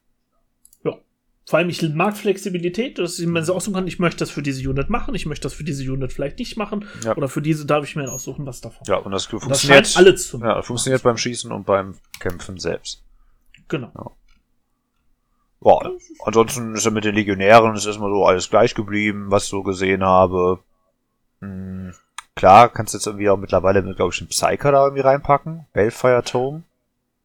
Ja. 1.45 1.49
Vor 1.49 1.59
allem, 1.59 1.69
ich 1.69 1.81
mag 1.93 2.15
Flexibilität, 2.15 2.99
dass 2.99 3.19
ich 3.19 3.27
mir 3.27 3.43
so 3.43 3.53
aussuchen 3.53 3.73
kann, 3.73 3.87
ich 3.87 3.99
möchte 3.99 4.19
das 4.19 4.31
für 4.31 4.41
diese 4.41 4.67
Unit 4.69 4.89
machen, 4.89 5.13
ich 5.13 5.25
möchte 5.25 5.43
das 5.43 5.53
für 5.53 5.63
diese 5.65 5.83
Unit 5.91 6.13
vielleicht 6.13 6.39
nicht 6.39 6.55
machen. 6.57 6.85
Ja. 7.03 7.15
Oder 7.17 7.27
für 7.27 7.41
diese 7.41 7.65
darf 7.65 7.83
ich 7.83 7.95
mir 7.95 8.09
aussuchen, 8.11 8.45
was 8.45 8.61
davon. 8.61 8.85
Ja, 8.87 8.95
und 8.97 9.11
das 9.11 9.25
Und 9.27 9.33
das 9.33 9.43
funktioniert. 9.43 9.87
scheint 9.87 9.97
alle 9.97 10.15
zu 10.15 10.39
ja, 10.39 10.61
funktioniert 10.61 11.03
beim 11.03 11.17
Schießen 11.17 11.51
und 11.51 11.65
beim 11.65 11.95
Kämpfen 12.19 12.59
selbst. 12.59 13.03
Genau. 13.67 14.15
Boah, 15.59 15.91
ansonsten 16.25 16.75
ist 16.75 16.83
ja 16.85 16.91
mit 16.91 17.05
den 17.05 17.15
Legionären 17.15 17.73
ist 17.75 17.85
erstmal 17.85 18.09
so 18.09 18.25
alles 18.25 18.49
gleich 18.49 18.75
geblieben, 18.75 19.27
was 19.29 19.45
ich 19.45 19.49
so 19.49 19.63
gesehen 19.63 20.03
habe. 20.03 20.59
Hm, 21.39 21.93
klar, 22.35 22.67
kannst 22.69 22.93
du 22.93 22.97
jetzt 22.97 23.07
irgendwie 23.07 23.29
auch 23.29 23.37
mittlerweile, 23.37 23.81
glaube 23.95 24.13
ich, 24.13 24.19
einen 24.19 24.27
Psyker 24.29 24.71
da 24.73 24.83
irgendwie 24.85 25.03
reinpacken. 25.03 25.65
Balefire 25.73 26.23
Tome. 26.23 26.59
Ja, 26.59 26.63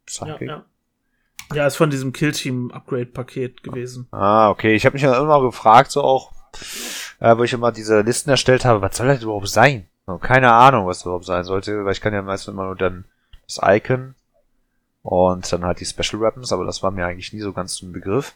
Psychic. 0.06 0.48
ja. 0.48 0.56
Ja, 0.56 0.64
ist 1.66 1.76
von 1.76 1.90
diesem 1.90 2.12
Killteam-Upgrade-Paket 2.12 3.62
gewesen. 3.62 4.06
Ah, 4.10 4.50
okay. 4.50 4.74
Ich 4.74 4.84
habe 4.84 4.94
mich 4.94 5.02
ja 5.02 5.18
immer 5.20 5.40
gefragt, 5.40 5.90
so 5.90 6.02
auch, 6.02 6.32
äh, 7.20 7.36
wo 7.36 7.44
ich 7.44 7.52
immer 7.52 7.72
diese 7.72 8.00
Listen 8.02 8.30
erstellt 8.30 8.64
habe, 8.64 8.82
was 8.82 8.96
soll 8.96 9.06
das 9.08 9.22
überhaupt 9.22 9.48
sein? 9.48 9.86
So, 10.06 10.18
keine 10.18 10.52
Ahnung, 10.52 10.86
was 10.86 10.98
das 10.98 11.04
überhaupt 11.06 11.24
sein 11.26 11.44
sollte, 11.44 11.84
weil 11.84 11.92
ich 11.92 12.00
kann 12.00 12.14
ja 12.14 12.22
meistens 12.22 12.52
immer 12.54 12.64
nur 12.64 12.76
dann 12.76 13.04
das 13.46 13.60
Icon 13.62 14.14
und 15.02 15.50
dann 15.52 15.64
halt 15.64 15.80
die 15.80 15.86
Special 15.86 16.20
Weapons, 16.20 16.52
aber 16.52 16.64
das 16.64 16.82
war 16.82 16.90
mir 16.90 17.06
eigentlich 17.06 17.32
nie 17.32 17.40
so 17.40 17.52
ganz 17.52 17.80
ein 17.82 17.92
Begriff. 17.92 18.34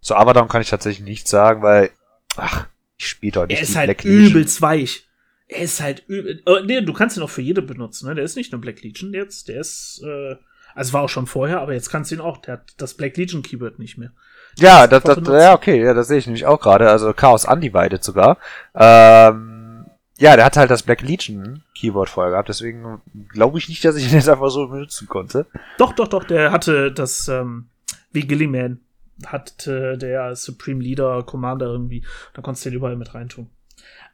Zu 0.00 0.16
Abaddon 0.16 0.48
kann 0.48 0.62
ich 0.62 0.70
tatsächlich 0.70 1.04
nichts 1.04 1.30
sagen, 1.30 1.62
weil, 1.62 1.90
ach, 2.36 2.66
ich 2.96 3.06
spiele 3.08 3.32
doch 3.32 3.46
nicht 3.46 3.56
Er 3.58 3.62
ist 3.62 3.76
halt 3.76 3.86
Black 3.86 4.04
Legion. 4.04 4.30
übelst 4.30 4.62
weich. 4.62 5.06
Er 5.48 5.62
ist 5.62 5.80
halt 5.80 6.04
übel. 6.06 6.42
Oh, 6.46 6.58
nee, 6.64 6.80
du 6.80 6.92
kannst 6.92 7.16
ihn 7.16 7.22
auch 7.22 7.30
für 7.30 7.42
jede 7.42 7.60
benutzen, 7.62 8.08
ne? 8.08 8.14
Der 8.14 8.24
ist 8.24 8.36
nicht 8.36 8.52
nur 8.52 8.60
Black 8.60 8.82
Legion 8.82 9.12
jetzt, 9.12 9.48
der 9.48 9.60
ist, 9.60 10.00
äh, 10.04 10.36
also 10.74 10.92
war 10.92 11.02
auch 11.02 11.08
schon 11.08 11.26
vorher, 11.26 11.60
aber 11.60 11.72
jetzt 11.74 11.90
kannst 11.90 12.10
du 12.10 12.16
ihn 12.16 12.20
auch. 12.20 12.38
Der 12.38 12.54
hat 12.54 12.72
das 12.78 12.94
Black 12.94 13.16
Legion 13.16 13.42
Keyword 13.42 13.78
nicht 13.78 13.98
mehr. 13.98 14.10
Ja, 14.58 14.86
Das 14.86 15.02
das, 15.04 15.16
benutzen. 15.16 15.40
ja, 15.40 15.54
okay, 15.54 15.82
ja, 15.82 15.94
das 15.94 16.08
sehe 16.08 16.18
ich 16.18 16.26
nämlich 16.26 16.46
auch 16.46 16.60
gerade. 16.60 16.90
Also 16.90 17.12
Chaos 17.12 17.44
Undivided 17.44 18.02
sogar. 18.02 18.38
Ähm, 18.74 19.86
ja, 20.18 20.36
der 20.36 20.44
hat 20.44 20.56
halt 20.56 20.70
das 20.70 20.82
Black 20.82 21.02
Legion 21.02 21.62
Keyword 21.74 22.10
vorher 22.10 22.32
gehabt, 22.32 22.48
deswegen 22.48 23.00
glaube 23.30 23.58
ich 23.58 23.68
nicht, 23.68 23.84
dass 23.84 23.96
ich 23.96 24.06
ihn 24.08 24.14
jetzt 24.14 24.28
einfach 24.28 24.50
so 24.50 24.66
benutzen 24.68 25.08
konnte. 25.08 25.46
Doch, 25.78 25.92
doch, 25.92 26.08
doch, 26.08 26.24
der 26.24 26.52
hatte 26.52 26.92
das, 26.92 27.28
ähm, 27.28 27.68
wie 28.12 28.26
Gilliman 28.26 28.80
hatte 29.26 29.96
der 29.98 30.34
Supreme 30.36 30.82
Leader 30.82 31.22
Commander 31.22 31.66
irgendwie. 31.66 32.04
Da 32.34 32.42
konntest 32.42 32.64
du 32.64 32.70
den 32.70 32.76
überall 32.76 32.96
mit 32.96 33.14
reintun. 33.14 33.48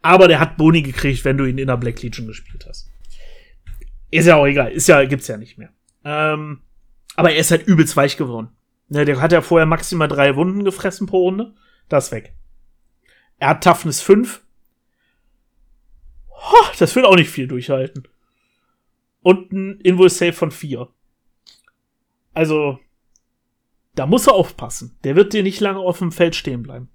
Aber 0.02 0.28
der 0.28 0.38
hat 0.40 0.56
Boni 0.56 0.82
gekriegt, 0.82 1.24
wenn 1.24 1.38
du 1.38 1.44
ihn 1.44 1.58
in 1.58 1.66
der 1.68 1.76
Black 1.76 2.02
Legion 2.02 2.26
gespielt 2.26 2.66
hast. 2.68 2.88
Ist 4.10 4.26
ja 4.26 4.36
auch 4.36 4.46
egal, 4.46 4.70
ist 4.70 4.86
ja, 4.88 5.04
gibt's 5.04 5.26
ja 5.28 5.36
nicht 5.36 5.58
mehr. 5.58 5.70
Ähm, 6.08 6.60
aber 7.16 7.32
er 7.32 7.38
ist 7.38 7.50
halt 7.50 7.66
übelst 7.66 7.96
weich 7.96 8.16
geworden. 8.16 8.50
Ne, 8.88 9.04
der 9.04 9.20
hat 9.20 9.32
ja 9.32 9.42
vorher 9.42 9.66
maximal 9.66 10.06
drei 10.06 10.36
Wunden 10.36 10.64
gefressen 10.64 11.08
pro 11.08 11.22
Runde. 11.22 11.54
Das 11.88 12.06
ist 12.06 12.12
weg. 12.12 12.36
Er 13.38 13.48
hat 13.48 13.64
Toughness 13.64 14.00
5. 14.00 14.44
Ho, 16.30 16.56
das 16.78 16.94
wird 16.94 17.06
auch 17.06 17.16
nicht 17.16 17.30
viel 17.30 17.48
durchhalten. 17.48 18.06
Und 19.22 19.52
ein 19.52 19.80
Invoice 19.80 20.18
Save 20.18 20.32
von 20.32 20.52
4. 20.52 20.88
Also, 22.34 22.78
da 23.96 24.06
muss 24.06 24.28
er 24.28 24.34
aufpassen. 24.34 24.96
Der 25.02 25.16
wird 25.16 25.32
dir 25.32 25.42
nicht 25.42 25.58
lange 25.58 25.80
auf 25.80 25.98
dem 25.98 26.12
Feld 26.12 26.36
stehen 26.36 26.62
bleiben. 26.62 26.88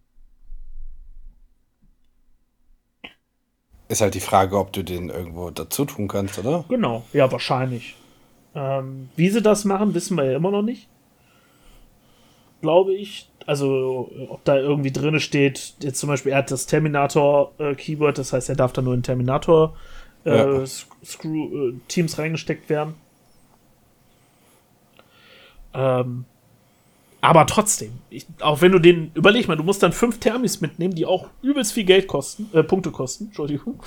Ist 3.90 4.00
halt 4.00 4.14
die 4.14 4.22
Frage, 4.22 4.58
ob 4.58 4.72
du 4.72 4.84
den 4.84 5.10
irgendwo 5.10 5.50
dazu 5.50 5.84
tun 5.84 6.08
kannst, 6.08 6.40
oder? 6.40 6.64
Genau, 6.70 7.06
ja, 7.12 7.30
wahrscheinlich. 7.30 7.98
Ähm, 8.54 9.10
wie 9.16 9.30
sie 9.30 9.42
das 9.42 9.66
machen, 9.66 9.94
wissen 9.94 10.18
wir 10.18 10.26
ja 10.26 10.36
immer 10.36 10.52
noch 10.52 10.62
nicht. 10.62 10.88
Glaube 12.62 12.94
ich. 12.94 13.28
Also, 13.48 14.12
ob 14.30 14.44
da 14.46 14.58
irgendwie 14.58 14.92
drin 14.92 15.20
steht, 15.20 15.74
jetzt 15.82 16.00
zum 16.00 16.10
Beispiel, 16.10 16.32
er 16.32 16.40
hat 16.40 16.52
das 16.52 16.68
Terminator-Keyword, 16.68 18.18
das 18.18 18.34
heißt, 18.34 18.50
er 18.50 18.56
darf 18.56 18.72
da 18.72 18.82
nur 18.84 18.94
in 18.94 19.02
Terminator 19.04 19.76
äh, 20.26 20.60
Ja. 20.60 20.66
Screw-Teams 21.04 22.20
reingesteckt 22.20 22.70
werden. 22.70 22.94
Ähm, 25.74 26.26
aber 27.22 27.46
trotzdem, 27.46 27.94
ich, 28.10 28.26
auch 28.42 28.62
wenn 28.62 28.72
du 28.72 28.80
den, 28.80 29.12
überleg 29.14 29.48
mal, 29.48 29.56
du 29.56 29.64
musst 29.64 29.84
dann 29.84 29.94
fünf 29.94 30.20
Thermis 30.20 30.62
mitnehmen, 30.62 30.96
die 30.96 31.06
auch 31.06 31.30
übelst 31.42 31.74
viel 31.74 31.84
Geld 31.84 32.08
kosten, 32.08 32.50
äh, 32.54 32.64
Punkte 32.64 32.92
kosten, 32.92 33.26
Entschuldigung. 33.26 33.82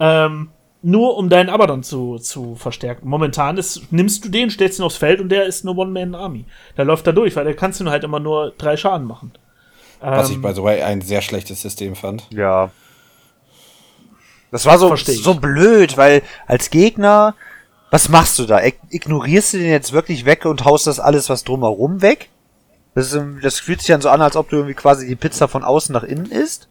Ähm, 0.00 0.50
nur 0.84 1.16
um 1.16 1.28
deinen 1.30 1.48
Abaddon 1.48 1.82
zu, 1.82 2.18
zu 2.18 2.54
verstärken. 2.56 3.08
Momentan 3.08 3.56
ist, 3.56 3.90
nimmst 3.90 4.24
du 4.24 4.28
den, 4.28 4.50
stellst 4.50 4.78
ihn 4.78 4.84
aufs 4.84 4.96
Feld 4.96 5.20
und 5.20 5.30
der 5.30 5.46
ist 5.46 5.64
eine 5.66 5.74
One-Man-Army. 5.76 6.44
Der 6.76 6.84
läuft 6.84 7.06
da 7.06 7.12
durch, 7.12 7.34
weil 7.36 7.44
der 7.44 7.56
kannst 7.56 7.80
du 7.80 7.88
halt 7.90 8.04
immer 8.04 8.20
nur 8.20 8.52
drei 8.58 8.76
Schaden 8.76 9.06
machen. 9.06 9.32
Was 10.00 10.28
ich, 10.28 10.36
Ähm, 10.36 10.42
by 10.42 10.52
the 10.54 10.62
way, 10.62 10.82
ein 10.82 11.00
sehr 11.00 11.22
schlechtes 11.22 11.62
System 11.62 11.94
fand. 11.96 12.26
Ja. 12.30 12.70
Das 14.50 14.66
war 14.66 14.78
so, 14.78 14.94
so 14.94 15.34
blöd, 15.34 15.96
weil 15.96 16.22
als 16.46 16.70
Gegner, 16.70 17.34
was 17.90 18.08
machst 18.08 18.38
du 18.38 18.44
da? 18.44 18.58
Ig- 18.58 18.74
Ignorierst 18.90 19.54
du 19.54 19.58
den 19.58 19.70
jetzt 19.70 19.92
wirklich 19.92 20.26
weg 20.26 20.44
und 20.44 20.64
haust 20.64 20.86
das 20.86 21.00
alles, 21.00 21.28
was 21.28 21.44
drumherum 21.44 22.02
weg? 22.02 22.28
Das, 22.94 23.12
ist, 23.12 23.24
das 23.42 23.58
fühlt 23.58 23.80
sich 23.80 23.88
dann 23.88 24.00
so 24.02 24.10
an, 24.10 24.22
als 24.22 24.36
ob 24.36 24.50
du 24.50 24.56
irgendwie 24.56 24.74
quasi 24.74 25.06
die 25.08 25.16
Pizza 25.16 25.48
von 25.48 25.64
außen 25.64 25.92
nach 25.92 26.04
innen 26.04 26.30
isst. 26.30 26.68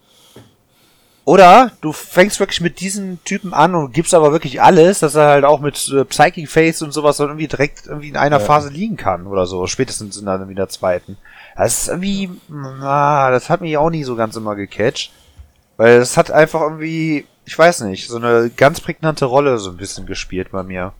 Oder 1.26 1.72
du 1.80 1.94
fängst 1.94 2.40
wirklich 2.42 2.60
mit 2.60 2.82
diesen 2.82 3.24
Typen 3.24 3.54
an 3.54 3.76
und 3.76 3.94
gibst 3.94 4.14
aber 4.14 4.34
wirklich 4.34 4.62
alles, 4.62 5.00
dass 5.00 5.16
er 5.16 5.28
halt 5.28 5.46
auch 5.46 5.62
mit 5.62 5.90
äh, 5.90 6.04
Psychic 6.04 6.50
Face 6.50 6.82
und 6.82 6.92
sowas 6.92 7.16
dann 7.18 7.30
irgendwie 7.30 7.48
direkt 7.48 7.88
irgendwie 7.88 8.10
in 8.10 8.18
einer 8.18 8.40
Ja. 8.40 8.46
Phase 8.46 8.70
liegen 8.70 8.98
kann 8.98 9.26
oder 9.26 9.46
so. 9.46 9.66
Spätestens 9.68 10.18
in 10.18 10.26
dann 10.26 10.50
in 10.50 10.56
der 10.56 10.68
zweiten. 10.68 11.18
Das 11.56 11.84
ist 11.84 11.88
irgendwie, 11.88 12.30
na, 12.50 13.32
das 13.32 13.50
hat 13.50 13.62
mich 13.62 13.78
auch 13.78 13.90
nie 13.90 14.04
so 14.04 14.18
ganz 14.18 14.36
immer 14.36 14.56
gecatcht. 14.56 15.14
Weil 15.78 15.98
es 15.98 16.18
hat 16.18 16.30
einfach 16.30 16.62
irgendwie, 16.62 17.26
ich 17.46 17.58
weiß 17.58 17.82
nicht, 17.82 18.10
so 18.10 18.18
eine 18.18 18.50
ganz 18.50 18.82
prägnante 18.82 19.26
Rolle 19.26 19.58
so 19.60 19.70
ein 19.72 19.78
bisschen 19.78 20.06
gespielt 20.06 20.52
bei 20.52 20.64
mir. 20.64 20.92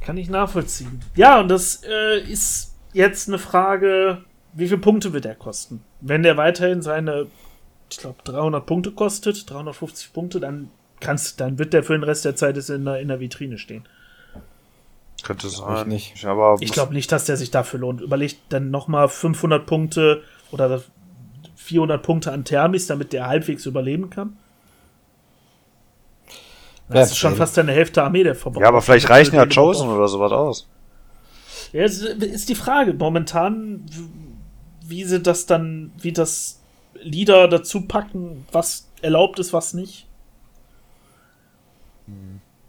Kann 0.00 0.16
ich 0.16 0.28
nachvollziehen. 0.28 1.02
Ja, 1.14 1.38
und 1.38 1.48
das 1.48 1.82
äh, 1.84 2.18
ist 2.20 2.74
jetzt 2.92 3.28
eine 3.28 3.38
Frage, 3.38 4.24
wie 4.52 4.68
viele 4.68 4.80
Punkte 4.80 5.12
wird 5.12 5.24
er 5.24 5.34
kosten? 5.34 5.82
Wenn 6.00 6.22
der 6.22 6.36
weiterhin 6.36 6.82
seine, 6.82 7.26
ich 7.90 7.98
glaube, 7.98 8.18
300 8.24 8.64
Punkte 8.64 8.92
kostet, 8.92 9.48
350 9.50 10.12
Punkte, 10.12 10.40
dann 10.40 10.68
kannst, 11.00 11.40
dann 11.40 11.58
wird 11.58 11.72
der 11.72 11.82
für 11.82 11.94
den 11.94 12.04
Rest 12.04 12.24
der 12.24 12.36
Zeit 12.36 12.56
in 12.56 12.84
der, 12.84 13.00
in 13.00 13.08
der 13.08 13.20
Vitrine 13.20 13.58
stehen. 13.58 13.84
Könnte 15.22 15.48
Glaub 15.48 15.78
ich 15.78 15.86
nicht. 15.86 16.12
Ich, 16.16 16.26
aber 16.26 16.56
Ich 16.60 16.72
glaube 16.72 16.94
nicht, 16.94 17.10
dass 17.12 17.26
der 17.26 17.36
sich 17.36 17.50
dafür 17.50 17.80
lohnt. 17.80 18.00
Überlegt 18.00 18.38
dann 18.48 18.70
nochmal 18.70 19.08
500 19.08 19.64
Punkte 19.66 20.22
oder 20.50 20.82
400 21.56 22.02
Punkte 22.02 22.32
an 22.32 22.44
Thermis, 22.44 22.88
damit 22.88 23.12
der 23.12 23.26
halbwegs 23.28 23.66
überleben 23.66 24.10
kann. 24.10 24.36
Das 26.88 26.94
Werden 26.94 27.04
ist 27.04 27.18
schon 27.18 27.36
fast 27.36 27.58
eine 27.58 27.72
Hälfte 27.72 28.02
Armee, 28.02 28.24
der 28.24 28.34
verbraucht. 28.34 28.62
ja, 28.62 28.68
aber 28.68 28.82
vielleicht 28.82 29.08
der 29.08 29.16
reichen 29.16 29.36
ja. 29.36 29.46
Chosen 29.46 29.88
oder 29.88 30.08
sowas 30.08 30.32
aus. 30.32 30.68
Ja, 31.72 31.84
es 31.84 32.02
ist 32.02 32.48
die 32.48 32.54
Frage. 32.54 32.92
Momentan, 32.92 33.86
wie 34.92 35.04
sie 35.04 35.20
das 35.20 35.46
dann, 35.46 35.90
wie 35.98 36.12
das 36.12 36.60
Lieder 36.94 37.48
dazu 37.48 37.80
packen, 37.80 38.46
was 38.52 38.86
erlaubt 39.00 39.38
ist, 39.38 39.52
was 39.52 39.72
nicht. 39.74 40.06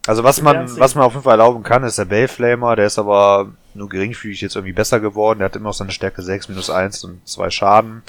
Also 0.08 0.24
was 0.24 0.42
man, 0.42 0.80
was 0.80 0.96
man 0.96 1.04
auf 1.04 1.14
jeden 1.14 1.24
Fall 1.24 1.40
erlauben 1.40 1.64
kann, 1.64 1.84
ist 1.84 1.98
der 1.98 2.06
Bellflamer, 2.06 2.76
der 2.76 2.88
ist 2.88 2.98
aber 2.98 3.52
nur 3.74 3.90
geringfügig 3.90 4.42
jetzt 4.42 4.56
irgendwie 4.56 4.74
besser 4.74 5.00
geworden. 5.00 5.40
Der 5.40 5.46
hat 5.46 5.56
immer 5.56 5.70
noch 5.70 5.74
seine 5.74 5.92
Stärke 5.92 6.22
6, 6.22 6.48
minus 6.50 6.70
1 6.70 7.04
und 7.04 7.28
2 7.28 7.50
Schaden. 7.50 8.04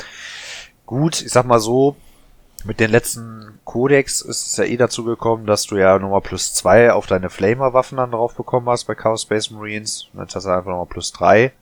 Gut, 0.86 1.20
ich 1.20 1.32
sag 1.32 1.44
mal 1.46 1.60
so, 1.60 1.96
mit 2.64 2.80
den 2.80 2.90
letzten 2.90 3.58
Codex 3.64 4.20
ist 4.22 4.46
es 4.46 4.56
ja 4.56 4.64
eh 4.64 4.76
dazu 4.76 5.04
gekommen, 5.04 5.46
dass 5.46 5.66
du 5.66 5.76
ja 5.76 5.98
nochmal 5.98 6.20
plus 6.20 6.54
2 6.54 6.92
auf 6.92 7.06
deine 7.06 7.30
Flamer-Waffen 7.30 7.98
dann 7.98 8.12
drauf 8.12 8.34
bekommen 8.34 8.68
hast 8.68 8.84
bei 8.84 8.94
Chaos 8.94 9.22
Space 9.22 9.50
Marines. 9.50 10.08
Und 10.12 10.20
jetzt 10.20 10.34
hast 10.36 10.44
du 10.44 10.50
einfach 10.50 10.70
nochmal 10.70 10.86
plus 10.86 11.12
3. 11.12 11.52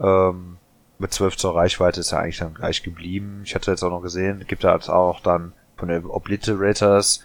Ähm, 0.00 0.56
mit 0.98 1.12
12 1.12 1.36
zur 1.36 1.54
Reichweite 1.54 2.00
ist 2.00 2.12
er 2.12 2.20
eigentlich 2.20 2.38
dann 2.38 2.54
gleich 2.54 2.82
geblieben. 2.82 3.42
Ich 3.44 3.54
hatte 3.54 3.70
jetzt 3.70 3.82
auch 3.82 3.90
noch 3.90 4.02
gesehen, 4.02 4.44
gibt 4.46 4.64
da 4.64 4.76
auch 4.76 5.20
dann 5.20 5.52
von 5.76 5.88
den 5.88 6.06
Obliterators 6.06 7.24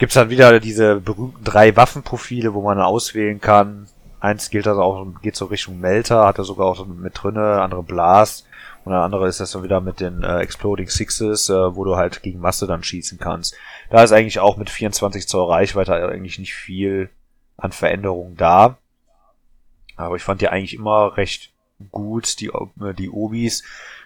gibt's 0.00 0.14
dann 0.14 0.30
wieder 0.30 0.58
diese 0.60 0.96
berühmten 0.96 1.44
drei 1.44 1.76
Waffenprofile, 1.76 2.54
wo 2.54 2.62
man 2.62 2.80
auswählen 2.80 3.38
kann. 3.38 3.86
Eins 4.18 4.48
gilt 4.48 4.66
also 4.66 4.82
auch, 4.82 5.06
geht 5.20 5.36
so 5.36 5.44
Richtung 5.44 5.78
Melter, 5.78 6.26
hat 6.26 6.38
er 6.38 6.44
sogar 6.44 6.66
auch 6.66 6.86
mit 6.86 7.22
drinne, 7.22 7.60
andere 7.60 7.82
Blast. 7.82 8.46
Und 8.84 8.92
der 8.92 9.02
andere 9.02 9.28
ist 9.28 9.40
das 9.40 9.52
dann 9.52 9.62
wieder 9.62 9.82
mit 9.82 10.00
den 10.00 10.22
äh, 10.22 10.38
Exploding 10.38 10.88
Sixes, 10.88 11.50
äh, 11.50 11.76
wo 11.76 11.84
du 11.84 11.96
halt 11.96 12.22
gegen 12.22 12.40
Masse 12.40 12.66
dann 12.66 12.82
schießen 12.82 13.18
kannst. 13.18 13.54
Da 13.90 14.02
ist 14.02 14.12
eigentlich 14.12 14.40
auch 14.40 14.56
mit 14.56 14.70
24 14.70 15.28
Zoll 15.28 15.50
Reichweite 15.50 15.94
eigentlich 15.94 16.38
nicht 16.38 16.54
viel 16.54 17.10
an 17.58 17.72
Veränderung 17.72 18.36
da. 18.36 18.78
Aber 19.96 20.16
ich 20.16 20.22
fand 20.22 20.40
die 20.40 20.48
eigentlich 20.48 20.72
immer 20.72 21.18
recht 21.18 21.49
gut, 21.90 22.40
die, 22.40 22.46
äh, 22.46 22.94
die 22.94 23.10
Obis. 23.10 23.64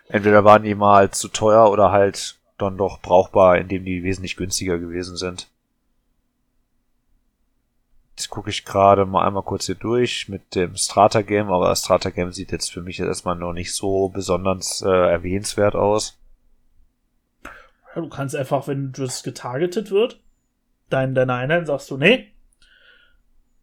Entweder 0.09 0.45
waren 0.45 0.63
die 0.63 0.75
mal 0.75 1.11
zu 1.11 1.29
teuer 1.29 1.71
oder 1.71 1.91
halt 1.91 2.39
dann 2.59 2.77
doch 2.77 3.01
brauchbar, 3.01 3.59
indem 3.59 3.85
die 3.85 4.03
wesentlich 4.03 4.37
günstiger 4.37 4.79
gewesen 4.79 5.17
sind. 5.17 5.49
Jetzt 8.17 8.31
gucke 8.31 8.51
ich 8.51 8.65
gerade 8.65 9.07
mal 9.07 9.27
einmal 9.27 9.43
kurz 9.43 9.67
hier 9.67 9.75
durch 9.75 10.29
mit 10.29 10.55
dem 10.55 10.77
Strata 10.77 11.23
Game, 11.23 11.51
aber 11.51 11.69
das 11.69 11.81
Strata 11.81 12.11
Game 12.11 12.31
sieht 12.33 12.53
jetzt 12.53 12.73
für 12.73 12.81
mich 12.81 12.99
jetzt 12.99 13.09
erstmal 13.09 13.35
noch 13.35 13.53
nicht 13.53 13.75
so 13.75 14.09
besonders 14.09 14.83
äh, 14.83 14.89
erwähnenswert 14.89 15.75
aus. 15.75 16.17
Du 17.95 18.09
kannst 18.09 18.37
einfach, 18.37 18.69
wenn 18.69 18.93
das 18.93 19.23
getargetet 19.23 19.91
wird, 19.91 20.21
dein, 20.91 21.15
deine 21.15 21.35
Einheiten 21.35 21.67
sagst 21.67 21.91
du, 21.91 21.97
nee, 21.97 22.33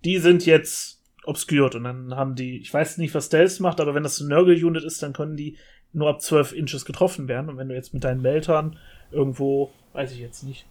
die 0.04 0.20
sind 0.20 0.46
jetzt 0.46 1.01
obscured 1.26 1.76
und 1.76 1.84
dann 1.84 2.16
haben 2.16 2.36
die, 2.36 2.58
ich 2.60 2.74
weiß 2.74 2.98
nicht, 2.98 3.14
was 3.14 3.28
Stealth 3.28 3.60
macht, 3.60 3.80
aber 3.80 3.94
wenn 3.94 4.04
das 4.04 4.20
ein 4.20 4.28
Nurgle-Unit 4.28 4.84
ist, 4.84 5.04
dann 5.04 5.14
können 5.14 5.38
die 5.38 5.58
nur 5.94 6.10
ab 6.10 6.22
12 6.22 6.54
Inches 6.54 6.86
getroffen 6.86 7.28
werden 7.28 7.50
und 7.50 7.58
wenn 7.58 7.70
du 7.70 7.76
jetzt 7.76 7.94
mit 7.94 8.04
deinen 8.04 8.22
Meltern 8.22 8.78
irgendwo, 9.12 9.72
weiß 9.94 10.12
ich 10.14 10.20
jetzt 10.20 10.44
nicht, 10.44 10.66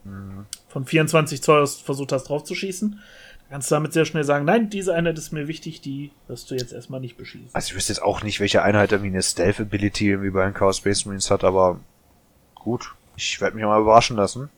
von 0.68 0.84
24 0.84 1.42
Zoll 1.42 1.60
aus 1.60 1.80
versucht 1.80 2.12
hast 2.12 2.24
draufzuschießen, 2.24 2.90
dann 2.90 3.50
kannst 3.50 3.70
du 3.70 3.74
damit 3.74 3.92
sehr 3.92 4.04
schnell 4.04 4.24
sagen, 4.24 4.44
nein, 4.44 4.70
diese 4.70 4.94
Einheit 4.94 5.18
ist 5.18 5.32
mir 5.32 5.46
wichtig, 5.46 5.80
die 5.80 6.10
wirst 6.26 6.50
du 6.50 6.54
jetzt 6.54 6.72
erstmal 6.72 7.00
nicht 7.00 7.16
beschießen. 7.16 7.50
Also 7.52 7.68
ich 7.68 7.76
wüsste 7.76 7.92
jetzt 7.92 8.02
auch 8.02 8.22
nicht, 8.22 8.40
welche 8.40 8.62
Einheit 8.62 8.92
irgendwie 8.92 9.10
eine 9.10 9.22
Stealth-Ability 9.22 10.08
irgendwie 10.08 10.30
bei 10.30 10.44
den 10.44 10.54
Chaos 10.54 10.78
Space 10.78 11.04
Marines 11.04 11.30
hat, 11.30 11.44
aber 11.44 11.80
gut. 12.54 12.94
Ich 13.16 13.40
werde 13.40 13.56
mich 13.56 13.64
mal 13.64 13.80
überraschen 13.80 14.16
lassen. 14.16 14.48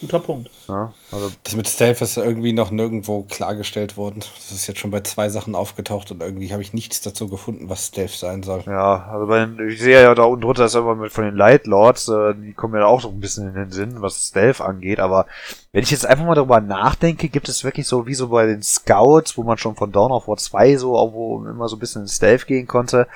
Guter 0.00 0.20
Punkt. 0.20 0.50
Ja, 0.68 0.92
also 1.10 1.30
Das 1.42 1.56
mit 1.56 1.66
Stealth 1.68 2.02
ist 2.02 2.18
irgendwie 2.18 2.52
noch 2.52 2.70
nirgendwo 2.70 3.22
klargestellt 3.22 3.96
worden. 3.96 4.20
Das 4.20 4.52
ist 4.52 4.66
jetzt 4.66 4.78
schon 4.78 4.90
bei 4.90 5.00
zwei 5.00 5.30
Sachen 5.30 5.54
aufgetaucht 5.54 6.10
und 6.10 6.22
irgendwie 6.22 6.52
habe 6.52 6.60
ich 6.60 6.74
nichts 6.74 7.00
dazu 7.00 7.28
gefunden, 7.28 7.70
was 7.70 7.86
Stealth 7.86 8.10
sein 8.10 8.42
soll. 8.42 8.62
Ja, 8.66 9.08
also 9.10 9.26
bei 9.26 9.46
den, 9.46 9.68
ich 9.70 9.80
sehe 9.80 10.02
ja 10.02 10.14
da 10.14 10.24
unten 10.24 10.42
drunter 10.42 10.66
ist 10.66 10.74
immer 10.74 10.94
mit 10.94 11.12
von 11.12 11.24
den 11.24 11.34
Light 11.34 11.66
Lords, 11.66 12.08
äh, 12.08 12.34
die 12.34 12.52
kommen 12.52 12.74
mir 12.74 12.80
da 12.80 12.86
auch 12.86 13.00
so 13.00 13.08
ein 13.08 13.20
bisschen 13.20 13.48
in 13.48 13.54
den 13.54 13.70
Sinn, 13.70 14.02
was 14.02 14.28
Stealth 14.28 14.60
angeht, 14.60 15.00
aber 15.00 15.26
wenn 15.72 15.82
ich 15.82 15.90
jetzt 15.90 16.04
einfach 16.06 16.26
mal 16.26 16.34
darüber 16.34 16.60
nachdenke, 16.60 17.28
gibt 17.30 17.48
es 17.48 17.64
wirklich 17.64 17.86
so 17.86 18.06
wie 18.06 18.14
so 18.14 18.28
bei 18.28 18.44
den 18.44 18.62
Scouts, 18.62 19.38
wo 19.38 19.44
man 19.44 19.56
schon 19.56 19.76
von 19.76 19.92
Dawn 19.92 20.12
of 20.12 20.28
War 20.28 20.36
2 20.36 20.76
so 20.76 20.96
auch 20.96 21.14
wo 21.14 21.44
immer 21.46 21.68
so 21.68 21.76
ein 21.76 21.80
bisschen 21.80 22.02
in 22.02 22.08
Stealth 22.08 22.46
gehen 22.46 22.66
konnte, 22.66 23.08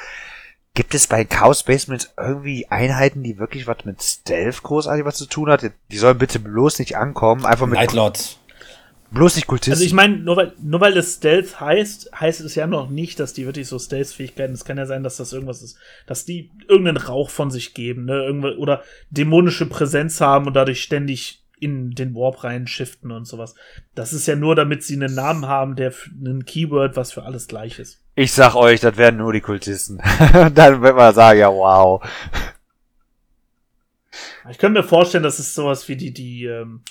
gibt 0.74 0.94
es 0.94 1.06
bei 1.06 1.24
Chaos 1.24 1.64
Basements 1.64 2.12
irgendwie 2.16 2.66
Einheiten, 2.68 3.22
die 3.22 3.38
wirklich 3.38 3.66
was 3.66 3.84
mit 3.84 4.02
Stealth 4.02 4.62
großartig 4.62 5.04
was 5.04 5.16
zu 5.16 5.26
tun 5.26 5.50
hat? 5.50 5.70
Die 5.90 5.98
sollen 5.98 6.18
bitte 6.18 6.38
bloß 6.38 6.78
nicht 6.78 6.96
ankommen, 6.96 7.44
einfach 7.44 7.66
mit 7.66 7.78
Nightlords. 7.78 8.38
bloß 9.10 9.36
nicht 9.36 9.48
Kultisten. 9.48 9.72
Also 9.72 9.84
ich 9.84 9.92
meine, 9.92 10.18
nur 10.18 10.36
weil, 10.36 10.52
nur 10.62 10.80
weil 10.80 10.96
es 10.96 11.16
Stealth 11.16 11.60
heißt, 11.60 12.12
heißt 12.18 12.40
es 12.40 12.54
ja 12.54 12.66
noch 12.66 12.88
nicht, 12.88 13.18
dass 13.18 13.32
die 13.34 13.44
wirklich 13.44 13.66
so 13.66 13.78
Stealth-Fähigkeiten, 13.78 14.54
es 14.54 14.64
kann 14.64 14.78
ja 14.78 14.86
sein, 14.86 15.02
dass 15.02 15.16
das 15.16 15.32
irgendwas 15.32 15.62
ist, 15.62 15.76
dass 16.06 16.24
die 16.24 16.50
irgendeinen 16.68 16.98
Rauch 16.98 17.30
von 17.30 17.50
sich 17.50 17.74
geben, 17.74 18.04
ne, 18.04 18.14
irgendwas, 18.14 18.56
oder 18.56 18.82
dämonische 19.10 19.66
Präsenz 19.66 20.20
haben 20.20 20.46
und 20.46 20.54
dadurch 20.54 20.82
ständig 20.82 21.39
in 21.60 21.92
den 21.92 22.14
Warp 22.14 22.44
rein 22.44 22.66
shiften 22.66 23.10
und 23.10 23.26
sowas. 23.26 23.54
Das 23.94 24.12
ist 24.12 24.26
ja 24.26 24.36
nur, 24.36 24.54
damit 24.54 24.82
sie 24.82 24.94
einen 24.94 25.14
Namen 25.14 25.46
haben, 25.46 25.76
der 25.76 25.92
für 25.92 26.10
einen 26.10 26.44
Keyword, 26.44 26.96
was 26.96 27.12
für 27.12 27.22
alles 27.24 27.46
gleich 27.46 27.78
ist. 27.78 28.02
Ich 28.14 28.32
sag 28.32 28.54
euch, 28.54 28.80
das 28.80 28.96
werden 28.96 29.18
nur 29.18 29.32
die 29.32 29.40
Kultisten. 29.40 29.98
Dann 30.54 30.82
wird 30.82 30.96
man 30.96 31.14
sagen, 31.14 31.38
ja 31.38 31.48
wow. 31.48 32.02
Ich 34.50 34.58
könnte 34.58 34.80
mir 34.80 34.86
vorstellen, 34.86 35.22
dass 35.22 35.38
es 35.38 35.54
sowas 35.54 35.88
wie 35.88 35.96
die, 35.96 36.12
die, 36.12 36.44
ähm, 36.44 36.82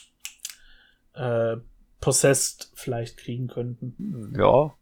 äh, 1.14 1.58
Possessed 2.00 2.72
vielleicht 2.76 3.18
kriegen 3.18 3.48
könnten. 3.48 4.34
Ja. 4.38 4.74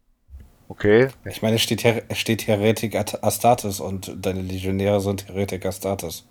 Okay. 0.68 1.08
Ich 1.24 1.42
meine, 1.42 1.56
es 1.56 1.62
steht, 1.62 1.82
Her 1.82 2.02
es 2.08 2.18
steht 2.18 2.46
Heretik 2.46 2.94
Astartes 2.94 3.80
und 3.80 4.14
deine 4.24 4.42
Legionäre 4.42 5.00
sind 5.00 5.28
Heretik 5.28 5.66
Astartes. 5.66 6.26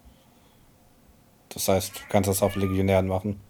Das 1.50 1.67
heißt, 1.67 1.96
du 1.96 2.02
kannst 2.10 2.30
das 2.30 2.41
auf 2.41 2.56
Legionären 2.56 3.08
machen. 3.08 3.41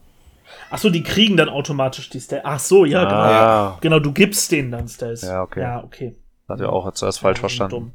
Ach 0.69 0.77
so, 0.77 0.89
die 0.89 1.03
kriegen 1.03 1.37
dann 1.37 1.49
automatisch 1.49 2.09
die 2.09 2.19
Stealth. 2.19 2.43
Ach 2.45 2.59
so, 2.59 2.85
ja, 2.85 3.03
genau. 3.03 3.15
Ah, 3.15 3.77
Genau, 3.81 3.99
du 3.99 4.11
gibst 4.11 4.51
denen 4.51 4.71
dann 4.71 4.87
Stealth. 4.87 5.21
Ja, 5.23 5.41
okay. 5.43 5.61
Ja, 5.61 5.83
okay. 5.83 6.15
hat 6.47 6.59
er 6.59 6.71
auch 6.73 6.91
zuerst 6.93 7.19
falsch 7.19 7.37
Ja, 7.37 7.41
verstanden. 7.41 7.71
dumm. 7.71 7.91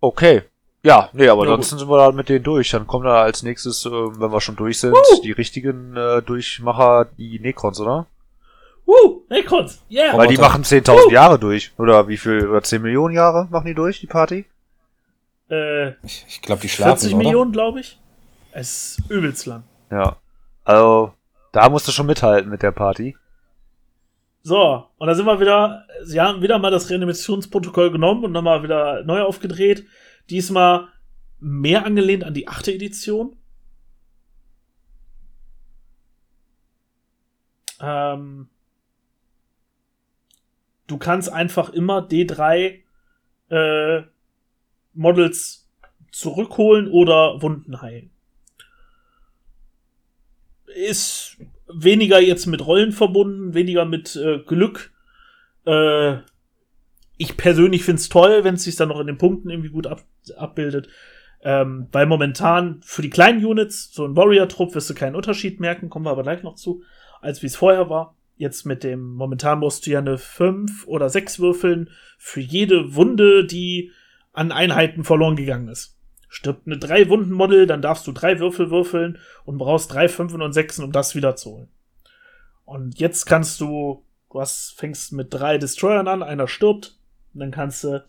Okay. 0.00 0.42
Ja, 0.84 1.10
nee, 1.12 1.28
aber 1.28 1.44
Ja, 1.44 1.50
ansonsten 1.52 1.78
sind 1.78 1.88
wir 1.88 1.96
da 1.98 2.10
mit 2.10 2.28
denen 2.28 2.42
durch. 2.44 2.70
Dann 2.70 2.86
kommen 2.88 3.04
da 3.04 3.22
als 3.22 3.42
nächstes, 3.44 3.86
äh, 3.86 3.90
wenn 3.90 4.32
wir 4.32 4.40
schon 4.40 4.56
durch 4.56 4.80
sind, 4.80 4.92
Woo! 4.92 5.20
die 5.22 5.30
richtigen 5.32 5.96
äh, 5.96 6.22
Durchmacher, 6.22 7.06
die 7.16 7.38
Necrons, 7.38 7.78
oder? 7.80 8.06
Woo, 8.84 9.22
Necrons, 9.30 9.80
yeah. 9.88 10.16
Weil 10.18 10.26
die 10.26 10.36
machen 10.38 10.64
10.000 10.64 11.12
Jahre 11.12 11.38
durch. 11.38 11.70
Oder 11.78 12.08
wie 12.08 12.16
viel, 12.16 12.48
oder 12.48 12.62
10 12.62 12.82
Millionen 12.82 13.14
Jahre 13.14 13.46
machen 13.50 13.66
die 13.66 13.74
durch, 13.74 14.00
die 14.00 14.08
Party? 14.08 14.44
Äh, 15.48 15.90
Ich, 16.04 16.24
ich 16.28 16.42
glaube, 16.42 16.62
die 16.62 16.68
schlafen, 16.68 16.98
40 16.98 17.14
oder? 17.14 17.22
Millionen, 17.22 17.52
glaube 17.52 17.78
ich. 17.80 18.00
Es 18.50 18.98
ist 18.98 19.10
übelst 19.10 19.46
lang. 19.46 19.62
Ja. 19.90 20.16
Also, 20.64 21.14
da 21.52 21.68
musst 21.68 21.88
du 21.88 21.92
schon 21.92 22.06
mithalten 22.06 22.50
mit 22.50 22.62
der 22.62 22.72
Party. 22.72 23.16
So, 24.42 24.86
und 24.98 25.06
da 25.06 25.14
sind 25.14 25.26
wir 25.26 25.38
wieder, 25.40 25.86
sie 26.02 26.20
haben 26.20 26.42
wieder 26.42 26.58
mal 26.58 26.70
das 26.70 26.90
Reanimationsprotokoll 26.90 27.92
genommen 27.92 28.24
und 28.24 28.32
nochmal 28.32 28.62
wieder 28.62 29.04
neu 29.04 29.22
aufgedreht. 29.22 29.86
Diesmal 30.30 30.88
mehr 31.38 31.84
angelehnt 31.84 32.24
an 32.24 32.34
die 32.34 32.48
achte 32.48 32.72
Edition. 32.72 33.36
Ähm, 37.80 38.48
du 40.86 40.98
kannst 40.98 41.32
einfach 41.32 41.70
immer 41.70 42.06
D3 42.06 42.80
äh, 43.50 44.02
Models 44.94 45.68
zurückholen 46.12 46.88
oder 46.88 47.42
Wunden 47.42 47.80
heilen. 47.82 48.11
Ist 50.74 51.38
weniger 51.68 52.20
jetzt 52.20 52.46
mit 52.46 52.64
Rollen 52.66 52.92
verbunden, 52.92 53.54
weniger 53.54 53.84
mit 53.84 54.16
äh, 54.16 54.38
Glück. 54.40 54.92
Äh, 55.64 56.18
ich 57.16 57.36
persönlich 57.36 57.84
find's 57.84 58.08
toll, 58.08 58.44
wenn 58.44 58.54
es 58.54 58.64
sich 58.64 58.76
dann 58.76 58.88
noch 58.88 59.00
in 59.00 59.06
den 59.06 59.18
Punkten 59.18 59.50
irgendwie 59.50 59.70
gut 59.70 59.86
ab 59.86 60.04
abbildet. 60.36 60.88
Ähm, 61.44 61.88
weil 61.90 62.06
momentan 62.06 62.80
für 62.84 63.02
die 63.02 63.10
kleinen 63.10 63.44
Units, 63.44 63.92
so 63.92 64.04
ein 64.04 64.16
Warrior-Trupp, 64.16 64.74
wirst 64.74 64.90
du 64.90 64.94
keinen 64.94 65.16
Unterschied 65.16 65.58
merken, 65.58 65.90
kommen 65.90 66.06
wir 66.06 66.10
aber 66.10 66.22
gleich 66.22 66.44
noch 66.44 66.54
zu, 66.54 66.82
als 67.20 67.42
wie 67.42 67.46
es 67.46 67.56
vorher 67.56 67.90
war. 67.90 68.16
Jetzt 68.36 68.64
mit 68.64 68.84
dem, 68.84 69.14
momentan 69.14 69.58
musst 69.58 69.86
du 69.86 69.90
ja 69.90 69.98
eine 69.98 70.18
5 70.18 70.86
oder 70.86 71.08
6 71.08 71.40
würfeln 71.40 71.90
für 72.18 72.40
jede 72.40 72.94
Wunde, 72.94 73.44
die 73.44 73.90
an 74.32 74.52
Einheiten 74.52 75.04
verloren 75.04 75.36
gegangen 75.36 75.68
ist. 75.68 75.91
Stirbt 76.34 76.66
eine 76.66 76.78
3 76.78 77.10
Wunden-Model, 77.10 77.66
dann 77.66 77.82
darfst 77.82 78.06
du 78.06 78.12
drei 78.12 78.38
Würfel 78.38 78.70
würfeln 78.70 79.18
und 79.44 79.58
brauchst 79.58 79.92
drei 79.92 80.08
Fünfen 80.08 80.40
und 80.40 80.54
Sechsen, 80.54 80.82
um 80.82 80.90
das 80.90 81.14
wieder 81.14 81.36
zu 81.36 81.50
holen. 81.50 81.68
Und 82.64 82.98
jetzt 82.98 83.26
kannst 83.26 83.60
du, 83.60 84.02
du 84.30 84.40
hast, 84.40 84.70
fängst 84.78 85.12
mit 85.12 85.34
drei 85.34 85.58
Destroyern 85.58 86.08
an, 86.08 86.22
einer 86.22 86.48
stirbt, 86.48 86.98
und 87.34 87.40
dann 87.40 87.50
kannst 87.50 87.84
du 87.84 88.02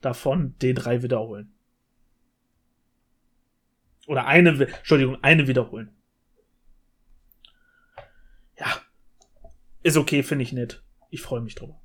davon 0.00 0.54
D3 0.58 1.02
wiederholen. 1.02 1.52
Oder 4.06 4.24
eine, 4.24 4.52
Entschuldigung, 4.52 5.22
eine 5.22 5.46
wiederholen. 5.46 5.94
Ja. 8.58 8.68
Ist 9.82 9.98
okay, 9.98 10.22
finde 10.22 10.44
ich 10.44 10.52
nett. 10.54 10.82
Ich 11.10 11.20
freue 11.20 11.42
mich 11.42 11.56
drüber. 11.56 11.78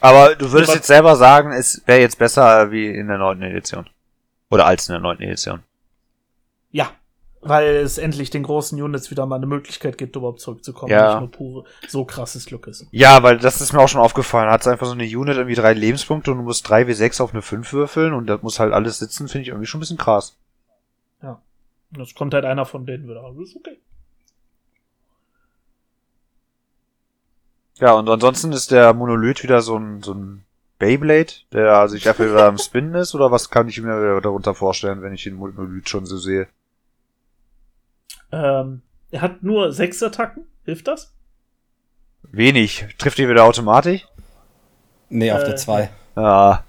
Aber 0.00 0.34
du 0.34 0.52
würdest 0.52 0.74
jetzt 0.74 0.86
selber 0.86 1.16
sagen, 1.16 1.52
es 1.52 1.82
wäre 1.86 2.00
jetzt 2.00 2.18
besser 2.18 2.70
wie 2.70 2.86
in 2.86 3.08
der 3.08 3.18
neunten 3.18 3.44
Edition. 3.44 3.88
Oder 4.50 4.66
als 4.66 4.88
in 4.88 4.92
der 4.92 5.00
neunten 5.00 5.24
Edition. 5.24 5.62
Ja. 6.70 6.90
Weil 7.40 7.76
es 7.76 7.98
endlich 7.98 8.30
den 8.30 8.42
großen 8.42 8.80
Units 8.80 9.10
wieder 9.10 9.24
mal 9.24 9.36
eine 9.36 9.46
Möglichkeit 9.46 9.96
gibt, 9.96 10.16
überhaupt 10.16 10.40
zurückzukommen. 10.40 10.90
Ja. 10.90 11.12
Nicht 11.12 11.20
nur 11.20 11.30
pure, 11.30 11.64
so 11.86 12.04
krasses 12.04 12.46
Glück 12.46 12.66
ist. 12.66 12.86
Ja, 12.90 13.22
weil 13.22 13.38
das 13.38 13.60
ist 13.60 13.72
mir 13.72 13.80
auch 13.80 13.88
schon 13.88 14.00
aufgefallen. 14.00 14.50
Hat 14.50 14.66
einfach 14.66 14.86
so 14.86 14.92
eine 14.92 15.04
Unit 15.04 15.36
irgendwie 15.36 15.54
drei 15.54 15.72
Lebenspunkte 15.72 16.32
und 16.32 16.38
du 16.38 16.42
musst 16.42 16.68
drei 16.68 16.82
W6 16.82 17.22
auf 17.22 17.32
eine 17.32 17.42
5 17.42 17.72
würfeln 17.72 18.12
und 18.12 18.26
das 18.26 18.42
muss 18.42 18.58
halt 18.58 18.72
alles 18.72 18.98
sitzen, 18.98 19.28
finde 19.28 19.42
ich 19.42 19.48
irgendwie 19.48 19.66
schon 19.66 19.78
ein 19.78 19.82
bisschen 19.82 19.98
krass. 19.98 20.36
Ja. 21.22 21.40
Und 21.92 22.00
Jetzt 22.00 22.16
kommt 22.16 22.34
halt 22.34 22.44
einer 22.44 22.66
von 22.66 22.86
denen 22.86 23.08
wieder. 23.08 23.22
Aber 23.22 23.40
ist 23.40 23.56
okay. 23.56 23.78
Ja, 27.80 27.92
und 27.92 28.08
ansonsten 28.08 28.52
ist 28.52 28.70
der 28.70 28.92
Monolith 28.92 29.42
wieder 29.42 29.60
so 29.62 29.76
ein, 29.76 30.02
so 30.02 30.12
ein 30.14 30.44
Beyblade, 30.78 31.32
der 31.52 31.88
sich 31.88 32.08
einfach 32.08 32.24
wieder 32.24 32.46
am 32.46 32.58
Spinnen 32.58 32.94
ist, 32.94 33.14
oder 33.14 33.30
was 33.30 33.50
kann 33.50 33.68
ich 33.68 33.80
mir 33.80 34.20
darunter 34.20 34.54
vorstellen, 34.54 35.02
wenn 35.02 35.12
ich 35.12 35.24
den 35.24 35.34
Monolith 35.34 35.88
schon 35.88 36.06
so 36.06 36.18
sehe? 36.18 36.48
Ähm, 38.32 38.82
er 39.10 39.22
hat 39.22 39.42
nur 39.42 39.72
sechs 39.72 40.02
Attacken. 40.02 40.44
Hilft 40.64 40.88
das? 40.88 41.14
Wenig. 42.22 42.86
Trifft 42.98 43.18
ihn 43.18 43.28
wieder 43.28 43.44
automatisch? 43.44 44.06
Nee, 45.08 45.32
auf 45.32 45.42
Äh, 45.42 45.46
der 45.46 45.56
2. 45.56 45.90
Ja. 46.16 46.64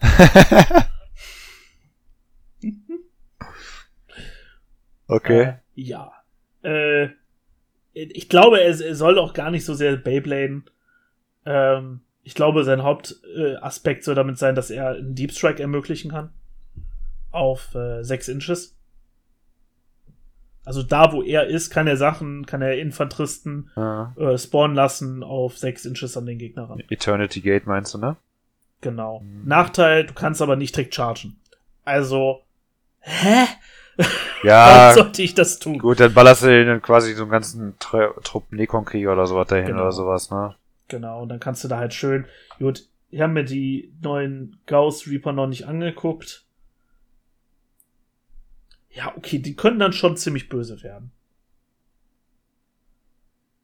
okay. 5.08 5.41
Äh, 5.41 5.54
ja. 5.76 6.12
Äh, 6.63 7.10
ich 7.93 8.30
glaube, 8.30 8.62
er, 8.62 8.80
er 8.80 8.95
soll 8.95 9.19
auch 9.19 9.34
gar 9.34 9.52
nicht 9.52 9.65
so 9.65 9.74
sehr 9.74 9.98
Beybladen. 9.98 10.69
Ähm, 11.50 12.02
ich 12.24 12.36
glaube, 12.36 12.64
sein 12.64 12.84
Hauptaspekt 12.84 14.02
äh, 14.02 14.06
soll 14.06 14.16
damit 14.16 14.38
sein, 14.38 14.54
dass 14.56 14.70
er 14.70 14.90
einen 14.92 15.16
Deep 15.16 15.32
Strike 15.32 15.62
ermöglichen 15.62 16.12
kann. 16.12 16.30
Auf 17.32 17.74
äh, 17.76 18.04
6 18.04 18.28
Inches. 18.28 18.76
Also 20.66 20.84
da, 20.84 21.12
wo 21.14 21.24
er 21.24 21.48
ist, 21.48 21.72
kann 21.72 21.88
er 21.88 21.98
Sachen, 21.98 22.46
kann 22.46 22.62
er 22.62 22.78
Infanteristen 22.78 23.72
Ja. 23.76 24.14
äh, 24.18 24.38
spawnen 24.38 24.76
lassen 24.76 25.24
auf 25.24 25.58
6 25.58 25.86
Inches 25.86 26.16
an 26.18 26.26
den 26.28 26.38
Gegner 26.38 26.70
ran. 26.70 26.84
Eternity 26.90 27.42
Gate 27.42 27.66
meinst 27.66 27.94
du, 27.94 27.98
ne? 27.98 28.18
Genau. 28.82 29.22
Mhm. 29.22 29.48
Nachteil, 29.48 30.06
du 30.06 30.14
kannst 30.14 30.42
aber 30.42 30.56
nicht 30.56 30.76
direkt 30.76 30.94
chargen. 30.94 31.38
Also, 31.86 32.42
hä? 33.00 33.46
Ja, 34.44 34.68
Warum 34.94 34.94
sollte 35.04 35.22
ich 35.24 35.34
das 35.34 35.58
tun? 35.60 35.80
gut, 35.80 36.00
dann 36.00 36.14
ballerst 36.14 36.44
du 36.44 36.48
den 36.48 36.68
dann 36.68 36.82
quasi 36.82 37.14
so 37.14 37.24
einen 37.24 37.32
ganzen 37.32 37.78
Tr 37.80 38.14
Trupp 38.24 38.52
Nekon-Krieger 38.52 39.12
oder 39.14 39.26
sowas 39.26 39.48
dahin 39.48 39.66
Genau. 39.68 39.82
oder 39.82 39.92
sowas, 39.92 40.30
ne? 40.30 40.56
Genau, 40.89 41.21
und 41.21 41.30
dann 41.30 41.39
kannst 41.39 41.63
du 41.63 41.67
da 41.69 41.78
halt 41.78 41.93
schön. 41.93 42.25
Gut, 42.58 42.89
ich 43.10 43.21
habe 43.21 43.32
mir 43.32 43.45
die 43.45 43.93
neuen 44.02 44.60
Gauss 44.65 45.08
Reaper 45.08 45.32
noch 45.32 45.47
nicht 45.47 45.65
angeguckt. 45.65 46.45
Ja, 48.89 49.15
okay, 49.15 49.39
die 49.39 49.56
können 49.56 49.80
dann 49.80 49.93
schon 49.93 50.17
ziemlich 50.17 50.49
böse 50.49 50.84
werden. 50.84 51.12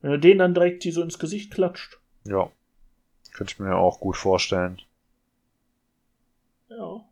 Wenn 0.02 0.12
du 0.12 0.20
denen 0.20 0.40
dann 0.40 0.54
direkt 0.54 0.84
die 0.84 0.92
so 0.92 1.02
ins 1.02 1.20
Gesicht 1.20 1.52
klatscht. 1.52 2.00
Ja. 2.26 2.52
Könnte 3.34 3.54
ich 3.54 3.60
mir 3.60 3.76
auch 3.76 4.00
gut 4.00 4.18
vorstellen. 4.18 4.80
Ja. 6.70 7.04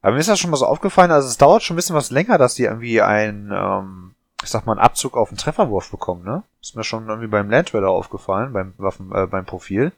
Aber 0.00 0.12
mir 0.12 0.20
ist 0.20 0.28
das 0.28 0.38
schon 0.38 0.50
mal 0.50 0.56
so 0.56 0.66
aufgefallen, 0.66 1.10
also 1.10 1.28
es 1.28 1.38
dauert 1.38 1.62
schon 1.62 1.74
ein 1.74 1.76
bisschen 1.76 1.96
was 1.96 2.10
länger, 2.10 2.38
dass 2.38 2.54
die 2.54 2.64
irgendwie 2.64 3.00
einen, 3.02 3.50
ähm, 3.52 4.11
ich 4.42 4.50
sag 4.50 4.66
mal, 4.66 4.72
einen 4.72 4.80
Abzug 4.80 5.16
auf 5.16 5.28
den 5.28 5.38
Trefferwurf 5.38 5.90
bekommen, 5.90 6.24
ne? 6.24 6.42
Ist 6.60 6.76
mir 6.76 6.84
schon 6.84 7.08
irgendwie 7.08 7.28
beim 7.28 7.50
Landweller 7.50 7.90
aufgefallen, 7.90 8.52
beim 8.52 8.74
Waffen, 8.78 9.12
äh, 9.14 9.26
beim 9.26 9.44
Profil. 9.46 9.92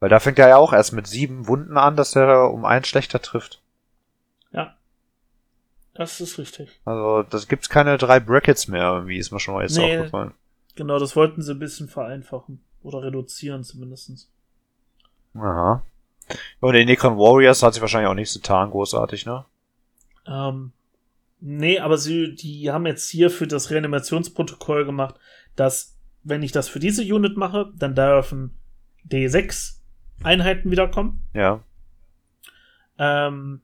Weil 0.00 0.10
da 0.10 0.20
fängt 0.20 0.38
er 0.38 0.48
ja 0.48 0.56
auch 0.56 0.72
erst 0.72 0.92
mit 0.92 1.06
sieben 1.06 1.48
Wunden 1.48 1.78
an, 1.78 1.96
dass 1.96 2.14
er 2.16 2.50
um 2.52 2.64
einen 2.64 2.84
schlechter 2.84 3.20
trifft. 3.22 3.62
Ja. 4.52 4.74
Das 5.94 6.20
ist 6.20 6.38
richtig. 6.38 6.78
Also, 6.84 7.22
das 7.22 7.48
gibt's 7.48 7.70
keine 7.70 7.96
drei 7.96 8.20
Brackets 8.20 8.68
mehr, 8.68 8.92
irgendwie, 8.92 9.16
ist 9.18 9.30
mir 9.32 9.40
schon 9.40 9.54
mal 9.54 9.62
jetzt 9.62 9.76
Nee. 9.78 9.96
aufgefallen. 9.96 10.34
Genau, 10.74 10.98
das 10.98 11.16
wollten 11.16 11.40
sie 11.40 11.52
ein 11.52 11.58
bisschen 11.58 11.88
vereinfachen. 11.88 12.62
Oder 12.82 13.02
reduzieren 13.02 13.64
zumindestens. 13.64 14.30
Aha. 15.34 15.82
Und 16.60 16.72
den 16.74 16.86
Necron 16.86 17.16
Warriors 17.16 17.62
hat 17.62 17.72
sich 17.74 17.80
wahrscheinlich 17.80 18.10
auch 18.10 18.14
nichts 18.14 18.34
getan, 18.34 18.70
großartig, 18.70 19.26
ne? 19.26 19.44
Ähm, 20.26 20.72
nee, 21.40 21.78
aber 21.78 21.98
sie, 21.98 22.34
die 22.34 22.70
haben 22.70 22.86
jetzt 22.86 23.08
hier 23.08 23.30
für 23.30 23.46
das 23.46 23.70
Reanimationsprotokoll 23.70 24.84
gemacht, 24.84 25.16
dass, 25.54 25.98
wenn 26.22 26.42
ich 26.42 26.52
das 26.52 26.68
für 26.68 26.78
diese 26.78 27.02
Unit 27.02 27.36
mache, 27.36 27.72
dann 27.76 27.94
dürfen 27.94 28.58
D6 29.08 29.80
Einheiten 30.22 30.70
wiederkommen. 30.70 31.22
Ja. 31.34 31.62
Ähm, 32.98 33.60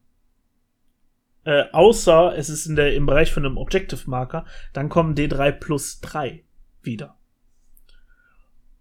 äh, 1.45 1.65
außer 1.73 2.37
es 2.37 2.49
ist 2.49 2.67
in 2.67 2.77
der, 2.77 2.95
im 2.95 3.07
Bereich 3.07 3.33
von 3.33 3.45
einem 3.45 3.57
Objective 3.57 4.09
Marker, 4.09 4.45
dann 4.73 4.89
kommen 4.89 5.15
D3 5.15 5.53
plus 5.53 6.01
3 6.01 6.45
wieder. 6.83 7.17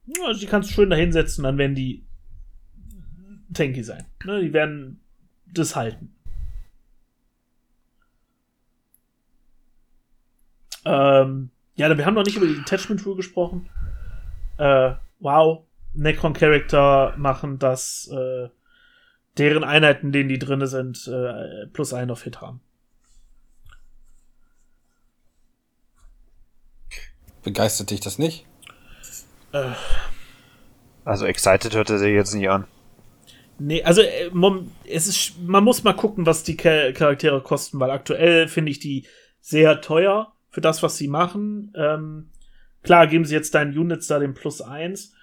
Ja, 0.05 0.26
Also 0.28 0.41
die 0.41 0.47
kannst 0.47 0.70
du 0.70 0.74
schön 0.74 0.89
da 0.89 0.95
hinsetzen, 0.95 1.43
dann 1.43 1.57
werden 1.57 1.76
die 1.76 2.05
tanky 3.53 3.84
sein. 3.84 4.05
Ne, 4.24 4.41
die 4.41 4.53
werden 4.53 5.01
das 5.47 5.76
halten. 5.76 6.15
Ähm, 10.86 11.51
ja, 11.75 11.95
wir 11.97 12.05
haben 12.05 12.13
noch 12.15 12.25
nicht 12.25 12.38
über 12.38 12.47
die 12.47 12.55
Detachment 12.55 13.05
Rule 13.05 13.17
gesprochen. 13.17 13.69
Äh, 14.57 14.93
wow, 15.19 15.65
Necron 15.93 16.34
Character 16.34 17.13
machen, 17.17 17.59
dass 17.59 18.09
äh, 18.11 18.49
deren 19.38 19.63
Einheiten, 19.63 20.11
denen 20.11 20.29
die 20.29 20.39
drinne 20.39 20.67
sind, 20.67 21.07
äh, 21.07 21.67
plus 21.67 21.93
ein 21.93 22.11
auf 22.11 22.23
Hit 22.23 22.41
haben. 22.41 22.61
Begeistert 27.43 27.89
dich 27.89 27.99
das 28.01 28.19
nicht? 28.19 28.45
Äh, 29.51 29.71
Also 31.05 31.25
excited 31.25 31.73
hört 31.73 31.89
er 31.89 31.97
sich 31.97 32.13
jetzt 32.13 32.34
nicht 32.34 32.49
an. 32.49 32.67
Nee, 33.57 33.84
also 33.84 34.01
äh, 34.01 34.29
es 34.86 35.07
ist, 35.07 35.39
man 35.41 35.63
muss 35.63 35.84
mal 35.84 35.93
gucken, 35.93 36.25
was 36.25 36.43
die 36.43 36.57
Cha- 36.57 36.91
Charaktere 36.93 37.41
kosten, 37.41 37.79
weil 37.79 37.91
aktuell 37.91 38.47
finde 38.47 38.71
ich 38.71 38.79
die 38.79 39.05
sehr 39.39 39.82
teuer 39.82 40.34
für 40.52 40.62
das, 40.62 40.84
was 40.84 40.97
sie 40.97 41.08
machen. 41.08 41.74
Ähm, 41.76 42.30
klar, 42.84 43.08
geben 43.08 43.26
sie 43.26 43.34
jetzt 43.34 43.56
deinen 43.56 43.76
Units 43.76 44.08
da 44.08 44.20
den 44.20 44.36
Plus 44.36 44.62
1. 44.62 45.14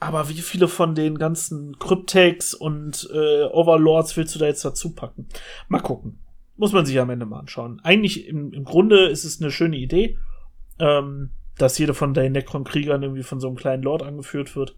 Aber 0.00 0.28
wie 0.28 0.40
viele 0.40 0.66
von 0.66 0.94
den 0.94 1.18
ganzen 1.18 1.78
Cryptex 1.78 2.54
und 2.54 3.08
äh, 3.12 3.44
Overlords 3.44 4.16
willst 4.16 4.34
du 4.34 4.38
da 4.38 4.46
jetzt 4.46 4.64
dazu 4.64 4.94
packen? 4.94 5.28
Mal 5.68 5.80
gucken. 5.80 6.18
Muss 6.56 6.72
man 6.72 6.84
sich 6.84 6.98
am 6.98 7.10
Ende 7.10 7.26
mal 7.26 7.38
anschauen. 7.38 7.80
Eigentlich 7.84 8.26
im, 8.26 8.52
im 8.52 8.64
Grunde 8.64 9.06
ist 9.08 9.24
es 9.24 9.40
eine 9.40 9.50
schöne 9.50 9.76
Idee, 9.76 10.18
ähm, 10.78 11.30
dass 11.56 11.78
jeder 11.78 11.94
von 11.94 12.14
den 12.14 12.32
Necron-Kriegern 12.32 13.02
irgendwie 13.02 13.22
von 13.22 13.40
so 13.40 13.46
einem 13.46 13.56
kleinen 13.56 13.82
Lord 13.82 14.02
angeführt 14.02 14.56
wird. 14.56 14.76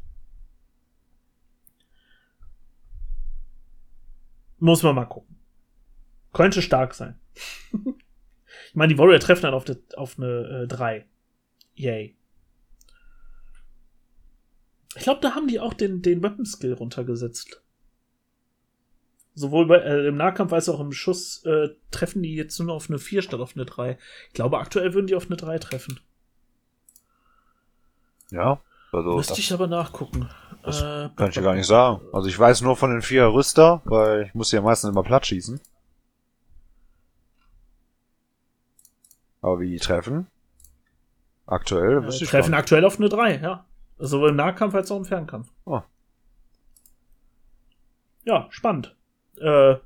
Muss 4.59 4.83
man 4.83 4.95
mal 4.95 5.07
gucken. 5.07 5.37
Könnte 6.33 6.63
stark 6.63 6.95
sein. 6.95 7.19
ich 8.73 8.77
meine, 8.77 8.95
die 8.95 8.99
Warrior 8.99 9.21
treffen 9.21 9.43
dann 9.43 9.53
auf, 9.53 9.65
die, 9.65 9.77
auf 9.97 10.19
eine 10.19 10.63
äh, 10.63 10.67
3. 10.67 11.05
Yay. 11.75 12.17
Ich 14.97 15.03
glaube, 15.03 15.21
da 15.21 15.35
haben 15.35 15.47
die 15.47 15.61
auch 15.61 15.75
den, 15.75 16.01
den 16.01 16.23
Weapon 16.23 16.47
Skill 16.47 16.73
runtergesetzt. 16.73 17.63
Sowohl 19.35 19.67
bei, 19.67 19.77
äh, 19.77 20.07
im 20.07 20.17
Nahkampf 20.17 20.55
als 20.55 20.71
auch 20.71 20.81
im 20.81 20.93
Schuss 20.93 21.45
äh, 21.45 21.69
treffen 21.91 22.23
die 22.23 22.35
jetzt 22.35 22.59
nur 22.61 22.73
auf 22.75 22.89
eine 22.89 22.99
4 22.99 23.21
statt 23.21 23.41
auf 23.41 23.57
eine 23.57 23.67
3. 23.67 23.99
Ich 24.29 24.33
glaube, 24.33 24.59
aktuell 24.59 24.95
würden 24.95 25.07
die 25.07 25.17
auf 25.17 25.27
eine 25.27 25.37
3 25.37 25.59
treffen. 25.59 26.01
Ja. 28.31 28.63
Also, 28.91 29.17
Müsste 29.17 29.39
ich 29.39 29.53
aber 29.53 29.67
nachgucken. 29.67 30.31
das 30.63 30.81
Äh, 30.81 31.11
kann 31.15 31.29
ich 31.29 31.35
dir 31.35 31.43
gar 31.43 31.55
nicht 31.55 31.67
sagen. 31.67 32.01
Also 32.13 32.29
ich 32.29 32.39
weiß 32.39 32.63
nur 32.63 32.77
von 32.77 32.91
den 32.91 33.03
vier 33.03 33.27
Rüster, 33.27 33.83
weil 33.85 34.25
ich 34.27 34.35
muss 34.35 34.53
ja 34.53 34.63
meistens 34.63 34.91
immer 34.91 35.03
platt 35.03 35.27
schießen. 35.27 35.61
Aber 39.43 39.61
wie 39.61 39.71
die 39.71 39.79
treffen? 39.79 40.29
Aktuell 41.47 42.03
ich 42.09 42.21
treffen 42.29 42.53
nicht. 42.53 42.59
aktuell 42.59 42.85
auf 42.85 42.99
eine 42.99 43.09
3, 43.09 43.41
ja. 43.41 43.67
Sowohl 43.99 44.31
im 44.31 44.37
Nahkampf 44.37 44.75
als 44.75 44.91
auch 44.91 44.97
im 44.97 45.05
Fernkampf. 45.05 45.53
Oh. 45.65 45.83
Ja, 48.25 48.47
spannend. 48.51 48.97
Äh, 49.39 49.77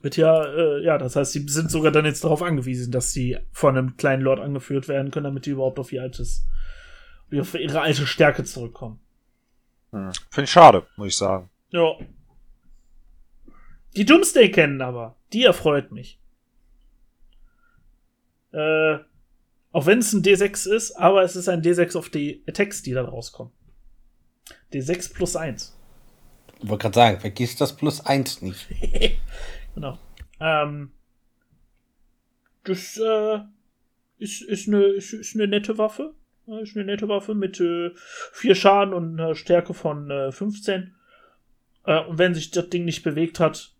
wird 0.00 0.16
ja, 0.16 0.44
äh, 0.44 0.84
ja, 0.84 0.98
das 0.98 1.16
heißt, 1.16 1.32
sie 1.32 1.46
sind 1.48 1.70
sogar 1.70 1.92
dann 1.92 2.04
jetzt 2.04 2.24
darauf 2.24 2.42
angewiesen, 2.42 2.92
dass 2.92 3.12
sie 3.12 3.38
von 3.52 3.78
einem 3.78 3.96
kleinen 3.96 4.22
Lord 4.22 4.40
angeführt 4.40 4.88
werden 4.88 5.10
können, 5.10 5.24
damit 5.24 5.46
die 5.46 5.50
überhaupt 5.50 5.78
auf 5.78 5.92
ihr 5.92 6.02
altes, 6.02 6.46
auf 7.32 7.54
ihre 7.54 7.80
alte 7.80 8.06
Stärke 8.06 8.44
zurückkommen. 8.44 9.00
Hm. 9.92 10.12
Finde 10.30 10.44
ich 10.44 10.50
schade, 10.50 10.86
muss 10.96 11.08
ich 11.08 11.16
sagen. 11.16 11.48
Ja. 11.70 11.92
Die 13.96 14.04
Doomsday 14.04 14.50
kennen 14.50 14.82
aber. 14.82 15.16
Die 15.32 15.44
erfreut 15.44 15.92
mich. 15.92 16.20
Äh, 18.54 18.98
auch 19.72 19.86
wenn 19.86 19.98
es 19.98 20.12
ein 20.12 20.22
D6 20.22 20.70
ist, 20.70 20.92
aber 20.92 21.22
es 21.22 21.34
ist 21.34 21.48
ein 21.48 21.62
D6 21.62 21.98
auf 21.98 22.08
die 22.08 22.44
Attacks, 22.46 22.82
die 22.82 22.92
dann 22.92 23.06
rauskommen. 23.06 23.52
D6 24.72 25.12
plus 25.12 25.34
1. 25.34 25.76
Ich 26.62 26.68
wollte 26.68 26.82
gerade 26.82 26.94
sagen, 26.94 27.20
vergiss 27.20 27.56
das 27.56 27.74
plus 27.74 28.00
1 28.04 28.42
nicht. 28.42 28.68
Genau. 29.74 29.98
Ähm, 30.38 30.92
das 32.62 32.96
äh, 32.96 33.40
ist, 34.18 34.42
ist, 34.42 34.68
eine, 34.68 34.84
ist, 34.84 35.12
ist 35.12 35.34
eine 35.34 35.48
nette 35.48 35.78
Waffe. 35.78 36.14
Ist 36.62 36.76
eine 36.76 36.84
nette 36.84 37.08
Waffe 37.08 37.34
mit 37.34 37.58
äh, 37.58 37.90
4 38.34 38.54
Schaden 38.54 38.94
und 38.94 39.18
einer 39.18 39.34
Stärke 39.34 39.74
von 39.74 40.12
äh, 40.12 40.30
15. 40.30 40.94
Äh, 41.86 42.04
und 42.04 42.18
wenn 42.18 42.34
sich 42.34 42.52
das 42.52 42.68
Ding 42.68 42.84
nicht 42.84 43.02
bewegt 43.02 43.40
hat, 43.40 43.74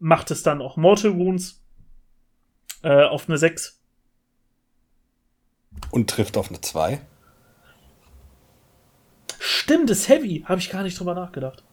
macht 0.00 0.32
es 0.32 0.42
dann 0.42 0.60
auch 0.60 0.76
Mortal 0.76 1.16
Wounds 1.16 1.64
äh, 2.82 3.04
auf 3.04 3.28
eine 3.28 3.38
6. 3.38 3.79
Und 5.90 6.08
trifft 6.08 6.36
auf 6.36 6.48
eine 6.48 6.60
2. 6.60 7.00
Stimmt, 9.38 9.90
ist 9.90 10.08
heavy. 10.08 10.44
Habe 10.46 10.60
ich 10.60 10.70
gar 10.70 10.82
nicht 10.82 10.98
drüber 10.98 11.14
nachgedacht. 11.14 11.64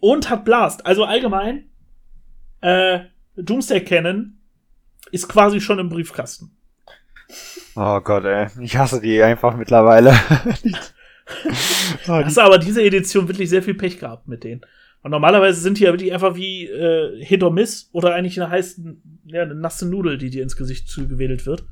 Und 0.00 0.30
hat 0.30 0.44
Blast. 0.44 0.84
Also 0.86 1.04
allgemein, 1.04 1.68
äh, 2.60 3.00
Doomsday 3.36 3.84
Cannon 3.84 4.38
ist 5.10 5.28
quasi 5.28 5.60
schon 5.60 5.78
im 5.78 5.88
Briefkasten. 5.88 6.56
Oh 7.74 8.00
Gott, 8.00 8.24
ey. 8.24 8.48
Ich 8.60 8.76
hasse 8.76 9.00
die 9.00 9.22
einfach 9.22 9.56
mittlerweile. 9.56 10.10
oh, 12.06 12.12
Hast 12.24 12.38
aber 12.38 12.58
diese 12.58 12.82
Edition 12.82 13.28
wirklich 13.28 13.48
sehr 13.48 13.62
viel 13.62 13.74
Pech 13.74 13.98
gehabt 13.98 14.28
mit 14.28 14.44
denen. 14.44 14.62
Und 15.02 15.10
normalerweise 15.10 15.60
sind 15.60 15.78
die 15.78 15.84
ja 15.84 15.92
wirklich 15.92 16.12
einfach 16.12 16.36
wie 16.36 16.66
äh, 16.66 17.24
Hit 17.24 17.42
or 17.42 17.52
Miss 17.52 17.88
oder 17.92 18.14
eigentlich 18.14 18.40
eine 18.40 18.50
heiße, 18.50 18.96
ja, 19.26 19.42
eine 19.42 19.54
nasse 19.54 19.88
Nudel, 19.88 20.16
die 20.16 20.30
dir 20.30 20.42
ins 20.42 20.56
Gesicht 20.56 20.88
zugewedelt 20.88 21.44
wird. 21.44 21.64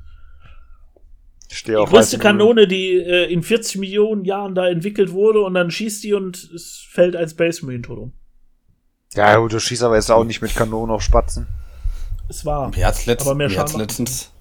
Die 1.53 1.73
größte. 1.73 2.17
Kanone, 2.17 2.67
die 2.67 2.93
äh, 2.95 3.31
in 3.31 3.43
40 3.43 3.77
Millionen 3.77 4.23
Jahren 4.25 4.55
da 4.55 4.67
entwickelt 4.67 5.11
wurde 5.11 5.41
und 5.41 5.53
dann 5.53 5.69
schießt 5.69 6.03
die 6.03 6.13
und 6.13 6.37
es 6.53 6.85
fällt 6.89 7.15
als 7.15 7.31
Space 7.31 7.61
Marine 7.61 7.81
tot 7.81 7.97
um. 7.99 8.13
Ja, 9.13 9.35
gut, 9.37 9.51
du 9.51 9.59
schießt 9.59 9.83
aber 9.83 9.95
jetzt 9.95 10.09
auch 10.09 10.23
nicht 10.23 10.41
mit 10.41 10.55
Kanonen 10.55 10.95
auf 10.95 11.01
Spatzen. 11.01 11.47
Es 12.29 12.45
war. 12.45 12.69
Mir 12.69 12.87
hat's, 12.87 13.05
letzt, 13.05 13.25
Aber 13.25 13.35
mehr 13.35 13.49
mir 13.49 13.59
hat's 13.59 13.75
letztens 13.75 14.31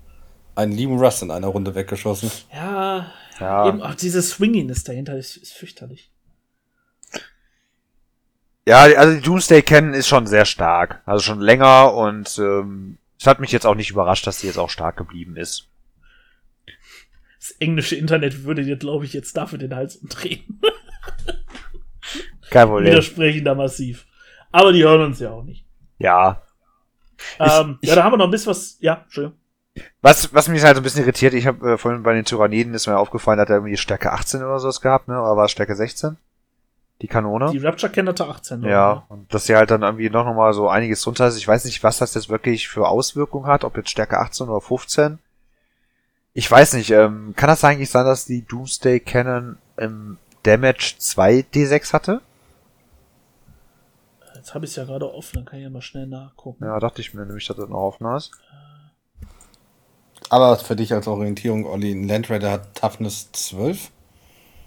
einen 0.55 0.73
lieben 0.73 0.99
Russ 0.99 1.23
in 1.23 1.31
einer 1.33 1.49
Runde 1.49 1.75
weggeschossen. 1.75 2.31
Ja, 2.55 3.11
Ja. 3.41 3.69
eben 3.69 3.83
auch 3.83 3.95
dieses 3.95 4.31
Swinginess 4.31 4.85
dahinter 4.85 5.17
ist, 5.17 5.37
ist 5.37 5.53
fürchterlich. 5.53 6.11
Ja, 8.69 8.83
also 8.83 9.15
die 9.15 9.23
Doomsday 9.23 9.63
Cannon 9.63 9.95
ist 9.95 10.07
schon 10.07 10.27
sehr 10.27 10.45
stark. 10.45 11.03
Also 11.07 11.23
schon 11.25 11.41
länger 11.41 11.95
und 11.95 12.39
ähm, 12.39 12.99
es 13.19 13.27
hat 13.27 13.41
mich 13.41 13.51
jetzt 13.53 13.67
auch 13.67 13.75
nicht 13.75 13.91
überrascht, 13.91 14.27
dass 14.27 14.41
sie 14.41 14.47
jetzt 14.47 14.59
auch 14.59 14.71
stark 14.71 14.97
geblieben 14.97 15.37
ist. 15.37 15.67
Das 17.41 17.53
englische 17.53 17.97
Internet 17.97 18.45
würde 18.45 18.63
dir, 18.65 18.77
glaube 18.77 19.07
ich, 19.07 19.13
jetzt 19.15 19.37
dafür 19.37 19.59
den 19.59 19.75
Hals 19.75 19.97
umdrehen. 19.97 20.61
Kein 22.51 22.69
Problem. 22.69 22.87
Widersprechen 22.93 23.45
da 23.45 23.55
massiv. 23.55 24.07
Aber 24.53 24.73
die 24.73 24.83
hören 24.85 25.03
uns 25.03 25.21
ja 25.21 25.31
auch 25.31 25.43
nicht. 25.45 25.65
Ja. 25.99 26.43
Ähm, 27.39 27.79
ich- 27.81 27.89
ja, 27.89 27.95
da 27.97 28.05
haben 28.05 28.13
wir 28.13 28.17
noch 28.19 28.25
ein 28.27 28.31
bisschen 28.31 28.51
was. 28.51 28.77
Ja, 28.81 29.03
Entschuldigung. 29.05 29.39
Was, 30.03 30.35
was 30.35 30.49
mich 30.49 30.63
halt 30.65 30.75
so 30.77 30.81
ein 30.81 30.83
bisschen 30.83 31.03
irritiert, 31.05 31.33
ich 31.33 31.47
habe 31.47 31.73
äh, 31.73 31.79
vorhin 31.79 32.03
bei 32.03 32.13
den 32.13 32.25
Tyranniden 32.25 32.75
ist 32.75 32.87
mir 32.89 32.99
aufgefallen, 32.99 33.39
hat 33.39 33.51
er 33.51 33.57
irgendwie 33.57 33.77
Stärke 33.77 34.13
18 34.13 34.43
oder 34.43 34.59
sowas 34.59 34.81
gehabt, 34.81 35.07
ne? 35.09 35.15
Oder 35.21 35.37
war 35.37 35.45
es 35.45 35.53
Stärke 35.53 35.77
16? 35.77 36.17
Die 37.03 37.07
Kanone? 37.07 37.51
Die 37.53 37.59
Rapture 37.59 37.91
kennt 37.93 38.09
hatte 38.09 38.27
18. 38.27 38.63
Ja, 38.65 39.05
und 39.09 39.33
dass 39.33 39.47
sie 39.47 39.55
halt 39.55 39.71
dann 39.71 39.83
irgendwie 39.83 40.11
noch 40.11 40.25
mal 40.35 40.53
so 40.53 40.69
einiges 40.69 41.03
drunter 41.03 41.29
ist. 41.29 41.37
Ich 41.39 41.47
weiß 41.47 41.65
nicht, 41.65 41.83
was 41.85 41.99
das 41.99 42.15
jetzt 42.15 42.29
wirklich 42.29 42.69
für 42.69 42.89
Auswirkungen 42.89 43.47
hat, 43.47 43.65
ob 43.65 43.77
jetzt 43.77 43.91
Stärke 43.91 44.19
18 44.19 44.49
oder 44.49 44.61
15. 44.61 45.19
Ich 46.33 46.49
weiß 46.51 46.75
nicht, 46.75 46.91
ähm, 46.91 47.35
kann 47.37 47.49
das 47.49 47.65
eigentlich 47.65 47.91
sein, 47.91 48.07
dass 48.07 48.25
die 48.25 48.43
Doomsday 48.43 49.01
Cannon 49.01 49.59
im 49.77 50.19
Damage 50.45 50.95
2 50.99 51.45
D6 51.53 51.93
hatte? 51.93 52.21
Jetzt 54.37 54.55
habe 54.55 54.65
ich 54.65 54.71
es 54.71 54.77
ja 54.77 54.85
gerade 54.85 55.13
offen, 55.13 55.37
dann 55.37 55.45
kann 55.45 55.59
ich 55.59 55.65
ja 55.65 55.71
mal 55.71 55.83
schnell 55.83 56.07
nachgucken. 56.07 56.65
Ja, 56.65 56.79
dachte 56.79 57.01
ich 57.01 57.13
mir 57.13 57.27
nämlich, 57.27 57.47
dass 57.47 57.57
das 57.57 57.69
noch 57.69 57.81
offen 57.81 58.07
ist. 58.15 58.31
Aber 60.31 60.57
für 60.57 60.77
dich 60.77 60.93
als 60.95 61.09
Orientierung, 61.09 61.67
Olli, 61.67 61.93
ein 61.93 62.07
Land 62.07 62.31
Raider 62.31 62.53
hat 62.53 62.75
Toughness 62.77 63.33
12. 63.33 63.91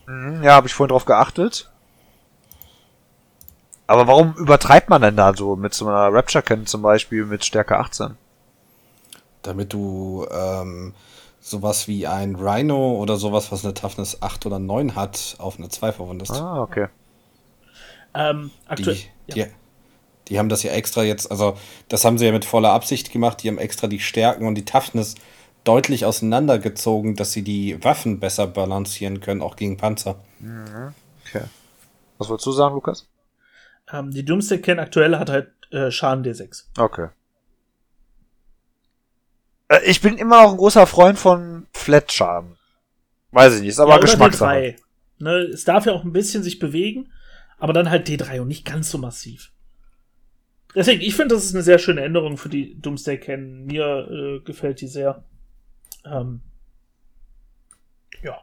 Mhm, 0.07 0.43
ja, 0.43 0.53
habe 0.55 0.67
ich 0.67 0.73
vorhin 0.73 0.89
drauf 0.89 1.05
geachtet. 1.05 1.71
Aber 3.87 4.07
warum 4.07 4.33
übertreibt 4.35 4.89
man 4.89 5.01
denn 5.01 5.15
da 5.15 5.33
so 5.33 5.55
mit 5.55 5.73
so 5.73 5.87
einer 5.87 6.13
Rapture 6.13 6.43
Cannon 6.43 6.65
zum 6.65 6.81
Beispiel 6.81 7.25
mit 7.25 7.45
Stärke 7.45 7.77
18? 7.77 8.17
Damit 9.41 9.73
du 9.73 10.27
ähm, 10.31 10.93
sowas 11.43 11.89
wie 11.89 12.07
ein 12.07 12.35
Rhino 12.35 12.93
oder 12.95 13.17
sowas, 13.17 13.51
was 13.51 13.65
eine 13.65 13.73
Toughness 13.73 14.21
8 14.21 14.45
oder 14.45 14.59
9 14.59 14.95
hat, 14.95 15.35
auf 15.39 15.57
eine 15.59 15.67
2 15.67 15.91
verwundest. 15.91 16.31
Ah, 16.31 16.61
okay. 16.61 16.87
Ähm, 18.15 18.49
aktuell. 18.65 18.95
Die, 19.27 19.33
die, 19.33 19.45
die 20.29 20.39
haben 20.39 20.47
das 20.47 20.63
ja 20.63 20.71
extra 20.71 21.03
jetzt, 21.03 21.29
also 21.29 21.57
das 21.89 22.05
haben 22.05 22.17
sie 22.17 22.25
ja 22.25 22.31
mit 22.31 22.45
voller 22.45 22.71
Absicht 22.71 23.11
gemacht, 23.11 23.43
die 23.43 23.49
haben 23.49 23.57
extra 23.57 23.87
die 23.87 23.99
Stärken 23.99 24.47
und 24.47 24.55
die 24.55 24.63
Toughness 24.63 25.15
deutlich 25.65 26.05
auseinandergezogen, 26.05 27.15
dass 27.15 27.33
sie 27.33 27.43
die 27.43 27.83
Waffen 27.83 28.19
besser 28.19 28.47
balancieren 28.47 29.19
können, 29.19 29.41
auch 29.41 29.57
gegen 29.57 29.75
Panzer. 29.75 30.15
Okay. 31.27 31.43
Was 32.17 32.29
wolltest 32.29 32.47
du 32.47 32.51
sagen, 32.53 32.75
Lukas? 32.75 33.09
Ähm, 33.91 34.11
die 34.11 34.23
Doomsday 34.23 34.61
Can 34.61 34.79
aktuell 34.79 35.17
hat 35.17 35.29
halt 35.29 35.51
äh, 35.71 35.91
Schaden 35.91 36.23
D6. 36.23 36.65
Okay. 36.77 37.09
Äh, 39.67 39.79
Ich 39.85 40.01
bin 40.01 40.17
immer 40.17 40.41
auch 40.41 40.51
ein 40.51 40.57
großer 40.57 40.87
Freund 40.87 41.17
von 41.17 41.67
Flat-Schaden. 41.73 42.57
Weiß 43.31 43.55
ich 43.55 43.61
nicht, 43.61 43.69
ist 43.69 43.79
aber 43.79 43.93
Ja, 43.95 43.97
Geschmackssache. 43.99 44.51
D3. 44.51 44.75
Ne, 45.19 45.31
es 45.53 45.63
darf 45.63 45.85
ja 45.85 45.93
auch 45.93 46.03
ein 46.03 46.13
bisschen 46.13 46.43
sich 46.43 46.59
bewegen, 46.59 47.11
aber 47.57 47.73
dann 47.73 47.89
halt 47.89 48.07
D3 48.07 48.41
und 48.41 48.47
nicht 48.47 48.65
ganz 48.65 48.89
so 48.91 48.97
massiv. 48.97 49.51
Deswegen, 50.75 51.01
ich 51.01 51.15
finde, 51.15 51.35
das 51.35 51.45
ist 51.45 51.53
eine 51.53 51.63
sehr 51.63 51.77
schöne 51.79 52.01
Änderung 52.01 52.37
für 52.37 52.49
die 52.49 52.79
Doomsday 52.81 53.19
Can. 53.19 53.65
Mir 53.65 54.07
äh, 54.09 54.39
gefällt 54.43 54.81
die 54.81 54.87
sehr. 54.87 55.23
Ähm, 56.03 56.41
ja. 58.23 58.41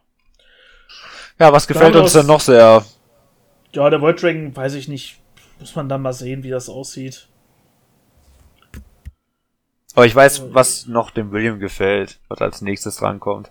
Ja, 1.39 1.53
was 1.53 1.66
gefällt 1.66 1.97
uns 1.97 2.12
denn 2.12 2.27
noch 2.27 2.41
sehr? 2.41 2.85
Ja, 3.73 3.91
der 3.91 4.01
Void 4.01 4.23
Dragon, 4.23 4.55
weiß 4.55 4.75
ich 4.75 4.89
nicht. 4.89 5.21
Muss 5.59 5.75
man 5.75 5.89
dann 5.89 6.03
mal 6.03 6.12
sehen, 6.12 6.43
wie 6.43 6.51
das 6.51 6.68
aussieht. 6.68 7.29
Aber 9.95 10.07
ich 10.07 10.14
weiß, 10.14 10.55
was 10.55 10.86
noch 10.86 11.11
dem 11.11 11.32
William 11.32 11.59
gefällt, 11.59 12.20
was 12.28 12.41
als 12.41 12.61
nächstes 12.61 12.97
drankommt. 12.97 13.51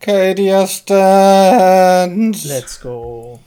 Kadia 0.00 0.66
Stands. 0.66 2.44
Let's 2.44 2.80
go. 2.80 3.38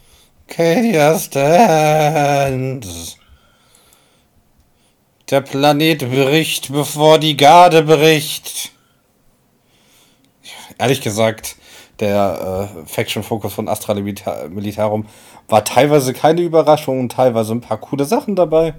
Kadia 0.48 1.18
Stands. 1.20 3.18
Der 5.30 5.42
Planet 5.42 6.10
bricht, 6.10 6.72
bevor 6.72 7.20
die 7.20 7.38
Garde 7.38 7.84
bricht. 7.84 8.72
Ehrlich 10.80 11.02
gesagt, 11.02 11.56
der 12.00 12.72
äh, 12.74 12.88
Faction-Fokus 12.88 13.54
von 13.54 13.68
Astra 13.68 13.94
Militarum 13.94 15.06
war 15.48 15.64
teilweise 15.66 16.14
keine 16.14 16.42
Überraschung 16.42 17.00
und 17.00 17.12
teilweise 17.12 17.54
ein 17.54 17.62
paar 17.62 17.78
coole 17.78 18.06
Sachen 18.06 18.36
dabei. 18.36 18.74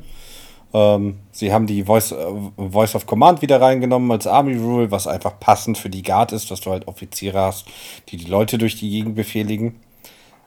Ähm, 0.72 1.18
sie 1.32 1.52
haben 1.52 1.66
die 1.66 1.84
Voice, 1.84 2.12
äh, 2.12 2.26
Voice 2.56 2.94
of 2.94 3.06
Command 3.06 3.42
wieder 3.42 3.60
reingenommen 3.60 4.10
als 4.10 4.26
Army 4.26 4.56
Rule, 4.56 4.90
was 4.90 5.06
einfach 5.06 5.38
passend 5.40 5.78
für 5.78 5.90
die 5.90 6.02
Guard 6.02 6.32
ist, 6.32 6.50
dass 6.50 6.60
du 6.60 6.70
halt 6.70 6.86
Offiziere 6.86 7.40
hast, 7.40 7.66
die 8.08 8.16
die 8.16 8.26
Leute 8.26 8.58
durch 8.58 8.76
die 8.76 8.90
Gegend 8.90 9.14
befehligen. 9.16 9.80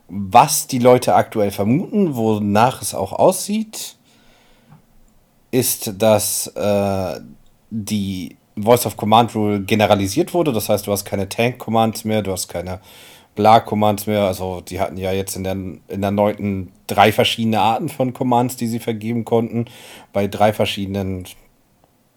Was 0.07 0.67
die 0.67 0.79
Leute 0.79 1.15
aktuell 1.15 1.51
vermuten, 1.51 2.15
wonach 2.15 2.81
es 2.81 2.93
auch 2.93 3.13
aussieht, 3.13 3.95
ist, 5.51 6.01
dass 6.01 6.47
äh, 6.47 7.19
die 7.69 8.37
Voice 8.55 8.85
of 8.85 8.97
Command 8.97 9.33
Rule 9.35 9.61
generalisiert 9.61 10.33
wurde. 10.33 10.53
Das 10.53 10.69
heißt, 10.69 10.87
du 10.87 10.91
hast 10.91 11.05
keine 11.05 11.27
Tank 11.29 11.57
Commands 11.57 12.05
mehr, 12.05 12.21
du 12.21 12.31
hast 12.31 12.47
keine 12.47 12.79
Bla 13.35 13.59
Commands 13.59 14.07
mehr. 14.07 14.21
Also, 14.21 14.61
die 14.61 14.79
hatten 14.79 14.97
ja 14.97 15.11
jetzt 15.11 15.35
in 15.35 15.43
der, 15.43 15.53
in 15.53 16.01
der 16.01 16.11
neunten 16.11 16.71
drei 16.87 17.11
verschiedene 17.11 17.59
Arten 17.59 17.89
von 17.89 18.13
Commands, 18.13 18.55
die 18.55 18.67
sie 18.67 18.79
vergeben 18.79 19.25
konnten. 19.25 19.65
Bei 20.11 20.27
drei 20.27 20.53
verschiedenen 20.53 21.25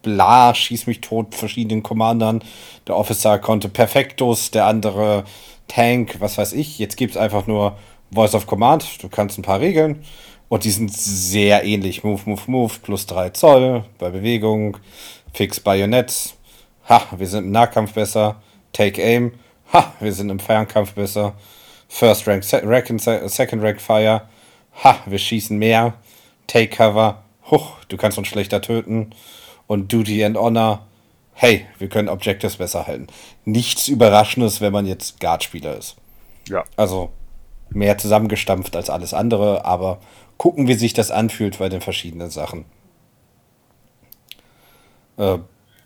Bla, 0.03 0.55
schieß 0.55 0.87
mich 0.87 1.01
tot, 1.01 1.35
verschiedenen 1.35 1.83
Commandern. 1.83 2.43
Der 2.87 2.97
Officer 2.97 3.39
konnte 3.41 3.69
Perfektus, 3.69 4.53
der 4.53 4.67
andere 4.67 5.25
Tank, 5.67 6.17
was 6.21 6.39
weiß 6.39 6.53
ich. 6.53 6.79
Jetzt 6.79 6.97
gibt 6.97 7.13
es 7.13 7.17
einfach 7.17 7.47
nur 7.49 7.77
Voice 8.13 8.35
of 8.35 8.47
Command. 8.47 9.03
Du 9.03 9.09
kannst 9.09 9.37
ein 9.37 9.43
paar 9.43 9.61
Regeln. 9.61 10.05
Und 10.49 10.65
die 10.65 10.71
sind 10.71 10.93
sehr 10.93 11.65
ähnlich. 11.65 12.05
Move, 12.05 12.23
move, 12.25 12.43
move, 12.47 12.75
plus 12.83 13.07
3 13.07 13.31
Zoll 13.31 13.85
bei 13.99 14.11
Bewegung. 14.11 14.77
Fix 15.33 15.59
Bayonets. 15.59 16.37
Ha, 16.89 17.03
wir 17.17 17.27
sind 17.27 17.47
im 17.47 17.51
Nahkampf 17.51 17.95
besser. 17.95 18.41
Take 18.73 19.03
Aim. 19.03 19.33
Ha, 19.73 19.93
wir 20.01 20.13
sind 20.13 20.31
im 20.31 20.39
Fernkampf 20.39 20.93
besser. 20.95 21.35
First 21.89 22.27
Rank, 22.27 22.45
Se 22.45 22.61
Rank 22.65 22.87
Second 23.01 23.63
Rank 23.63 23.81
Fire. 23.81 24.23
Ha, 24.85 24.99
wir 25.07 25.19
schießen 25.19 25.57
mehr. 25.59 25.95
Take 26.47 26.69
Cover. 26.69 27.23
Huch, 27.51 27.77
du 27.89 27.97
kannst 27.97 28.19
uns 28.19 28.29
schlechter 28.29 28.61
töten. 28.61 29.11
Und 29.67 29.93
Duty 29.93 30.25
and 30.25 30.37
Honor. 30.37 30.87
Hey, 31.33 31.67
wir 31.79 31.89
können 31.89 32.09
Objectives 32.09 32.57
besser 32.57 32.87
halten. 32.87 33.09
Nichts 33.45 33.89
Überraschendes, 33.89 34.61
wenn 34.61 34.73
man 34.73 34.87
jetzt 34.87 35.21
Guard-Spieler 35.21 35.77
ist. 35.77 35.97
Ja. 36.49 36.65
Also 36.77 37.11
mehr 37.71 37.99
zusammengestampft 37.99 38.77
als 38.77 38.91
alles 38.91 39.13
andere, 39.13 39.65
aber 39.65 39.99
gucken, 40.39 40.69
wie 40.69 40.75
sich 40.75 40.95
das 40.95 41.11
anfühlt 41.11 41.59
bei 41.59 41.69
den 41.69 41.81
verschiedenen 41.81 42.31
Sachen. 42.31 42.65
Äh, 45.17 45.39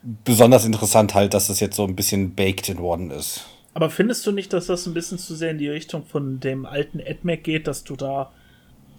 besonders 0.03 0.65
interessant 0.65 1.15
halt, 1.15 1.35
dass 1.35 1.49
es 1.49 1.61
jetzt 1.61 1.77
so 1.77 1.85
ein 1.85 1.97
bisschen 1.97 2.35
baked 2.35 2.69
in 2.69 2.79
worden 2.79 3.11
ist. 3.11 3.47
Aber 3.81 3.89
findest 3.89 4.27
du 4.27 4.33
nicht, 4.33 4.53
dass 4.53 4.67
das 4.67 4.85
ein 4.85 4.93
bisschen 4.93 5.17
zu 5.17 5.35
sehr 5.35 5.53
in 5.53 5.57
die 5.57 5.71
Richtung 5.71 6.05
von 6.05 6.39
dem 6.39 6.67
alten 6.67 7.01
AdMac 7.01 7.43
geht, 7.43 7.67
dass 7.67 7.83
du 7.83 7.97
da 7.97 8.31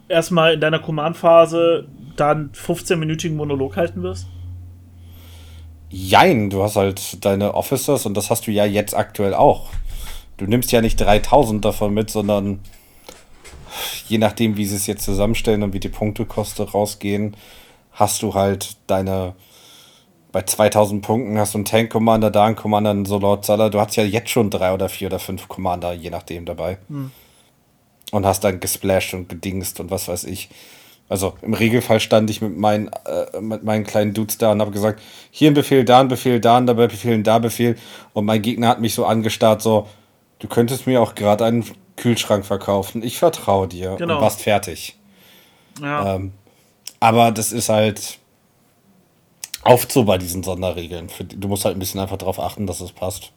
erstmal 0.10 0.56
in 0.56 0.60
deiner 0.60 0.80
Command-Phase 0.80 1.88
dann 2.16 2.52
15-minütigen 2.54 3.36
Monolog 3.36 3.78
halten 3.78 4.02
wirst? 4.02 4.26
Jein, 5.92 6.50
du 6.50 6.64
hast 6.64 6.78
halt 6.78 7.24
deine 7.24 7.54
Officers 7.54 8.08
und 8.08 8.18
das 8.18 8.32
hast 8.32 8.48
du 8.48 8.52
ja 8.52 8.66
jetzt 8.66 8.98
aktuell 8.98 9.36
auch. 9.36 9.70
Du 10.38 10.46
nimmst 10.48 10.72
ja 10.72 10.82
nicht 10.82 11.00
3000 11.00 11.64
davon 11.64 11.94
mit, 11.94 12.10
sondern 12.10 12.62
je 14.08 14.18
nachdem, 14.18 14.58
wie 14.58 14.66
sie 14.66 14.78
es 14.78 14.88
jetzt 14.88 15.06
zusammenstellen 15.06 15.62
und 15.62 15.74
wie 15.74 15.80
die 15.80 15.90
Punktekosten 15.90 16.66
rausgehen, 16.66 17.38
hast 17.92 18.24
du 18.24 18.34
halt 18.34 18.78
deine 18.88 19.36
bei 20.32 20.44
2000 20.44 21.02
Punkten 21.02 21.38
hast 21.38 21.54
du 21.54 21.58
einen 21.58 21.66
Tank 21.66 21.92
Commander, 21.92 22.32
da 22.32 22.46
einen 22.46 22.56
Commander, 22.56 22.92
einen 22.92 23.06
Solord 23.06 23.46
Salah. 23.46 23.70
Du 23.70 23.80
hast 23.80 23.96
ja 23.96 24.04
jetzt 24.04 24.30
schon 24.30 24.50
drei 24.50 24.74
oder 24.74 24.88
vier 24.88 25.08
oder 25.08 25.20
fünf 25.20 25.48
Commander, 25.48 25.94
je 25.94 26.10
nachdem 26.10 26.46
dabei. 26.46 26.78
Hm. 26.88 27.12
Und 28.12 28.26
hast 28.26 28.44
dann 28.44 28.60
gesplashed 28.60 29.14
und 29.14 29.30
gedingst 29.30 29.80
und 29.80 29.92
was 29.92 30.08
weiß 30.08 30.26
ich. 30.26 30.50
Also 31.10 31.34
im 31.42 31.54
Regelfall 31.54 32.00
stand 32.00 32.30
ich 32.30 32.42
mit 32.42 32.58
meinen, 32.58 32.90
äh, 33.06 33.42
mit 33.42 33.64
meinen 33.64 33.86
kleinen 33.86 34.14
Dudes 34.14 34.38
da 34.38 34.54
und 34.54 34.62
habe 34.62 34.72
gesagt, 34.72 35.02
hier 35.30 35.52
ein 35.52 35.54
Befehl, 35.54 35.84
da 35.84 36.00
ein 36.00 36.08
Befehl, 36.08 36.40
da 36.40 36.58
ein 36.58 36.66
dabei 36.66 36.88
Befehl, 36.88 37.22
da 37.22 37.40
Befehl. 37.40 37.78
Und 38.14 38.24
mein 38.24 38.42
Gegner 38.42 38.70
hat 38.70 38.80
mich 38.80 38.94
so 38.94 39.06
angestarrt, 39.06 39.62
so, 39.62 39.88
du 40.40 40.48
könntest 40.48 40.88
mir 40.88 41.02
auch 41.02 41.16
gerade 41.16 41.44
einen 41.44 41.66
Kühlschrank 41.98 42.46
verkaufen. 42.46 43.04
Ich 43.04 43.18
vertraue 43.18 43.68
dir 43.68 43.96
genau. 43.98 44.16
und 44.16 44.22
warst 44.22 44.42
fertig. 44.42 44.98
Ja. 45.82 46.16
Ähm, 46.16 46.32
aber 47.02 47.32
das 47.32 47.52
ist 47.52 47.68
halt 47.68 48.20
oft 49.64 49.91
so 49.91 50.03
bei 50.03 50.18
diesen 50.18 50.43
Sonderregeln. 50.43 51.07
Du 51.36 51.47
musst 51.47 51.66
halt 51.66 51.76
ein 51.76 51.80
bisschen 51.80 51.99
einfach 51.99 52.18
darauf 52.18 52.39
achten, 52.39 52.68
dass 52.68 52.82
es 52.82 52.91
passt. 52.91 53.32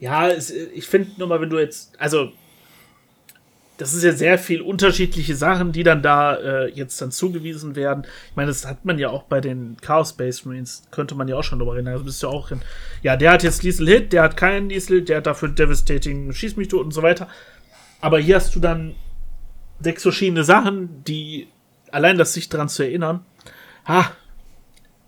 Ja, 0.00 0.30
ich 0.30 0.86
finde 0.86 1.12
nur 1.18 1.28
mal, 1.28 1.40
wenn 1.40 1.50
du 1.50 1.58
jetzt, 1.58 1.98
also 2.00 2.32
das 3.76 3.92
ist 3.92 4.04
ja 4.04 4.12
sehr 4.12 4.38
viel 4.38 4.60
unterschiedliche 4.60 5.34
Sachen, 5.34 5.72
die 5.72 5.82
dann 5.82 6.02
da 6.02 6.36
äh, 6.36 6.70
jetzt 6.70 7.00
dann 7.00 7.10
zugewiesen 7.10 7.74
werden. 7.74 8.04
Ich 8.30 8.36
meine, 8.36 8.48
das 8.48 8.66
hat 8.66 8.84
man 8.84 8.98
ja 8.98 9.10
auch 9.10 9.24
bei 9.24 9.40
den 9.40 9.76
Chaos 9.80 10.10
Space 10.10 10.44
Marines, 10.44 10.84
könnte 10.90 11.14
man 11.16 11.26
ja 11.26 11.36
auch 11.36 11.42
schon 11.42 11.58
drüber 11.58 11.74
reden. 11.74 11.88
Also 11.88 12.04
bist 12.04 12.22
du 12.22 12.28
ja 12.28 12.32
auch 12.32 12.50
in, 12.52 12.60
ja, 13.02 13.16
der 13.16 13.32
hat 13.32 13.42
jetzt 13.42 13.64
Liesel 13.64 13.88
Hit, 13.88 14.12
der 14.12 14.22
hat 14.22 14.36
keinen 14.36 14.68
Liesel, 14.68 15.02
der 15.02 15.18
hat 15.18 15.26
dafür 15.26 15.48
Devastating 15.48 16.32
Schieß 16.32 16.56
mich 16.56 16.68
tot 16.68 16.84
und 16.84 16.92
so 16.92 17.02
weiter. 17.02 17.28
Aber 18.00 18.20
hier 18.20 18.36
hast 18.36 18.54
du 18.54 18.60
dann 18.60 18.94
sechs 19.80 20.02
verschiedene 20.02 20.44
Sachen, 20.44 21.02
die 21.04 21.48
allein 21.90 22.16
das 22.16 22.32
sich 22.32 22.48
daran 22.48 22.68
zu 22.68 22.84
erinnern, 22.84 23.24
ha, 23.86 24.10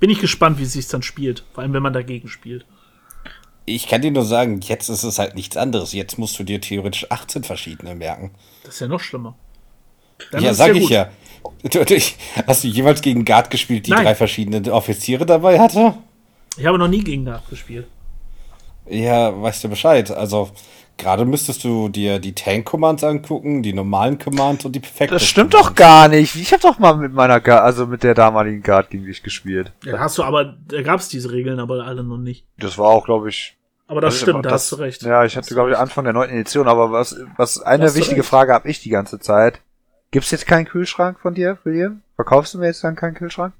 bin 0.01 0.11
ich 0.11 0.21
gespannt, 0.21 0.59
wie 0.59 0.65
es 0.65 0.73
sich 0.73 0.89
dann 0.89 1.03
spielt. 1.03 1.45
Vor 1.53 1.63
allem, 1.63 1.73
wenn 1.73 1.83
man 1.83 1.93
dagegen 1.93 2.29
spielt. 2.29 2.65
Ich 3.65 3.89
kann 3.89 4.03
dir 4.03 4.13
nur 4.13 4.25
sagen, 4.25 4.61
jetzt 4.61 4.89
ist 4.89 5.03
es 5.03 5.19
halt 5.19 5.35
nichts 5.35 5.57
anderes. 5.57 5.93
Jetzt 5.93 6.19
musst 6.19 6.39
du 6.39 6.45
dir 6.45 6.61
theoretisch 6.61 7.11
18 7.11 7.43
verschiedene 7.43 7.95
merken. 7.95 8.31
Das 8.63 8.75
ist 8.75 8.81
ja 8.81 8.87
noch 8.87 9.01
schlimmer. 9.01 9.35
Dann 10.31 10.43
ja, 10.43 10.55
sag 10.55 10.75
ich 10.77 10.89
ja. 10.89 11.11
Hast 12.47 12.65
du 12.65 12.69
jemals 12.69 13.03
gegen 13.03 13.25
Guard 13.25 13.51
gespielt, 13.51 13.87
die 13.87 13.91
Nein. 13.91 14.05
drei 14.05 14.15
verschiedene 14.15 14.73
Offiziere 14.73 15.27
dabei 15.27 15.59
hatte? 15.59 15.95
Ich 16.57 16.65
habe 16.65 16.79
noch 16.79 16.89
nie 16.89 17.03
gegen 17.03 17.25
Guard 17.25 17.49
gespielt. 17.49 17.87
Ja, 18.89 19.41
weißt 19.41 19.65
du 19.65 19.69
Bescheid. 19.69 20.11
Also, 20.11 20.51
gerade 20.99 21.25
müsstest 21.25 21.65
du 21.65 21.89
dir 21.89 22.19
die 22.19 22.35
Tank-Commands 22.35 23.05
angucken, 23.05 23.63
die 23.63 23.73
normalen 23.73 24.19
Commands 24.19 24.65
und 24.65 24.73
die 24.73 24.81
perfekten. 24.81 25.15
Das 25.15 25.25
stimmt 25.25 25.53
Commands. 25.53 25.69
doch 25.71 25.75
gar 25.77 26.09
nicht. 26.09 26.35
Ich 26.37 26.53
habe 26.53 26.63
doch 26.63 26.79
mal 26.79 26.97
mit 26.97 27.13
meiner 27.13 27.41
Guard, 27.41 27.63
also 27.63 27.87
mit 27.87 28.03
der 28.03 28.15
damaligen 28.15 28.63
Guard 28.63 28.91
gegen 28.91 29.05
dich 29.05 29.23
gespielt. 29.23 29.73
Ja, 29.85 29.99
hast 29.99 30.19
du 30.19 30.23
aber, 30.23 30.57
da 30.69 30.83
gab 30.83 31.01
es 31.01 31.09
diese 31.09 31.31
Regeln 31.31 31.61
aber 31.61 31.85
alle 31.85 32.03
noch 32.03 32.19
nicht. 32.19 32.47
Das 32.59 32.79
war 32.79 32.89
auch, 32.89 33.05
glaube 33.05 33.29
ich. 33.29 33.57
Aber 33.89 34.01
das 34.01 34.19
stimmt, 34.19 34.45
da 34.45 34.51
hast 34.51 34.73
du 34.73 34.77
recht. 34.77 35.03
Ja, 35.03 35.25
ich 35.25 35.37
hatte, 35.37 35.55
glaube 35.55 35.71
ich, 35.71 35.77
Anfang 35.77 36.05
der 36.05 36.13
neunten 36.13 36.35
Edition, 36.35 36.67
aber 36.67 36.91
was, 36.91 37.17
was 37.37 37.61
eine 37.61 37.95
wichtige 37.95 38.25
Frage 38.25 38.53
habe 38.53 38.69
ich 38.69 38.81
die 38.81 38.91
ganze 38.91 39.21
Zeit. 39.21 39.61
Gibt's 40.11 40.31
jetzt 40.31 40.47
keinen 40.47 40.65
Kühlschrank 40.65 41.21
von 41.21 41.35
dir, 41.35 41.59
William? 41.63 42.03
Verkaufst 42.17 42.55
du 42.55 42.59
mir 42.59 42.67
jetzt 42.67 42.83
dann 42.83 42.97
keinen 42.97 43.15
Kühlschrank? 43.15 43.53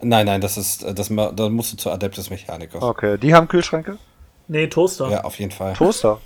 Nein, 0.00 0.26
nein, 0.26 0.40
das 0.40 0.56
ist, 0.56 0.84
das, 0.84 1.08
da 1.08 1.48
musst 1.48 1.72
du 1.72 1.76
zu 1.76 1.90
Adeptus 1.90 2.30
Mechanicus. 2.30 2.82
Okay, 2.82 3.18
die 3.18 3.34
haben 3.34 3.48
Kühlschränke? 3.48 3.98
Nee, 4.48 4.66
Toaster. 4.66 5.10
Ja, 5.10 5.24
auf 5.24 5.38
jeden 5.38 5.52
Fall. 5.52 5.74
Toaster? 5.74 6.20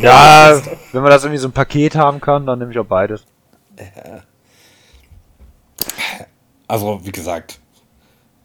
Ja, 0.00 0.60
wenn 0.92 1.02
man 1.02 1.10
das 1.10 1.24
irgendwie 1.24 1.38
so 1.38 1.48
ein 1.48 1.52
Paket 1.52 1.94
haben 1.96 2.20
kann, 2.20 2.46
dann 2.46 2.58
nehme 2.58 2.70
ich 2.70 2.78
auch 2.78 2.86
beides. 2.86 3.24
Also, 6.68 7.00
wie 7.04 7.12
gesagt, 7.12 7.58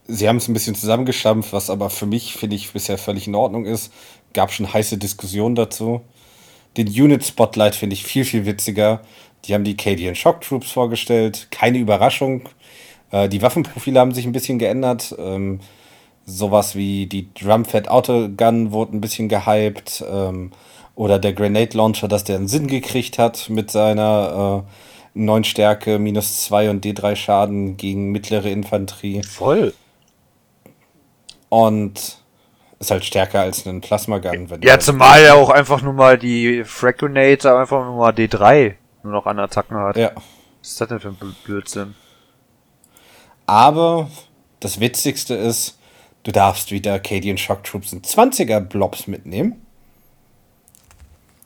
sie 0.08 0.28
haben 0.28 0.38
es 0.38 0.48
ein 0.48 0.54
bisschen 0.54 0.76
zusammengeschampft, 0.76 1.54
was 1.54 1.70
aber 1.70 1.90
für 1.90 2.06
mich, 2.06 2.34
finde 2.34 2.56
ich, 2.56 2.72
bisher 2.72 2.98
völlig 2.98 3.28
in 3.28 3.36
Ordnung 3.36 3.66
ist. 3.66 3.92
Gab 4.34 4.52
schon 4.52 4.72
heiße 4.72 4.98
Diskussionen 4.98 5.56
dazu. 5.56 6.02
Den 6.78 6.88
Unit 6.88 7.26
Spotlight 7.26 7.76
finde 7.76 7.94
ich 7.94 8.04
viel, 8.04 8.26
viel 8.26 8.46
witziger. 8.46 9.02
Die 9.46 9.54
haben 9.54 9.64
die 9.64 9.78
Cadian 9.78 10.16
Shock 10.16 10.42
Troops 10.42 10.72
vorgestellt. 10.72 11.48
Keine 11.52 11.78
Überraschung. 11.78 12.50
Äh, 13.12 13.30
die 13.30 13.42
Waffenprofile 13.42 14.00
haben 14.00 14.14
sich 14.14 14.26
ein 14.26 14.32
bisschen 14.32 14.60
geändert. 14.60 15.16
Ähm, 15.18 15.60
sowas 16.30 16.76
wie 16.76 17.08
die 17.08 17.34
Drumfed 17.34 17.88
Autogun 17.90 18.72
wurde 18.72 18.96
ein 18.98 19.02
bisschen 19.02 19.30
gehypt. 19.30 20.04
Ähm, 20.08 20.52
oder 20.94 21.18
der 21.20 21.34
Grenade 21.34 21.76
Launcher, 21.78 22.08
dass 22.08 22.24
der 22.26 22.36
einen 22.36 22.48
Sinn 22.48 22.68
gekriegt 22.68 23.18
hat 23.18 23.50
mit 23.50 23.72
seiner 23.72 24.66
äh, 24.66 25.20
9 25.20 25.44
Stärke, 25.46 25.98
minus 26.00 26.42
2 26.46 26.70
und 26.70 26.86
D3 26.86 27.16
Schaden 27.16 27.78
gegen 27.78 28.12
mittlere 28.12 28.50
Infanterie. 28.50 29.24
Voll. 29.24 29.74
Und 31.50 32.18
Ist 32.80 32.92
halt 32.92 33.06
stärker 33.06 33.42
als 33.42 33.66
ein 33.66 33.82
Plasma-Gun. 33.82 34.50
wenn 34.50 34.62
Ja, 34.62 34.78
du- 34.78 34.84
zumal 34.84 35.24
ja 35.24 35.34
auch 35.36 35.50
einfach 35.50 35.82
nur 35.82 35.94
mal 35.94 36.18
die 36.18 36.64
Frag 36.66 36.98
Grenade 37.00 37.58
einfach 37.58 37.84
nur 37.86 37.96
mal 37.96 38.12
D3 38.12 38.76
nur 39.04 39.14
noch 39.14 39.26
an 39.26 39.40
Attacken 39.40 39.78
hat. 39.78 39.98
Ja. 39.98 40.12
Was 40.62 40.70
ist 40.70 40.82
das 40.82 40.88
denn 40.90 41.00
für 41.00 41.08
ein 41.10 41.18
Bl- 41.18 41.34
Blödsinn? 41.46 41.96
Aber 43.46 44.10
das 44.60 44.80
Witzigste 44.80 45.34
ist, 45.36 45.77
du 46.28 46.34
darfst 46.34 46.72
wieder 46.72 47.00
Cadian 47.00 47.38
Shock 47.38 47.64
Troops 47.64 47.94
in 47.94 48.02
20er 48.02 48.60
Blobs 48.60 49.08
mitnehmen. 49.08 49.62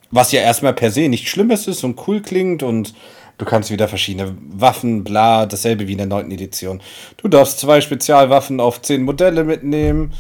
Was 0.10 0.32
ja 0.32 0.42
erstmal 0.42 0.74
per 0.74 0.90
se 0.90 1.08
nicht 1.08 1.30
Schlimmes 1.30 1.68
ist 1.68 1.84
und 1.84 2.08
cool 2.08 2.22
klingt 2.22 2.64
und 2.64 2.96
du 3.38 3.46
kannst 3.46 3.70
wieder 3.70 3.88
verschiedene 3.88 4.36
Waffen, 4.50 5.04
bla, 5.04 5.46
dasselbe 5.46 5.88
wie 5.88 5.92
in 5.92 6.00
der 6.00 6.08
9. 6.08 6.32
Edition. 6.32 6.82
Du 7.18 7.28
darfst 7.28 7.60
zwei 7.60 7.80
Spezialwaffen 7.80 8.60
auf 8.60 8.82
10 8.82 9.04
Modelle 9.04 9.44
mitnehmen, 9.44 10.14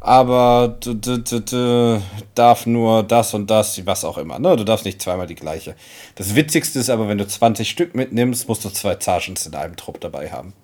aber 0.00 0.78
du, 0.80 0.94
du, 0.94 1.18
du, 1.18 1.40
du 1.40 2.02
darf 2.34 2.64
nur 2.64 3.02
das 3.02 3.34
und 3.34 3.50
das, 3.50 3.84
was 3.84 4.04
auch 4.04 4.16
immer. 4.16 4.38
Ne? 4.38 4.56
Du 4.56 4.64
darfst 4.64 4.86
nicht 4.86 5.02
zweimal 5.02 5.26
die 5.26 5.34
gleiche. 5.34 5.76
Das 6.14 6.34
Witzigste 6.34 6.78
ist 6.78 6.88
aber, 6.88 7.06
wenn 7.06 7.18
du 7.18 7.26
20 7.26 7.68
Stück 7.68 7.94
mitnimmst, 7.94 8.48
musst 8.48 8.64
du 8.64 8.70
zwei 8.70 8.96
Sergeants 8.98 9.46
in 9.46 9.54
einem 9.54 9.76
Trupp 9.76 10.00
dabei 10.00 10.30
haben. 10.30 10.54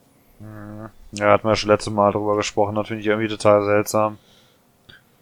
Ja, 1.12 1.30
hatten 1.32 1.44
wir 1.44 1.50
ja 1.50 1.56
schon 1.56 1.70
letztes 1.70 1.92
Mal 1.92 2.12
drüber 2.12 2.36
gesprochen, 2.36 2.74
das 2.74 2.88
finde 2.88 3.02
ich 3.02 3.06
irgendwie 3.06 3.28
total 3.28 3.64
seltsam. 3.64 4.18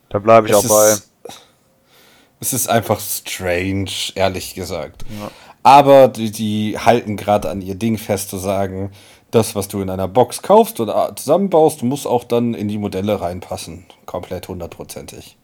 Da 0.09 0.18
bleibe 0.18 0.47
ich 0.49 0.53
Es 0.53 0.64
auch 0.64 0.68
bei. 0.68 0.91
ist- 0.93 1.11
Es 2.43 2.53
ist 2.55 2.68
einfach 2.70 2.99
strange, 3.01 3.91
ehrlich 4.14 4.55
gesagt. 4.55 5.05
Ja. 5.20 5.30
Aber 5.62 6.09
die, 6.09 6.30
die 6.30 6.78
halten 6.78 7.16
gerade 7.18 7.51
an 7.51 7.61
ihr 7.61 7.74
Ding 7.74 7.99
fest 7.99 8.30
zu 8.30 8.38
sagen, 8.38 8.93
das, 9.30 9.55
was 9.55 9.68
du 9.68 9.82
in 9.82 9.91
einer 9.91 10.09
Box 10.09 10.41
kaufst 10.43 10.80
oder 10.80 11.14
zusammenbaust, 11.14 11.82
muss 11.82 12.07
auch 12.07 12.24
dann 12.24 12.55
in 12.55 12.66
die 12.68 12.78
Modelle 12.78 13.20
reinpassen. 13.20 13.84
Komplett 14.07 14.49
hundertprozentig. 14.49 15.36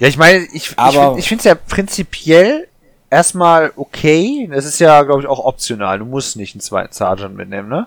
Ja, 0.00 0.06
ich 0.08 0.16
meine, 0.16 0.44
ich, 0.52 0.70
ich, 0.72 0.78
Aber- 0.78 1.18
ich 1.18 1.28
finde 1.28 1.40
es 1.40 1.44
ja 1.44 1.54
prinzipiell 1.54 2.68
erstmal 3.10 3.72
okay. 3.76 4.48
Es 4.52 4.64
ist 4.64 4.78
ja, 4.78 5.02
glaube 5.02 5.20
ich, 5.20 5.26
auch 5.26 5.44
optional. 5.44 5.98
Du 5.98 6.04
musst 6.04 6.36
nicht 6.36 6.54
einen 6.54 6.60
zweiten 6.60 6.92
Sergeant 6.92 7.36
mitnehmen, 7.36 7.68
ne? 7.68 7.86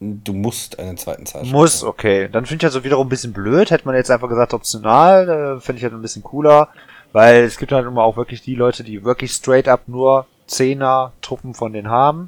Du 0.00 0.32
musst 0.32 0.78
einen 0.78 0.96
zweiten 0.96 1.26
Sergeant. 1.26 1.52
Muss, 1.52 1.82
okay. 1.82 2.28
Dann 2.30 2.46
finde 2.46 2.62
ich 2.62 2.66
also 2.66 2.84
wiederum 2.84 3.06
ein 3.06 3.10
bisschen 3.10 3.32
blöd. 3.32 3.70
Hätte 3.70 3.86
man 3.86 3.96
jetzt 3.96 4.10
einfach 4.10 4.28
gesagt 4.28 4.54
optional, 4.54 5.28
äh, 5.28 5.60
fände 5.60 5.78
ich 5.78 5.84
halt 5.84 5.94
ein 5.94 6.02
bisschen 6.02 6.22
cooler. 6.22 6.68
Weil 7.12 7.44
es 7.44 7.58
gibt 7.58 7.72
halt 7.72 7.86
immer 7.86 8.02
auch 8.02 8.16
wirklich 8.16 8.42
die 8.42 8.54
Leute, 8.54 8.84
die 8.84 9.04
wirklich 9.04 9.32
straight 9.32 9.66
up 9.66 9.88
nur 9.88 10.26
Zehner 10.46 11.12
Truppen 11.20 11.54
von 11.54 11.72
denen 11.72 11.88
haben. 11.88 12.26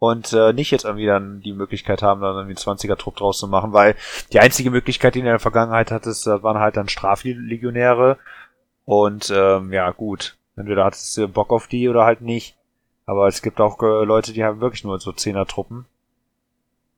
Und 0.00 0.32
äh, 0.32 0.52
nicht 0.52 0.70
jetzt 0.70 0.84
irgendwie 0.84 1.06
dann 1.06 1.40
die 1.40 1.52
Möglichkeit 1.52 2.02
haben, 2.02 2.20
dann 2.20 2.36
irgendwie 2.36 2.56
einen 2.56 2.78
20er 2.78 2.96
Trupp 2.96 3.16
draus 3.16 3.38
zu 3.38 3.48
machen, 3.48 3.72
weil 3.72 3.96
die 4.32 4.38
einzige 4.38 4.70
Möglichkeit, 4.70 5.16
die 5.16 5.20
in 5.20 5.24
der 5.24 5.40
Vergangenheit 5.40 5.90
hattest, 5.90 6.26
äh, 6.26 6.42
waren 6.42 6.58
halt 6.58 6.76
dann 6.76 6.88
Straflegionäre. 6.88 8.16
Und 8.84 9.32
ähm, 9.34 9.72
ja, 9.72 9.90
gut. 9.90 10.37
Entweder 10.58 10.84
hattest 10.84 11.16
du 11.16 11.28
Bock 11.28 11.50
auf 11.52 11.68
die 11.68 11.88
oder 11.88 12.04
halt 12.04 12.20
nicht. 12.20 12.56
Aber 13.06 13.28
es 13.28 13.42
gibt 13.42 13.60
auch 13.60 13.80
äh, 13.80 14.04
Leute, 14.04 14.32
die 14.32 14.44
haben 14.44 14.60
wirklich 14.60 14.84
nur 14.84 14.98
so 14.98 15.12
Zehner-Truppen. 15.12 15.86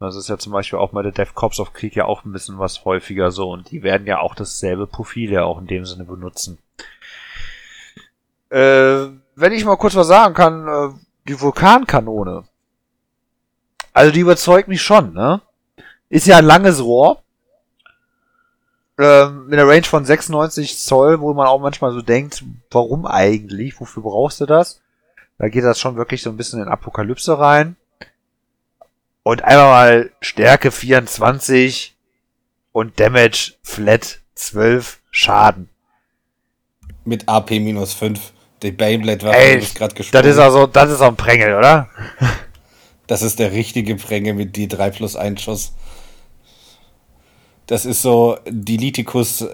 Das 0.00 0.16
ist 0.16 0.30
ja 0.30 0.38
zum 0.38 0.52
Beispiel 0.54 0.78
auch 0.78 0.92
bei 0.92 1.02
der 1.02 1.12
Dev 1.12 1.34
Cops 1.34 1.60
of 1.60 1.74
Krieg 1.74 1.94
ja 1.94 2.06
auch 2.06 2.24
ein 2.24 2.32
bisschen 2.32 2.58
was 2.58 2.86
häufiger 2.86 3.30
so. 3.30 3.50
Und 3.50 3.70
die 3.70 3.82
werden 3.82 4.06
ja 4.06 4.20
auch 4.20 4.34
dasselbe 4.34 4.86
Profil 4.86 5.30
ja 5.30 5.44
auch 5.44 5.60
in 5.60 5.66
dem 5.66 5.84
Sinne 5.84 6.04
benutzen. 6.04 6.58
Äh, 8.48 9.08
wenn 9.36 9.52
ich 9.52 9.64
mal 9.66 9.76
kurz 9.76 9.94
was 9.94 10.08
sagen 10.08 10.34
kann, 10.34 10.66
äh, 10.66 10.88
die 11.28 11.38
Vulkankanone. 11.38 12.44
Also 13.92 14.10
die 14.10 14.20
überzeugt 14.20 14.68
mich 14.68 14.80
schon, 14.80 15.12
ne? 15.12 15.42
Ist 16.08 16.26
ja 16.26 16.38
ein 16.38 16.44
langes 16.46 16.82
Rohr. 16.82 17.22
Ähm, 19.00 19.46
mit 19.46 19.58
einer 19.58 19.66
Range 19.68 19.84
von 19.84 20.04
96 20.04 20.78
Zoll, 20.78 21.20
wo 21.20 21.32
man 21.32 21.46
auch 21.46 21.60
manchmal 21.60 21.92
so 21.92 22.02
denkt, 22.02 22.44
warum 22.70 23.06
eigentlich? 23.06 23.80
Wofür 23.80 24.02
brauchst 24.02 24.40
du 24.40 24.46
das? 24.46 24.80
Da 25.38 25.48
geht 25.48 25.64
das 25.64 25.80
schon 25.80 25.96
wirklich 25.96 26.22
so 26.22 26.28
ein 26.28 26.36
bisschen 26.36 26.60
in 26.60 26.68
Apokalypse 26.68 27.38
rein. 27.38 27.76
Und 29.22 29.42
einmal 29.42 29.66
mal 29.66 30.10
Stärke 30.20 30.70
24 30.70 31.96
und 32.72 33.00
Damage 33.00 33.54
Flat 33.62 34.20
12 34.34 35.00
Schaden. 35.10 35.70
Mit 37.04 37.28
AP 37.28 37.50
minus 37.52 37.94
5. 37.94 38.32
Die 38.62 38.70
Beyblade-Waffe 38.72 39.38
Ey, 39.38 39.58
ist 39.58 39.74
gerade 39.74 39.94
Das 39.94 39.96
gesprungen. 39.96 40.26
ist 40.26 40.38
also, 40.38 40.66
das 40.66 40.90
ist 40.90 41.00
auch 41.00 41.08
ein 41.08 41.16
Prängel, 41.16 41.54
oder? 41.54 41.88
Das 43.06 43.22
ist 43.22 43.38
der 43.38 43.52
richtige 43.52 43.96
Pränge 43.96 44.34
mit 44.34 44.54
D3 44.54 44.90
plus 44.90 45.16
1 45.16 45.40
Schuss. 45.40 45.72
Das 47.70 47.86
ist 47.86 48.02
so 48.02 48.36
Dilitikus, 48.48 49.42
äh, 49.42 49.48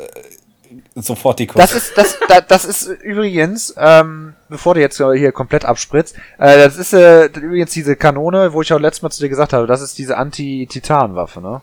Sofortikus. 0.95 1.57
Das 1.61 1.75
ist, 1.75 1.93
das, 1.97 2.19
da- 2.29 2.41
das 2.41 2.65
ist 2.65 2.87
übrigens, 2.87 3.75
ähm, 3.79 4.35
bevor 4.49 4.75
du 4.75 4.81
jetzt 4.81 4.97
hier 4.97 5.33
komplett 5.33 5.65
abspritzt, 5.65 6.17
äh, 6.39 6.57
das 6.57 6.77
ist 6.79 6.93
äh, 6.93 7.27
übrigens 7.27 7.73
diese 7.73 7.95
Kanone, 7.97 8.53
wo 8.53 8.63
ich 8.63 8.73
auch 8.73 8.81
letztes 8.81 9.03
Mal 9.03 9.11
zu 9.11 9.21
dir 9.23 9.29
gesagt 9.29 9.53
habe, 9.53 9.67
das 9.67 9.83
ist 9.83 9.99
diese 9.99 10.17
Anti-Titan-Waffe, 10.17 11.41
ne? 11.41 11.63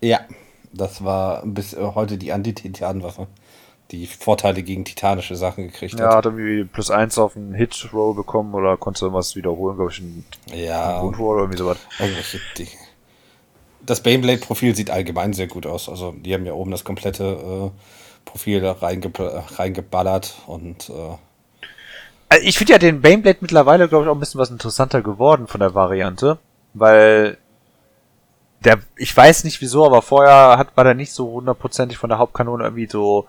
ja, 0.00 0.20
das 0.72 1.04
war 1.04 1.42
bis 1.44 1.74
äh, 1.74 1.78
heute 1.94 2.16
die 2.16 2.32
Anti-Titan-Waffe. 2.32 3.26
Die 3.90 4.06
Vorteile 4.06 4.62
gegen 4.62 4.84
titanische 4.84 5.34
Sachen 5.34 5.66
gekriegt 5.66 5.98
Ja, 5.98 6.06
hat. 6.10 6.14
hat 6.18 6.24
irgendwie 6.26 6.62
plus 6.64 6.92
eins 6.92 7.18
auf 7.18 7.36
einen 7.36 7.54
Hit-Roll 7.54 8.14
bekommen 8.14 8.54
oder 8.54 8.76
konntest 8.76 9.02
du 9.02 9.06
irgendwas 9.06 9.34
wiederholen, 9.34 9.76
glaube 9.76 9.90
ich, 9.90 9.98
ein 9.98 10.24
Ja, 10.54 11.02
Wound-Roll 11.02 11.34
oder 11.34 11.42
irgendwie 11.42 11.58
sowas. 11.58 11.78
irgendwelche 11.98 12.38
Dinge. 12.56 12.70
Das 13.86 14.02
Beyblade-Profil 14.02 14.74
sieht 14.76 14.90
allgemein 14.90 15.32
sehr 15.32 15.46
gut 15.46 15.66
aus. 15.66 15.88
Also, 15.88 16.12
die 16.12 16.34
haben 16.34 16.46
ja 16.46 16.52
oben 16.52 16.70
das 16.70 16.84
komplette 16.84 17.24
äh, 17.24 17.70
Profil 18.24 18.60
da 18.60 18.72
reinge 18.72 19.10
reingeballert 19.56 20.34
und 20.46 20.90
äh, 20.90 21.16
Also 22.28 22.44
ich 22.46 22.58
finde 22.58 22.74
ja 22.74 22.78
den 22.78 23.00
Baneblade 23.00 23.38
mittlerweile, 23.40 23.88
glaube 23.88 24.04
ich, 24.04 24.10
auch 24.10 24.14
ein 24.14 24.20
bisschen 24.20 24.40
was 24.40 24.50
interessanter 24.50 25.00
geworden 25.02 25.46
von 25.46 25.60
der 25.60 25.74
Variante, 25.74 26.38
weil 26.74 27.38
der, 28.64 28.78
ich 28.96 29.16
weiß 29.16 29.44
nicht 29.44 29.60
wieso, 29.62 29.86
aber 29.86 30.02
vorher 30.02 30.58
hat, 30.58 30.76
war 30.76 30.84
der 30.84 30.94
nicht 30.94 31.12
so 31.12 31.30
hundertprozentig 31.32 31.96
von 31.96 32.10
der 32.10 32.18
Hauptkanone 32.18 32.64
irgendwie 32.64 32.86
so 32.88 33.26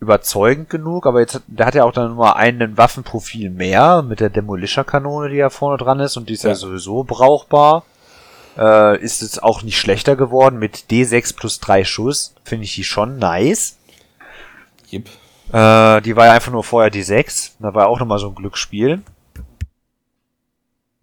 überzeugend 0.00 0.68
genug, 0.70 1.06
aber 1.06 1.20
jetzt, 1.20 1.34
hat- 1.34 1.42
der 1.46 1.66
hat 1.66 1.74
ja 1.74 1.84
auch 1.84 1.92
dann 1.92 2.14
nur 2.14 2.34
einen 2.36 2.76
Waffenprofil 2.76 3.50
mehr 3.50 4.02
mit 4.02 4.20
der 4.20 4.30
Demolisher-Kanone, 4.30 5.28
die 5.28 5.36
ja 5.36 5.50
vorne 5.50 5.76
dran 5.76 6.00
ist 6.00 6.16
und 6.16 6.28
die 6.28 6.32
ist 6.32 6.42
ja, 6.44 6.50
Ja. 6.50 6.56
sowieso 6.56 7.04
brauchbar. 7.04 7.84
Äh, 8.56 9.00
ist 9.00 9.22
jetzt 9.22 9.42
auch 9.42 9.62
nicht 9.62 9.78
schlechter 9.78 10.16
geworden 10.16 10.58
mit 10.58 10.86
D6 10.90 11.36
plus 11.36 11.58
3 11.60 11.84
Schuss, 11.84 12.34
finde 12.44 12.64
ich 12.64 12.74
die 12.74 12.84
schon 12.84 13.18
nice. 13.18 13.78
Jip. 14.88 15.08
Äh, 15.52 16.00
die 16.02 16.16
war 16.16 16.26
ja 16.26 16.32
einfach 16.32 16.52
nur 16.52 16.64
vorher 16.64 16.90
die 16.90 17.02
6. 17.02 17.56
Da 17.60 17.74
war 17.74 17.88
auch 17.88 17.98
nochmal 17.98 18.18
so 18.18 18.28
ein 18.28 18.34
Glücksspiel. 18.34 19.02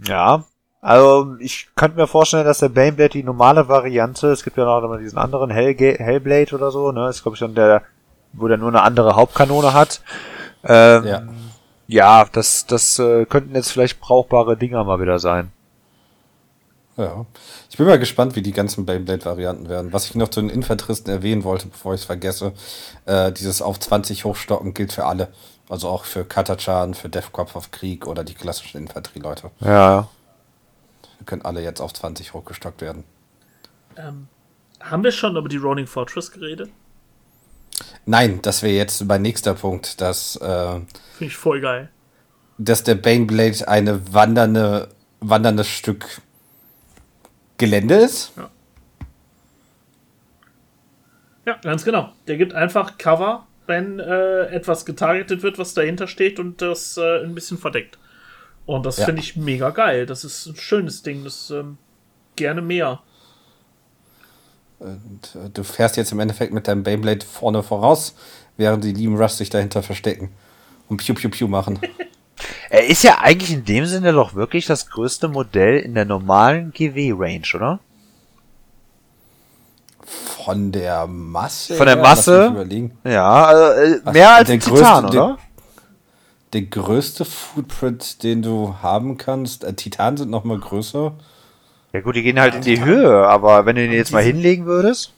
Ja. 0.05 0.43
Also, 0.81 1.35
ich 1.39 1.67
könnte 1.75 1.97
mir 1.97 2.07
vorstellen, 2.07 2.45
dass 2.45 2.59
der 2.59 2.69
Baneblade 2.69 3.09
die 3.09 3.23
normale 3.23 3.67
Variante, 3.67 4.27
es 4.27 4.43
gibt 4.43 4.57
ja 4.57 4.63
noch 4.63 4.97
diesen 4.97 5.17
anderen 5.17 5.49
Hellga 5.49 5.97
Hellblade 6.03 6.55
oder 6.55 6.71
so, 6.71 6.91
ne? 6.91 7.09
Ist, 7.09 7.23
glaube 7.23 7.35
ich, 7.35 7.41
dann 7.41 7.53
der, 7.53 7.81
wo 8.31 8.47
der 8.47 8.57
nur 8.57 8.69
eine 8.69 8.83
andere 8.83 9.15
Hauptkanone 9.15 9.73
hat. 9.73 10.01
Ähm, 10.63 11.05
Ja. 11.05 11.23
ja. 11.87 12.25
das, 12.31 12.65
das 12.65 12.97
äh, 12.99 13.25
könnten 13.25 13.55
jetzt 13.55 13.71
vielleicht 13.71 13.99
brauchbare 13.99 14.55
Dinger 14.55 14.83
mal 14.85 15.01
wieder 15.01 15.19
sein. 15.19 15.51
Ja. 16.99 17.25
Ich 17.69 17.77
bin 17.77 17.85
mal 17.87 17.97
gespannt, 17.97 18.35
wie 18.35 18.41
die 18.41 18.51
ganzen 18.51 18.85
Beyblade-Varianten 18.85 19.69
werden. 19.69 19.93
Was 19.93 20.05
ich 20.05 20.15
noch 20.15 20.27
zu 20.27 20.41
den 20.41 20.49
Infanteristen 20.49 21.09
erwähnen 21.09 21.45
wollte, 21.45 21.67
bevor 21.67 21.93
ich 21.93 22.01
es 22.01 22.05
vergesse, 22.05 22.51
äh, 23.05 23.31
dieses 23.31 23.61
auf 23.61 23.79
20 23.79 24.25
hochstocken 24.25 24.73
gilt 24.73 24.91
für 24.91 25.05
alle. 25.05 25.29
Also 25.69 25.87
auch 25.87 26.03
für 26.03 26.25
Katachan, 26.25 26.93
für 26.93 27.07
Death 27.07 27.31
Kopf 27.31 27.55
auf 27.55 27.71
Krieg 27.71 28.05
oder 28.05 28.25
die 28.25 28.33
klassischen 28.33 28.79
Infanterieleute. 28.79 29.49
Ja. 29.61 30.09
Die 31.21 31.25
können 31.25 31.43
alle 31.43 31.61
jetzt 31.63 31.79
auf 31.79 31.93
20 31.93 32.33
hochgestockt 32.33 32.81
werden. 32.81 33.05
Ähm, 33.95 34.27
haben 34.81 35.03
wir 35.03 35.11
schon 35.11 35.37
über 35.37 35.47
die 35.47 35.57
Rolling 35.57 35.87
Fortress 35.87 36.31
geredet? 36.31 36.69
Nein, 38.05 38.39
das 38.41 38.61
wäre 38.61 38.73
jetzt 38.73 39.05
mein 39.05 39.21
nächster 39.21 39.53
Punkt, 39.53 40.01
dass, 40.01 40.35
äh, 40.37 40.71
Finde 40.73 40.85
ich 41.21 41.37
voll 41.37 41.61
geil. 41.61 41.89
dass 42.57 42.83
der 42.83 42.95
Baneblade 42.95 43.67
eine 43.69 44.13
wandernde, 44.13 44.89
wanderndes 45.21 45.67
Stück 45.67 46.05
Gelände 47.59 47.95
ist. 47.95 48.33
Ja, 51.45 51.53
ganz 51.61 51.83
genau. 51.85 52.11
Der 52.27 52.37
gibt 52.37 52.53
einfach 52.53 52.97
Cover, 52.97 53.45
wenn 53.67 53.99
äh, 53.99 54.45
etwas 54.47 54.85
getargetet 54.85 55.41
wird, 55.43 55.57
was 55.57 55.73
dahinter 55.73 56.07
steht 56.07 56.39
und 56.39 56.61
das 56.61 56.97
äh, 56.97 57.23
ein 57.23 57.35
bisschen 57.35 57.57
verdeckt. 57.57 57.97
Und 58.65 58.85
das 58.85 58.97
Ja. 58.97 59.05
finde 59.05 59.21
ich 59.21 59.35
mega 59.35 59.69
geil. 59.71 60.05
Das 60.05 60.23
ist 60.23 60.45
ein 60.47 60.55
schönes 60.55 61.01
Ding. 61.03 61.23
Das 61.23 61.49
ähm, 61.49 61.77
gerne 62.35 62.61
mehr. 62.61 62.99
Und 64.79 65.35
äh, 65.35 65.49
du 65.49 65.63
fährst 65.63 65.97
jetzt 65.97 66.11
im 66.11 66.19
Endeffekt 66.19 66.53
mit 66.53 66.67
deinem 66.67 66.83
Beyblade 66.83 67.25
vorne 67.25 67.63
voraus, 67.63 68.15
während 68.57 68.83
die 68.83 68.93
lieben 68.93 69.17
Rush 69.17 69.33
sich 69.33 69.49
dahinter 69.49 69.83
verstecken 69.83 70.31
und 70.87 70.97
Piu 70.97 71.13
Piu 71.15 71.29
Piu 71.29 71.47
machen. 71.47 71.79
Er 72.69 72.87
ist 72.87 73.03
ja 73.03 73.19
eigentlich 73.19 73.51
in 73.51 73.65
dem 73.65 73.85
Sinne 73.85 74.13
doch 74.13 74.33
wirklich 74.33 74.65
das 74.65 74.89
größte 74.89 75.27
Modell 75.27 75.79
in 75.79 75.93
der 75.95 76.05
normalen 76.05 76.71
GW-Range, 76.71 77.47
oder? 77.55 77.79
von 80.49 80.71
der 80.71 81.05
Masse. 81.05 81.75
Von 81.75 81.85
der 81.85 81.95
her, 81.95 82.03
Masse? 82.03 82.47
Überlegen. 82.47 82.97
Ja, 83.03 83.45
also, 83.45 83.81
äh, 83.81 84.11
mehr 84.11 84.35
als 84.35 84.47
der 84.47 84.59
Titan, 84.59 85.05
größte- 85.05 85.07
oder? 85.09 85.37
Der 86.53 86.61
größte 86.63 87.25
Footprint, 87.25 88.23
den 88.23 88.41
du 88.41 88.75
haben 88.81 89.17
kannst, 89.17 89.63
äh, 89.63 89.73
Titan 89.73 90.17
sind 90.17 90.31
noch 90.31 90.43
mal 90.43 90.57
größer. 90.57 91.13
Ja 91.93 92.01
gut, 92.01 92.15
die 92.15 92.23
gehen 92.23 92.39
halt 92.39 92.55
in 92.55 92.61
die 92.61 92.83
Höhe, 92.83 93.27
aber 93.27 93.65
wenn 93.67 93.75
du 93.75 93.83
den 93.83 93.91
jetzt 93.91 94.11
mal 94.11 94.23
hinlegen 94.23 94.65
würdest? 94.65 95.13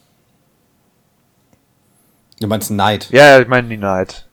Du 2.42 2.48
meinst 2.48 2.70
Knight. 2.70 3.10
Ja, 3.12 3.28
ja, 3.28 3.40
ich 3.40 3.48
meine 3.48 3.70
die 3.70 3.78
Knight. 3.78 4.28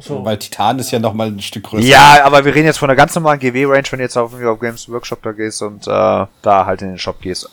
So. 0.00 0.24
Weil 0.24 0.38
Titan 0.38 0.78
ist 0.78 0.90
ja 0.90 0.98
noch 0.98 1.12
mal 1.12 1.26
ein 1.26 1.40
Stück 1.40 1.64
größer. 1.64 1.86
Ja, 1.86 2.24
aber 2.24 2.44
wir 2.44 2.54
reden 2.54 2.66
jetzt 2.66 2.78
von 2.78 2.88
der 2.88 2.96
ganz 2.96 3.14
normalen 3.14 3.40
GW-Range, 3.40 3.84
wenn 3.90 3.98
du 3.98 4.04
jetzt 4.04 4.16
auf, 4.16 4.32
auf 4.32 4.60
Games 4.60 4.88
Workshop 4.88 5.22
da 5.22 5.32
gehst 5.32 5.60
und 5.62 5.86
äh, 5.86 5.90
da 5.90 6.66
halt 6.66 6.82
in 6.82 6.88
den 6.88 6.98
Shop 6.98 7.20
gehst. 7.20 7.50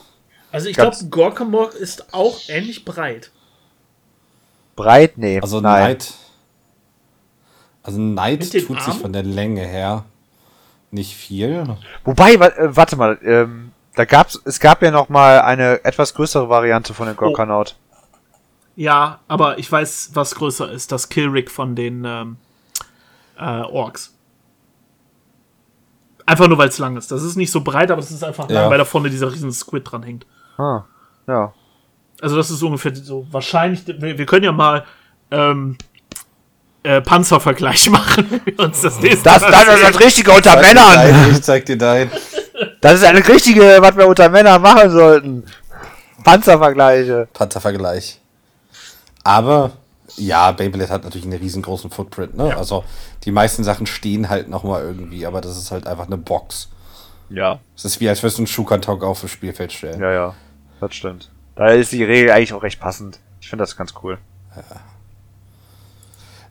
Also 0.52 0.70
ich 0.70 0.76
glaube, 0.76 0.96
Gorkamok 1.10 1.74
ist 1.74 2.14
auch 2.14 2.40
ähnlich 2.48 2.86
breit. 2.86 3.32
Breit? 4.76 5.18
Nee. 5.18 5.40
Also 5.42 5.60
nein. 5.60 5.98
Knight. 5.98 6.14
Also 7.84 7.98
den 7.98 8.40
tut 8.40 8.50
sich 8.50 8.88
Armen? 8.88 9.02
von 9.02 9.14
der 9.14 9.24
Länge 9.24 9.62
her 9.62 10.06
nicht 10.92 11.16
viel. 11.16 11.78
Wobei, 12.04 12.34
äh, 12.34 12.76
warte 12.76 12.96
mal, 12.96 13.20
ähm, 13.24 13.72
da 13.96 14.06
gab's, 14.06 14.42
es 14.46 14.60
gab 14.60 14.82
ja 14.82 14.92
noch 14.92 15.10
mal 15.10 15.42
eine 15.42 15.84
etwas 15.86 16.14
größere 16.14 16.50
Variante 16.50 16.94
von 16.94 17.08
dem 17.08 17.16
Gorkanaut. 17.16 17.76
Ja, 18.76 19.20
aber 19.28 19.58
ich 19.58 19.72
weiß, 19.72 20.12
was 20.14 20.36
größer 20.36 20.70
ist. 20.72 20.92
Das 20.92 21.10
Killrick 21.10 21.50
von 21.50 21.76
den 21.76 22.04
ähm, 22.06 22.38
äh, 23.38 23.62
Orks. 23.62 24.14
Einfach 26.26 26.48
nur, 26.48 26.58
weil 26.58 26.70
es 26.70 26.80
lang 26.80 26.98
ist. 26.98 27.12
Das 27.12 27.24
ist 27.24 27.36
nicht 27.36 27.52
so 27.52 27.62
breit, 27.62 27.92
aber 27.92 28.02
es 28.02 28.12
ist 28.12 28.24
einfach 28.24 28.50
Ja. 28.50 28.62
lang, 28.62 28.72
weil 28.72 28.78
da 28.80 28.86
vorne 28.86 29.10
dieser 29.10 29.32
riesen 29.32 29.52
Squid 29.52 29.90
dran 29.90 30.04
hängt. 30.04 30.26
Ah, 30.58 30.84
ja. 31.28 31.54
Also 32.22 32.36
das 32.36 32.50
ist 32.50 32.64
ungefähr 32.64 32.96
so 32.96 33.28
wahrscheinlich. 33.32 33.86
Wir, 33.88 34.18
wir 34.18 34.26
können 34.26 34.44
ja 34.46 34.52
mal 34.52 34.86
ähm, 35.32 35.78
äh, 36.84 37.00
Panzervergleich 37.02 37.90
machen. 37.92 38.26
wenn 38.30 38.46
wir 38.58 38.60
uns 38.66 38.82
das 38.82 39.00
nächste 39.00 39.24
Das, 39.24 39.42
Mal 39.44 39.52
das 39.52 39.68
ist 39.68 39.84
das 39.84 40.00
Richtige 40.00 40.32
unter 40.32 40.60
Männern. 40.60 40.94
dein, 40.94 41.32
Ich 41.32 41.42
zeig 41.44 41.66
dir 41.66 41.78
dein. 41.78 42.10
Das 42.82 42.96
ist 42.96 43.04
eine 43.04 43.26
richtige, 43.28 43.78
was 43.82 43.96
wir 43.96 44.08
unter 44.08 44.30
Männern 44.30 44.62
machen 44.62 44.90
sollten. 44.90 45.46
Panzervergleiche. 46.24 47.28
Panzervergleich. 47.34 48.20
Aber 49.26 49.72
ja, 50.18 50.52
Beyblade 50.52 50.90
hat 50.90 51.04
natürlich 51.04 51.26
einen 51.26 51.40
riesengroßen 51.40 51.90
Footprint. 51.90 52.38
Ne? 52.38 52.56
Also 52.56 52.86
die 53.24 53.32
meisten 53.32 53.64
Sachen 53.64 53.88
stehen 53.88 54.30
halt 54.30 54.50
noch 54.50 54.64
mal 54.64 54.84
irgendwie, 54.84 55.26
aber 55.26 55.42
das 55.42 55.58
ist 55.58 55.72
halt 55.72 55.88
einfach 55.88 56.06
eine 56.06 56.18
Box. 56.18 56.70
Ja. 57.30 57.60
Es 57.76 57.86
ist 57.86 58.00
wie, 58.00 58.08
als 58.08 58.22
würdest 58.22 58.38
du 58.38 58.42
einen 58.42 58.48
Schuhkarton 58.48 59.02
auf 59.02 59.22
das 59.22 59.32
Spielfeld 59.32 59.74
stellen. 59.74 60.00
Ja, 60.00 60.12
ja. 60.12 60.36
Das 60.80 60.94
stimmt. 60.94 61.32
Da 61.56 61.70
ist 61.70 61.92
die 61.92 62.04
Regel 62.04 62.30
eigentlich 62.30 62.54
auch 62.54 62.62
recht 62.62 62.80
passend. 62.80 63.20
Ich 63.42 63.50
finde 63.50 63.64
das 63.64 63.76
ganz 63.76 63.96
cool. 64.04 64.20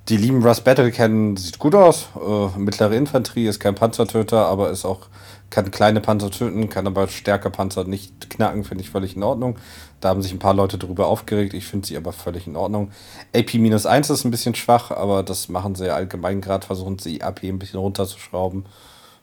Die 0.09 0.17
lieben 0.17 0.45
Rust 0.45 0.65
Battle 0.65 0.91
kennen, 0.91 1.37
sieht 1.37 1.61
gut 1.61 1.77
aus. 1.77 2.09
Äh, 2.17 2.59
mittlere 2.59 2.95
Infanterie 2.95 3.47
ist 3.47 3.61
kein 3.61 3.77
Panzertöter, 3.77 4.47
aber 4.47 4.71
ist 4.71 4.85
auch, 4.85 5.07
kann 5.51 5.71
kleine 5.71 6.01
Panzer 6.01 6.33
töten, 6.33 6.69
kann 6.69 6.89
aber 6.89 7.07
stärker 7.07 7.51
Panzer 7.51 7.85
nicht 7.85 8.29
knacken, 8.31 8.65
finde 8.65 8.83
ich 8.83 8.91
völlig 8.91 9.15
in 9.15 9.23
Ordnung. 9.23 9.59
Da 10.05 10.11
haben 10.11 10.21
sich 10.21 10.33
ein 10.33 10.39
paar 10.39 10.53
Leute 10.53 10.77
drüber 10.77 11.07
aufgeregt, 11.07 11.55
ich 11.55 11.65
finde 11.65 11.87
sie 11.87 11.97
aber 11.97 12.13
völlig 12.13 12.47
in 12.47 12.57
Ordnung. 12.57 12.93
AP-1 13.35 14.13
ist 14.13 14.25
ein 14.27 14.31
bisschen 14.31 14.55
schwach, 14.55 14.91
aber 14.91 15.23
das 15.23 15.49
machen 15.49 15.75
sie 15.77 15.89
allgemein 15.89 16.43
gerade, 16.43 16.67
versuchen 16.67 16.99
sie 16.99 17.23
AP 17.23 17.43
ein 17.45 17.59
bisschen 17.59 17.81
runterzuschrauben. 17.81 18.67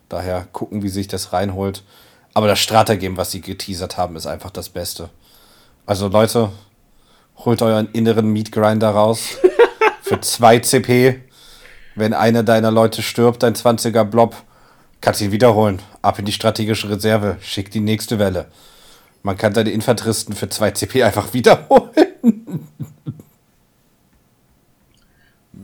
Daher 0.09 0.47
gucken, 0.51 0.81
wie 0.81 0.89
sich 0.89 1.07
das 1.07 1.33
reinholt. 1.33 1.83
Aber 2.33 2.47
das 2.47 2.57
Stratagem, 2.57 3.15
was 3.15 3.29
sie 3.29 3.41
geteasert 3.41 3.97
haben, 3.97 4.15
ist 4.15 4.25
einfach 4.25 4.49
das 4.49 4.69
Beste. 4.69 5.11
Also 5.85 6.07
Leute, 6.07 6.49
holt 7.45 7.61
euren 7.61 7.87
inneren 7.93 8.33
Meat 8.33 8.51
Grinder 8.51 8.89
raus. 8.89 9.37
Für 10.01 10.19
2 10.19 10.61
CP. 10.61 11.21
Wenn 11.93 12.15
einer 12.15 12.41
deiner 12.41 12.71
Leute 12.71 13.03
stirbt, 13.03 13.43
ein 13.43 13.53
20er 13.53 14.03
Blob, 14.03 14.35
kannst 14.99 15.21
ihn 15.21 15.31
wiederholen. 15.31 15.79
Ab 16.01 16.17
in 16.17 16.25
die 16.25 16.31
strategische 16.31 16.89
Reserve. 16.89 17.37
Schick 17.39 17.69
die 17.69 17.81
nächste 17.81 18.17
Welle. 18.17 18.47
Man 19.23 19.37
kann 19.37 19.53
seine 19.53 19.71
Infanteristen 19.71 20.33
für 20.33 20.49
2 20.49 20.71
CP 20.71 21.03
einfach 21.03 21.33
wiederholen. 21.33 22.67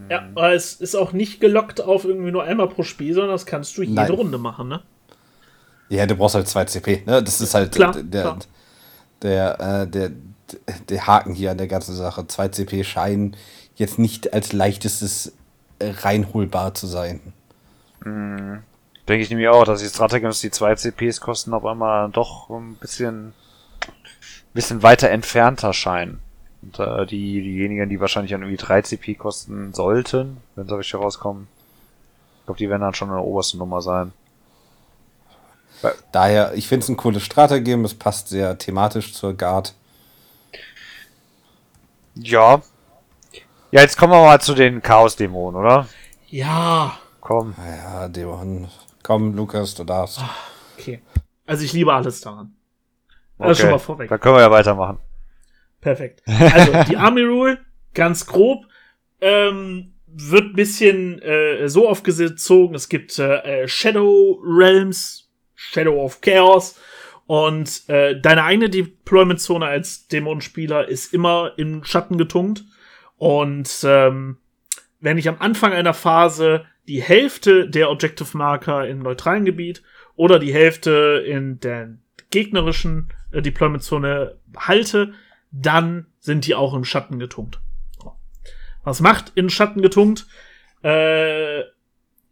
Ja, 0.09 0.23
aber 0.35 0.53
es 0.53 0.75
ist 0.75 0.95
auch 0.95 1.11
nicht 1.11 1.39
gelockt 1.41 1.81
auf 1.81 2.05
irgendwie 2.05 2.31
nur 2.31 2.43
einmal 2.43 2.69
pro 2.69 2.83
Spiel, 2.83 3.13
sondern 3.13 3.31
das 3.31 3.45
kannst 3.45 3.77
du 3.77 3.81
jede 3.81 3.95
Nein. 3.95 4.11
Runde 4.11 4.37
machen, 4.37 4.67
ne? 4.67 4.81
Ja, 5.89 6.05
du 6.05 6.15
brauchst 6.15 6.35
halt 6.35 6.47
2 6.47 6.65
CP. 6.65 7.03
Ne? 7.05 7.23
Das 7.23 7.41
ist 7.41 7.53
halt 7.53 7.73
Klar, 7.73 7.93
der, 7.93 8.21
klar. 8.21 8.39
Der, 9.21 9.59
äh, 9.59 9.87
der, 9.87 10.11
der 10.89 11.07
Haken 11.07 11.33
hier 11.33 11.51
an 11.51 11.57
der 11.57 11.67
ganzen 11.67 11.95
Sache. 11.95 12.27
2 12.27 12.49
CP 12.49 12.83
scheinen 12.83 13.35
jetzt 13.75 13.99
nicht 13.99 14.33
als 14.33 14.53
leichtestes 14.53 15.33
reinholbar 15.81 16.73
zu 16.73 16.87
sein. 16.87 17.33
Denke 18.03 19.23
ich 19.23 19.29
nämlich 19.29 19.47
auch, 19.47 19.63
dass 19.63 19.81
die 19.81 19.87
Stratagems, 19.87 20.41
die 20.41 20.51
2 20.51 20.75
CPs 20.75 21.21
kosten, 21.21 21.53
auf 21.53 21.65
einmal 21.65 22.09
doch 22.09 22.49
ein 22.49 22.75
bisschen, 22.75 23.33
bisschen 24.53 24.83
weiter 24.83 25.09
entfernter 25.09 25.73
scheinen. 25.73 26.19
Und 26.61 26.79
äh, 26.79 27.05
die, 27.05 27.41
diejenigen, 27.41 27.89
die 27.89 27.99
wahrscheinlich 27.99 28.31
dann 28.31 28.41
irgendwie 28.41 28.57
3 28.57 28.81
CP 28.81 29.15
kosten 29.15 29.73
sollten, 29.73 30.37
wenn 30.55 30.67
sie 30.67 30.77
richtig 30.77 30.95
rauskommen, 30.99 31.47
ich 32.39 32.45
glaube, 32.45 32.57
die 32.57 32.69
werden 32.69 32.81
dann 32.81 32.93
schon 32.93 33.09
eine 33.09 33.21
oberste 33.21 33.57
Nummer 33.57 33.81
sein. 33.81 34.13
Daher, 36.11 36.53
ich 36.55 36.67
finde 36.67 36.85
es 36.85 36.89
ein 36.89 36.97
cooles 36.97 37.23
Stratagem. 37.23 37.85
Es 37.85 37.93
passt 37.93 38.29
sehr 38.29 38.57
thematisch 38.57 39.13
zur 39.13 39.33
Guard. 39.33 39.75
Ja. 42.15 42.61
Ja, 43.71 43.81
jetzt 43.81 43.97
kommen 43.97 44.13
wir 44.13 44.23
mal 44.23 44.41
zu 44.41 44.55
den 44.55 44.81
Chaos-Dämonen, 44.81 45.59
oder? 45.59 45.87
Ja, 46.29 46.97
Komm. 47.27 47.55
Ja, 47.59 48.07
Dämon. 48.07 48.69
Komm, 49.03 49.35
Lukas, 49.35 49.75
du 49.75 49.83
darfst. 49.83 50.21
okay. 50.79 51.01
Also 51.45 51.65
ich 51.65 51.73
liebe 51.73 51.93
alles 51.93 52.21
daran. 52.21 52.55
Das 53.37 53.59
schon 53.59 53.71
mal 53.71 53.77
vorweg. 53.77 54.09
Dann 54.09 54.19
können 54.19 54.35
wir 54.35 54.41
ja 54.41 54.51
weitermachen. 54.51 54.99
Perfekt. 55.81 56.23
Also 56.25 56.71
die 56.89 56.97
Army 56.97 57.21
Rule, 57.21 57.59
ganz 57.93 58.25
grob, 58.25 58.65
ähm, 59.21 59.93
wird 60.07 60.45
ein 60.45 60.53
bisschen 60.53 61.21
äh, 61.21 61.67
so 61.69 61.87
aufgezogen. 61.87 62.75
Es 62.75 62.89
gibt 62.89 63.17
äh, 63.19 63.67
Shadow 63.67 64.41
Realms, 64.43 65.29
Shadow 65.55 66.03
of 66.03 66.21
Chaos 66.21 66.79
und 67.27 67.87
äh, 67.89 68.19
deine 68.19 68.43
eigene 68.43 68.69
Deployment-Zone 68.69 69.65
als 69.65 70.07
Dämonenspieler 70.07 70.87
ist 70.87 71.13
immer 71.13 71.51
in 71.57 71.83
Schatten 71.83 72.17
getunkt. 72.17 72.63
Und 73.17 73.69
ähm, 73.83 74.37
wenn 74.99 75.17
ich 75.17 75.27
am 75.27 75.37
Anfang 75.39 75.73
einer 75.73 75.93
Phase 75.93 76.65
die 76.87 77.01
Hälfte 77.01 77.69
der 77.69 77.91
Objective 77.91 78.37
Marker 78.37 78.87
im 78.87 78.99
neutralen 78.99 79.43
Gebiet 79.43 79.83
oder 80.15 80.39
die 80.39 80.53
Hälfte 80.53 81.23
in 81.27 81.59
der 81.59 81.97
gegnerischen 82.31 83.09
äh, 83.31 83.41
Deployment-Zone 83.41 84.37
halte, 84.57 85.13
dann 85.51 86.07
sind 86.19 86.45
die 86.45 86.55
auch 86.55 86.73
im 86.73 86.83
Schatten 86.83 87.19
getunkt. 87.19 87.59
Was 88.83 89.01
macht 89.01 89.33
in 89.35 89.49
Schatten 89.49 89.81
getunkt? 89.81 90.27
Äh, 90.81 91.63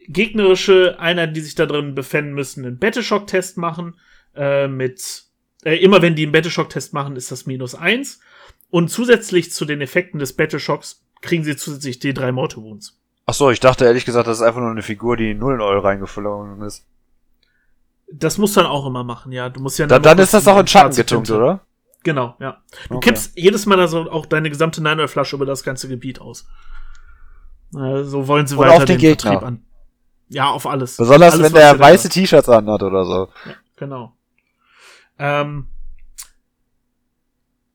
gegnerische 0.08 1.00
Einheiten, 1.00 1.34
die 1.34 1.42
sich 1.42 1.56
da 1.56 1.66
drin 1.66 1.96
befinden, 1.96 2.34
müssen 2.34 2.66
einen 2.66 2.80
Battleshock-Test 2.80 3.58
machen. 3.58 4.00
Äh, 4.36 4.68
mit 4.68 5.26
äh, 5.64 5.76
immer 5.78 6.02
wenn 6.02 6.16
die 6.16 6.24
einen 6.24 6.32
Battleshock-Test 6.32 6.94
machen, 6.94 7.16
ist 7.16 7.32
das 7.32 7.46
minus 7.46 7.76
eins. 7.76 8.20
Und 8.70 8.90
zusätzlich 8.90 9.52
zu 9.52 9.66
den 9.66 9.82
Effekten 9.82 10.20
des 10.20 10.34
Battleshocks 10.34 11.04
kriegen 11.22 11.44
sie 11.44 11.56
zusätzlich 11.58 11.98
D3 11.98 12.32
Mortal 12.32 12.64
Wounds. 12.64 12.98
Ach 13.26 13.34
so, 13.34 13.50
ich 13.50 13.60
dachte 13.60 13.86
ehrlich 13.86 14.06
gesagt, 14.06 14.28
das 14.28 14.38
ist 14.38 14.44
einfach 14.44 14.62
nur 14.62 14.70
eine 14.70 14.84
Figur, 14.84 15.18
die 15.18 15.32
in 15.32 15.40
Nullen 15.40 15.62
Euro 15.62 15.80
reingeflogen 15.80 16.62
ist. 16.62 16.86
Das 18.12 18.38
musst 18.38 18.56
du 18.56 18.62
dann 18.62 18.70
auch 18.70 18.86
immer 18.86 19.04
machen, 19.04 19.32
ja. 19.32 19.50
Du 19.50 19.60
musst 19.60 19.80
ja 19.80 19.88
Dann, 19.88 20.04
dann 20.04 20.20
ist 20.20 20.34
das 20.34 20.48
auch 20.48 20.60
in 20.60 20.68
Schatten 20.68 20.96
getunkt, 20.96 21.30
oder? 21.32 21.62
Genau, 22.04 22.36
ja. 22.40 22.62
Du 22.90 22.98
Okay. 22.98 23.10
kippst 23.10 23.32
jedes 23.36 23.66
Mal 23.66 23.80
also 23.80 24.10
auch 24.12 24.26
deine 24.28 24.50
gesamte 24.50 24.82
Nine-Flasche 24.82 25.36
über 25.36 25.46
das 25.46 25.64
ganze 25.64 25.88
Gebiet 25.88 26.22
aus. 26.22 26.48
So 27.72 28.28
wollen 28.28 28.46
sie 28.48 28.56
Oder 28.56 28.70
weiter 28.70 28.78
auf 28.78 28.86
den 28.86 28.98
Gegner. 29.00 29.32
Vertrieb 29.32 29.48
an. 29.48 29.66
Ja, 30.30 30.50
auf 30.50 30.66
alles. 30.68 30.98
Besonders 30.98 31.34
alles, 31.34 31.48
wenn 31.48 31.54
der 31.54 31.80
weiße 31.80 32.10
T-Shirts 32.10 32.48
anhat 32.50 32.84
oder 32.84 33.06
so. 33.06 33.30
Genau. 33.76 34.16
Ähm, 35.18 35.68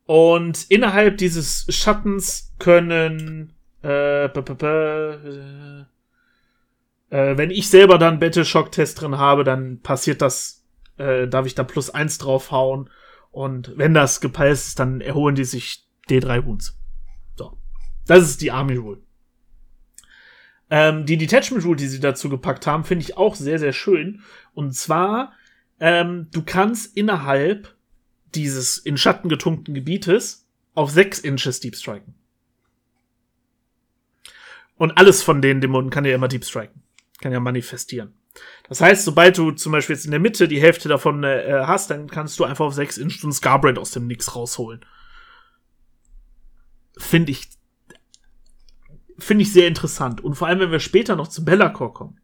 und 0.07 0.71
innerhalb 0.71 1.19
dieses 1.19 1.67
Schattens 1.69 2.55
können, 2.59 3.53
äh, 3.83 4.29
b 4.29 4.41
-b 4.41 4.55
-b 4.55 5.87
äh, 7.11 7.37
wenn 7.37 7.51
ich 7.51 7.69
selber 7.69 7.99
dann 7.99 8.21
Battleshock-Test 8.21 9.01
drin 9.01 9.19
habe, 9.19 9.45
dann 9.45 9.81
passiert 9.81 10.23
das, 10.23 10.65
äh, 10.97 11.29
darf 11.29 11.47
ich 11.47 11.55
da 11.55 11.65
plus 11.65 11.91
eins 11.91 12.19
draufhauen. 12.19 12.89
Und 13.31 13.73
wenn 13.77 13.95
das 13.95 14.21
gepeilt 14.21 14.55
ist, 14.55 14.79
dann 14.79 15.01
erholen 15.01 15.35
die 15.35 15.45
sich 15.45 15.87
D3 16.09 16.47
Wounds. 16.47 16.79
So. 17.37 17.59
Das 18.07 18.23
ist 18.23 18.41
die 18.41 18.51
Army 18.51 18.77
Rule. 18.77 19.03
Ähm, 20.71 21.05
die 21.05 21.17
Detachment 21.17 21.65
Rule, 21.65 21.77
die 21.77 21.89
sie 21.89 22.01
dazu 22.01 22.29
gepackt 22.29 22.67
haben, 22.67 22.85
finde 22.85 23.05
ich 23.05 23.17
auch 23.17 23.35
sehr, 23.35 23.59
sehr 23.59 23.73
schön. 23.73 24.23
Und 24.55 24.75
zwar, 24.75 25.33
ähm, 25.81 26.29
du 26.33 26.43
kannst 26.43 26.97
innerhalb 26.97 27.75
dieses 28.35 28.79
in 28.79 28.97
Schatten 28.97 29.29
getunkten 29.29 29.75
Gebietes 29.75 30.47
auf 30.75 30.91
6 30.91 31.19
Inches 31.21 31.59
Deep 31.59 31.75
Striken. 31.75 32.15
Und 34.77 34.97
alles 34.97 35.23
von 35.23 35.43
den 35.43 35.61
Dämonen 35.61 35.91
kann 35.91 36.05
ja 36.05 36.15
immer 36.15 36.29
Deep 36.29 36.45
Striken. 36.45 36.83
Kann 37.21 37.33
ja 37.33 37.41
manifestieren. 37.41 38.15
Das 38.69 38.81
heißt, 38.81 39.05
sobald 39.05 39.37
du 39.37 39.51
zum 39.51 39.73
Beispiel 39.73 39.97
jetzt 39.97 40.05
in 40.05 40.13
der 40.13 40.21
Mitte 40.21 40.49
die 40.49 40.61
Hälfte 40.61 40.89
davon 40.89 41.25
äh, 41.25 41.65
hast, 41.67 41.91
dann 41.91 42.09
kannst 42.09 42.39
du 42.39 42.45
einfach 42.45 42.67
auf 42.67 42.75
6 42.75 42.99
Inch 42.99 43.21
Scarbrand 43.33 43.79
aus 43.79 43.91
dem 43.91 44.07
Nix 44.07 44.35
rausholen. 44.35 44.85
Finde 46.97 47.33
ich 47.33 47.49
finde 49.19 49.43
ich 49.43 49.53
sehr 49.53 49.69
interessant. 49.69 50.23
Und 50.23 50.35
vor 50.35 50.49
allem, 50.49 50.61
wenn 50.61 50.71
wir 50.71 50.81
später 50.81 51.17
noch 51.17 51.29
zu 51.29 51.45
Bellacore 51.45 51.93
kommen, 51.93 52.21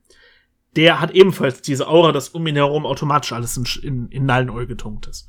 der 0.76 1.00
hat 1.00 1.12
ebenfalls 1.12 1.62
diese 1.62 1.88
Aura, 1.88 2.12
dass 2.12 2.30
um 2.30 2.46
ihn 2.46 2.56
herum 2.56 2.84
automatisch 2.84 3.32
alles 3.32 3.56
in, 3.56 3.66
in, 3.82 4.08
in 4.08 4.26
Nullenoi 4.26 4.66
getunkt 4.66 5.06
ist. 5.06 5.28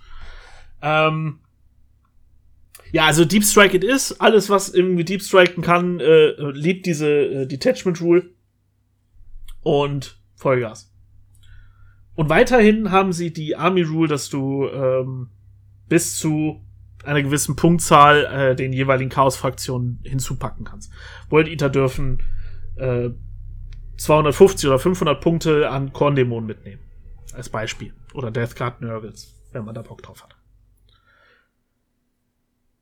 Ähm 0.81 1.39
ja, 2.91 3.05
also 3.05 3.25
Deep 3.25 3.43
Strike 3.43 3.75
it 3.75 3.83
is. 3.83 4.19
Alles, 4.19 4.49
was 4.49 4.69
irgendwie 4.69 5.03
Deep 5.03 5.21
Striken 5.21 5.61
kann, 5.61 5.99
äh, 5.99 6.31
liebt 6.51 6.85
diese 6.85 7.09
äh, 7.09 7.45
Detachment 7.45 8.01
Rule. 8.01 8.29
Und 9.61 10.19
Vollgas. 10.35 10.93
Und 12.15 12.29
weiterhin 12.29 12.91
haben 12.91 13.13
sie 13.13 13.31
die 13.31 13.55
Army 13.55 13.83
Rule, 13.83 14.07
dass 14.07 14.29
du 14.29 14.67
ähm, 14.67 15.29
bis 15.87 16.17
zu 16.17 16.61
einer 17.03 17.21
gewissen 17.21 17.55
Punktzahl 17.55 18.25
äh, 18.25 18.55
den 18.55 18.73
jeweiligen 18.73 19.09
Chaos-Fraktionen 19.09 19.99
hinzupacken 20.03 20.65
kannst. 20.65 20.91
World 21.29 21.47
Eater 21.47 21.69
dürfen 21.69 22.23
äh, 22.75 23.09
250 23.97 24.67
oder 24.67 24.79
500 24.79 25.21
Punkte 25.21 25.69
an 25.69 25.93
Korndämonen 25.93 26.47
mitnehmen. 26.47 26.81
Als 27.33 27.49
Beispiel. 27.49 27.93
Oder 28.13 28.31
Death 28.31 28.55
Guard 28.55 28.81
Nurgles, 28.81 29.35
wenn 29.51 29.65
man 29.65 29.75
da 29.75 29.81
Bock 29.81 30.01
drauf 30.01 30.23
hat. 30.23 30.35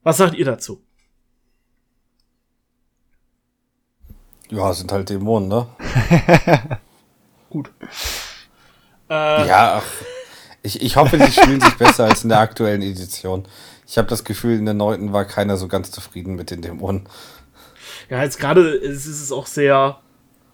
Was 0.03 0.17
sagt 0.17 0.36
ihr 0.36 0.45
dazu? 0.45 0.85
Ja, 4.50 4.74
sind 4.74 4.91
halt 4.91 5.10
Dämonen, 5.10 5.48
ne? 5.48 5.68
Gut. 7.50 7.72
Äh, 9.10 9.48
ja, 9.48 9.82
ach, 9.82 10.06
ich, 10.62 10.82
ich 10.82 10.96
hoffe, 10.96 11.18
sie 11.18 11.32
spielen 11.32 11.62
sich 11.62 11.76
besser 11.76 12.06
als 12.06 12.24
in 12.24 12.30
der 12.30 12.39
aktuellen 12.39 12.82
Edition. 12.82 13.46
Ich 13.88 13.98
habe 13.98 14.08
das 14.08 14.24
Gefühl, 14.24 14.58
in 14.58 14.66
der 14.66 14.74
neunten 14.74 15.14
war 15.14 15.26
keiner 15.26 15.58
so 15.58 15.68
ganz 15.68 15.91
zufrieden 15.91 16.36
mit 16.36 16.52
den 16.52 16.62
Dämonen. 16.62 17.08
Ja, 18.10 18.24
jetzt 18.24 18.39
gerade 18.39 18.70
ist 18.70 19.06
es 19.06 19.32
auch 19.32 19.48
sehr 19.48 20.00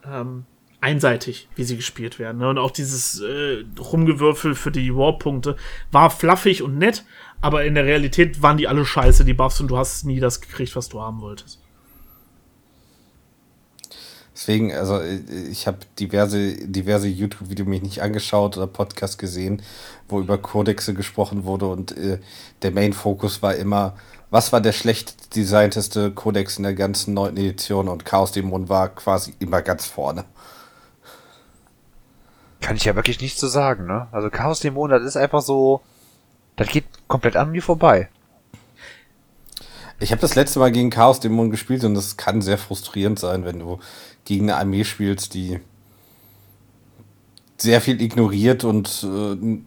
ähm, 0.05 0.45
einseitig, 0.81 1.47
wie 1.55 1.63
sie 1.63 1.77
gespielt 1.77 2.19
werden. 2.19 2.39
Ne? 2.39 2.49
Und 2.49 2.57
auch 2.57 2.71
dieses 2.71 3.21
äh, 3.21 3.63
Rumgewürfel 3.79 4.55
für 4.55 4.71
die 4.71 4.95
Warp-Punkte 4.95 5.55
war 5.91 6.09
fluffig 6.09 6.61
und 6.61 6.77
nett, 6.77 7.05
aber 7.39 7.63
in 7.63 7.75
der 7.75 7.85
Realität 7.85 8.41
waren 8.41 8.57
die 8.57 8.67
alle 8.67 8.85
scheiße, 8.85 9.23
die 9.23 9.33
Buffs, 9.33 9.61
und 9.61 9.69
du 9.69 9.77
hast 9.77 10.05
nie 10.05 10.19
das 10.19 10.41
gekriegt, 10.41 10.75
was 10.75 10.89
du 10.89 11.01
haben 11.01 11.21
wolltest. 11.21 11.60
Deswegen, 14.41 14.73
also 14.73 14.99
ich 15.51 15.67
habe 15.67 15.77
diverse, 15.99 16.55
diverse 16.55 17.07
YouTube-Videos 17.07 17.67
mich 17.67 17.83
nicht 17.83 18.01
angeschaut 18.01 18.57
oder 18.57 18.65
Podcasts 18.65 19.19
gesehen, 19.19 19.61
wo 20.09 20.19
über 20.19 20.39
Kodexe 20.39 20.95
gesprochen 20.95 21.43
wurde 21.43 21.67
und 21.67 21.95
äh, 21.95 22.17
der 22.63 22.71
Main-Fokus 22.71 23.43
war 23.43 23.53
immer, 23.53 23.93
was 24.31 24.51
war 24.51 24.59
der 24.59 24.71
schlecht 24.71 25.35
designteste 25.35 26.09
Kodex 26.09 26.57
in 26.57 26.63
der 26.63 26.73
ganzen 26.73 27.13
neunten 27.13 27.37
Edition 27.37 27.87
und 27.87 28.03
Chaos 28.03 28.31
Dämon 28.31 28.67
war 28.67 28.89
quasi 28.89 29.35
immer 29.37 29.61
ganz 29.61 29.85
vorne. 29.85 30.25
Kann 32.61 32.77
ich 32.77 32.85
ja 32.85 32.95
wirklich 32.95 33.21
nichts 33.21 33.39
zu 33.39 33.45
sagen, 33.45 33.85
ne? 33.85 34.07
Also 34.11 34.31
Chaos 34.31 34.59
Dämon, 34.59 34.89
das 34.89 35.03
ist 35.03 35.17
einfach 35.17 35.43
so, 35.43 35.81
das 36.55 36.67
geht 36.67 36.85
komplett 37.07 37.35
an 37.35 37.51
mir 37.51 37.61
vorbei. 37.61 38.09
Ich 39.99 40.11
habe 40.11 40.19
das 40.19 40.33
letzte 40.33 40.57
Mal 40.57 40.71
gegen 40.71 40.89
Chaos 40.89 41.19
Dämon 41.19 41.51
gespielt 41.51 41.83
und 41.83 41.93
das 41.93 42.17
kann 42.17 42.41
sehr 42.41 42.57
frustrierend 42.57 43.19
sein, 43.19 43.45
wenn 43.45 43.59
du 43.59 43.79
gegen 44.25 44.49
eine 44.49 44.57
Armee 44.57 44.83
spielst, 44.83 45.33
die 45.33 45.59
sehr 47.57 47.81
viel 47.81 48.01
ignoriert 48.01 48.63
und 48.63 49.05
äh, 49.07 49.59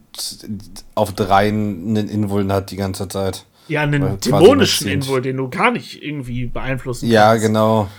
auf 0.95 1.13
dreien 1.13 1.89
einen 1.89 2.09
Invuln 2.09 2.51
hat 2.51 2.71
die 2.71 2.75
ganze 2.75 3.07
Zeit. 3.07 3.45
Ja, 3.67 3.81
einen 3.81 4.19
dämonischen 4.19 4.87
Invul, 4.87 5.21
den 5.21 5.37
du 5.37 5.49
gar 5.49 5.71
nicht 5.71 6.03
irgendwie 6.03 6.45
beeinflussen 6.45 7.09
ja, 7.09 7.29
kannst. 7.29 7.43
Ja, 7.43 7.47
genau. 7.47 7.89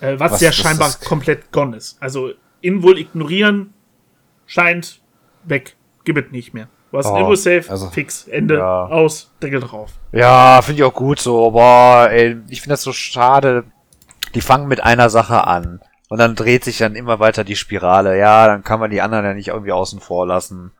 Äh, 0.00 0.18
was, 0.18 0.32
was, 0.32 0.40
ja 0.40 0.50
scheinbar 0.50 0.92
komplett 1.04 1.52
gone 1.52 1.76
ist. 1.76 1.96
Also 2.00 2.30
Invul 2.60 2.98
ignorieren 2.98 3.72
scheint 4.46 5.00
weg. 5.44 5.76
Gibt 6.04 6.26
es 6.26 6.32
nicht 6.32 6.52
mehr. 6.52 6.68
Du 6.90 6.98
hast 6.98 7.06
oh, 7.06 7.16
Invul 7.16 7.36
Safe, 7.36 7.64
also, 7.68 7.90
fix, 7.90 8.28
Ende, 8.28 8.58
ja. 8.58 8.86
aus, 8.86 9.30
Deckel 9.42 9.60
drauf. 9.60 9.92
Ja, 10.12 10.62
finde 10.62 10.80
ich 10.80 10.84
auch 10.84 10.94
gut 10.94 11.18
so, 11.18 11.46
aber 11.46 12.10
ey, 12.12 12.36
ich 12.48 12.60
finde 12.60 12.74
das 12.74 12.82
so 12.82 12.92
schade. 12.92 13.64
Die 14.34 14.40
fangen 14.40 14.68
mit 14.68 14.82
einer 14.82 15.10
Sache 15.10 15.46
an. 15.46 15.80
Und 16.14 16.20
dann 16.20 16.36
dreht 16.36 16.62
sich 16.62 16.78
dann 16.78 16.94
immer 16.94 17.18
weiter 17.18 17.42
die 17.42 17.56
Spirale. 17.56 18.16
Ja, 18.16 18.46
dann 18.46 18.62
kann 18.62 18.78
man 18.78 18.92
die 18.92 19.00
anderen 19.00 19.24
ja 19.24 19.34
nicht 19.34 19.48
irgendwie 19.48 19.72
außen 19.72 19.98
vor 19.98 20.28
lassen. 20.28 20.70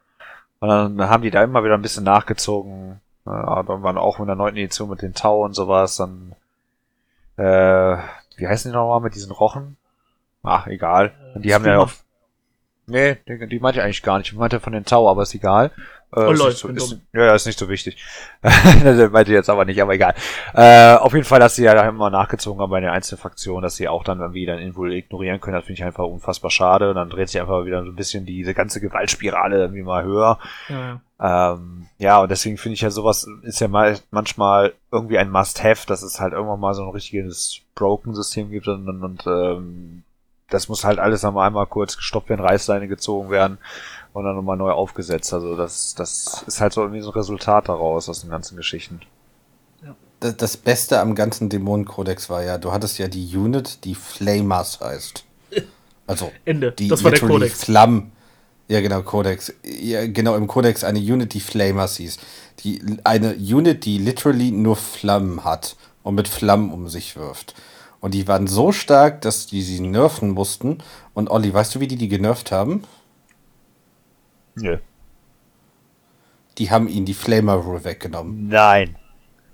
Und 0.60 0.68
dann 0.68 1.10
haben 1.10 1.24
die 1.24 1.32
da 1.32 1.42
immer 1.42 1.64
wieder 1.64 1.74
ein 1.74 1.82
bisschen 1.82 2.04
nachgezogen. 2.04 3.00
Aber 3.24 3.78
man 3.78 3.98
auch 3.98 4.20
in 4.20 4.28
der 4.28 4.36
neunten 4.36 4.58
Edition 4.58 4.90
mit 4.90 5.02
den 5.02 5.12
Tau 5.12 5.44
und 5.44 5.54
sowas, 5.54 5.96
dann, 5.96 6.36
äh, 7.36 7.96
wie 8.36 8.46
heißen 8.46 8.70
die 8.70 8.76
nochmal 8.76 9.00
mit 9.00 9.16
diesen 9.16 9.32
Rochen? 9.32 9.76
Ach, 10.44 10.68
egal. 10.68 11.10
Und 11.34 11.44
die 11.44 11.52
haben 11.52 11.64
ja 11.64 11.80
auch, 11.80 11.90
nee, 12.86 13.16
die, 13.26 13.48
die 13.48 13.58
meinte 13.58 13.80
ich 13.80 13.84
eigentlich 13.84 14.04
gar 14.04 14.18
nicht. 14.18 14.30
Ich 14.30 14.38
meinte 14.38 14.60
von 14.60 14.72
den 14.72 14.84
Tau, 14.84 15.10
aber 15.10 15.22
ist 15.22 15.34
egal. 15.34 15.72
Äh, 16.14 16.20
oh, 16.20 16.32
Leute, 16.32 16.56
so, 16.56 16.68
ist, 16.68 16.98
ja, 17.12 17.24
ja, 17.24 17.34
ist 17.34 17.46
nicht 17.46 17.58
so 17.58 17.68
wichtig. 17.68 17.96
das 18.42 19.10
meinte 19.10 19.32
ich 19.32 19.36
jetzt 19.36 19.50
aber 19.50 19.64
nicht, 19.64 19.82
aber 19.82 19.94
egal. 19.94 20.14
Äh, 20.54 20.94
auf 20.94 21.12
jeden 21.12 21.24
Fall, 21.24 21.40
dass 21.40 21.56
sie 21.56 21.64
ja 21.64 21.74
da 21.74 21.88
immer 21.88 22.08
nachgezogen 22.08 22.60
haben 22.60 22.70
bei 22.70 22.80
den 22.80 22.90
einzelnen 22.90 23.20
Fraktionen, 23.20 23.62
dass 23.62 23.76
sie 23.76 23.88
auch 23.88 24.04
dann 24.04 24.20
irgendwie 24.20 24.46
dann 24.46 24.60
Invul 24.60 24.92
ignorieren 24.92 25.40
können, 25.40 25.56
das 25.56 25.64
finde 25.64 25.80
ich 25.80 25.84
einfach 25.84 26.04
unfassbar 26.04 26.52
schade. 26.52 26.88
Und 26.90 26.96
dann 26.96 27.10
dreht 27.10 27.30
sich 27.30 27.40
einfach 27.40 27.64
wieder 27.64 27.82
so 27.82 27.90
ein 27.90 27.96
bisschen 27.96 28.26
diese 28.26 28.54
ganze 28.54 28.80
Gewaltspirale 28.80 29.56
irgendwie 29.56 29.82
mal 29.82 30.04
höher. 30.04 30.38
Ja, 30.68 31.00
ja. 31.20 31.52
Ähm, 31.54 31.86
ja 31.98 32.20
und 32.20 32.30
deswegen 32.30 32.58
finde 32.58 32.74
ich 32.74 32.82
ja 32.82 32.90
sowas 32.90 33.26
ist 33.42 33.60
ja 33.60 33.66
mal 33.66 33.98
manchmal 34.12 34.74
irgendwie 34.92 35.18
ein 35.18 35.30
Must-Have, 35.30 35.86
dass 35.86 36.02
es 36.02 36.20
halt 36.20 36.32
irgendwann 36.32 36.60
mal 36.60 36.74
so 36.74 36.84
ein 36.84 36.90
richtiges 36.90 37.60
Broken-System 37.74 38.50
gibt 38.50 38.68
und, 38.68 38.88
und, 38.88 39.02
und 39.02 39.26
ähm, 39.26 40.02
das 40.48 40.68
muss 40.68 40.84
halt 40.84 41.00
alles 41.00 41.24
einmal 41.24 41.66
kurz 41.66 41.96
gestoppt 41.96 42.28
werden, 42.28 42.44
Reißleine 42.44 42.86
gezogen 42.86 43.30
werden 43.30 43.58
und 44.14 44.24
dann 44.24 44.36
nochmal 44.36 44.56
neu 44.56 44.70
aufgesetzt. 44.70 45.34
Also 45.34 45.56
das, 45.56 45.94
das 45.96 46.44
ist 46.46 46.60
halt 46.60 46.72
so 46.72 46.82
irgendwie 46.82 47.02
so 47.02 47.10
ein 47.10 47.14
Resultat 47.14 47.68
daraus 47.68 48.08
aus 48.08 48.20
den 48.20 48.30
ganzen 48.30 48.56
Geschichten. 48.56 49.00
Das, 50.20 50.36
das 50.36 50.56
Beste 50.56 51.00
am 51.00 51.14
ganzen 51.14 51.50
Dämonenkodex 51.50 52.30
war 52.30 52.42
ja, 52.42 52.56
du 52.56 52.72
hattest 52.72 52.96
ja 52.98 53.08
die 53.08 53.36
Unit, 53.36 53.84
die 53.84 53.94
Flamers 53.94 54.80
heißt. 54.80 55.24
Also 56.06 56.30
Ende. 56.44 56.70
Die 56.70 56.88
das 56.88 57.02
war 57.02 57.12
der 57.12 57.20
Kodex. 57.20 57.64
Flammen. 57.64 58.12
Ja, 58.68 58.82
genau, 58.82 59.00
Kodex. 59.00 59.54
Ja, 59.64 60.06
genau, 60.06 60.36
im 60.36 60.48
Kodex 60.48 60.84
eine 60.84 60.98
Unit, 60.98 61.32
die 61.32 61.40
Flamers 61.40 61.96
hieß. 61.96 62.18
Die, 62.58 62.98
eine 63.04 63.34
Unit, 63.36 63.86
die 63.86 63.96
literally 63.96 64.50
nur 64.50 64.76
Flammen 64.76 65.44
hat 65.44 65.76
und 66.02 66.14
mit 66.14 66.28
Flammen 66.28 66.70
um 66.74 66.90
sich 66.90 67.16
wirft. 67.16 67.54
Und 68.00 68.12
die 68.12 68.28
waren 68.28 68.48
so 68.48 68.70
stark, 68.70 69.22
dass 69.22 69.46
die 69.46 69.62
sie 69.62 69.80
nerven 69.80 70.32
mussten. 70.32 70.82
Und 71.14 71.30
Olli, 71.30 71.54
weißt 71.54 71.74
du, 71.74 71.80
wie 71.80 71.88
die 71.88 71.96
die 71.96 72.08
genervt 72.08 72.52
haben? 72.52 72.84
Nö. 74.56 74.78
Die 76.58 76.70
haben 76.70 76.88
ihn 76.88 77.04
die 77.04 77.14
Flamer 77.14 77.54
Rule 77.54 77.84
weggenommen. 77.84 78.48
Nein. 78.48 78.96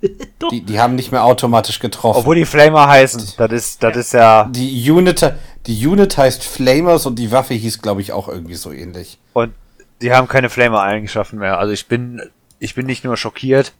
die, 0.51 0.63
die 0.63 0.81
haben 0.81 0.95
nicht 0.95 1.13
mehr 1.13 1.25
automatisch 1.25 1.79
getroffen. 1.79 2.21
Obwohl 2.21 2.37
die 2.37 2.47
Flamer 2.47 2.89
heißen. 2.89 3.35
Das 3.37 3.53
ist, 3.53 3.83
das 3.83 3.97
ist 3.97 4.13
ja. 4.13 4.45
Die 4.51 4.91
Unit, 4.91 5.35
die 5.67 5.87
Unit 5.87 6.17
heißt 6.17 6.43
Flamers 6.45 7.07
und 7.07 7.19
die 7.19 7.31
Waffe 7.33 7.55
hieß, 7.55 7.83
glaube 7.83 8.01
ich, 8.01 8.13
auch 8.13 8.29
irgendwie 8.29 8.55
so 8.55 8.73
ähnlich. 8.73 9.19
Und 9.35 9.53
die 10.01 10.13
haben 10.13 10.29
keine 10.29 10.49
Flamer-Eigenschaften 10.49 11.39
mehr. 11.39 11.59
Also 11.59 11.73
ich 11.73 11.87
bin, 11.87 12.23
ich 12.59 12.75
bin 12.75 12.87
nicht 12.87 13.05
nur 13.05 13.17
schockiert, 13.17 13.73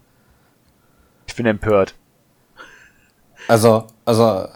ich 1.27 1.35
bin 1.35 1.47
empört. 1.47 1.95
Also, 3.49 3.87
also, 4.05 4.49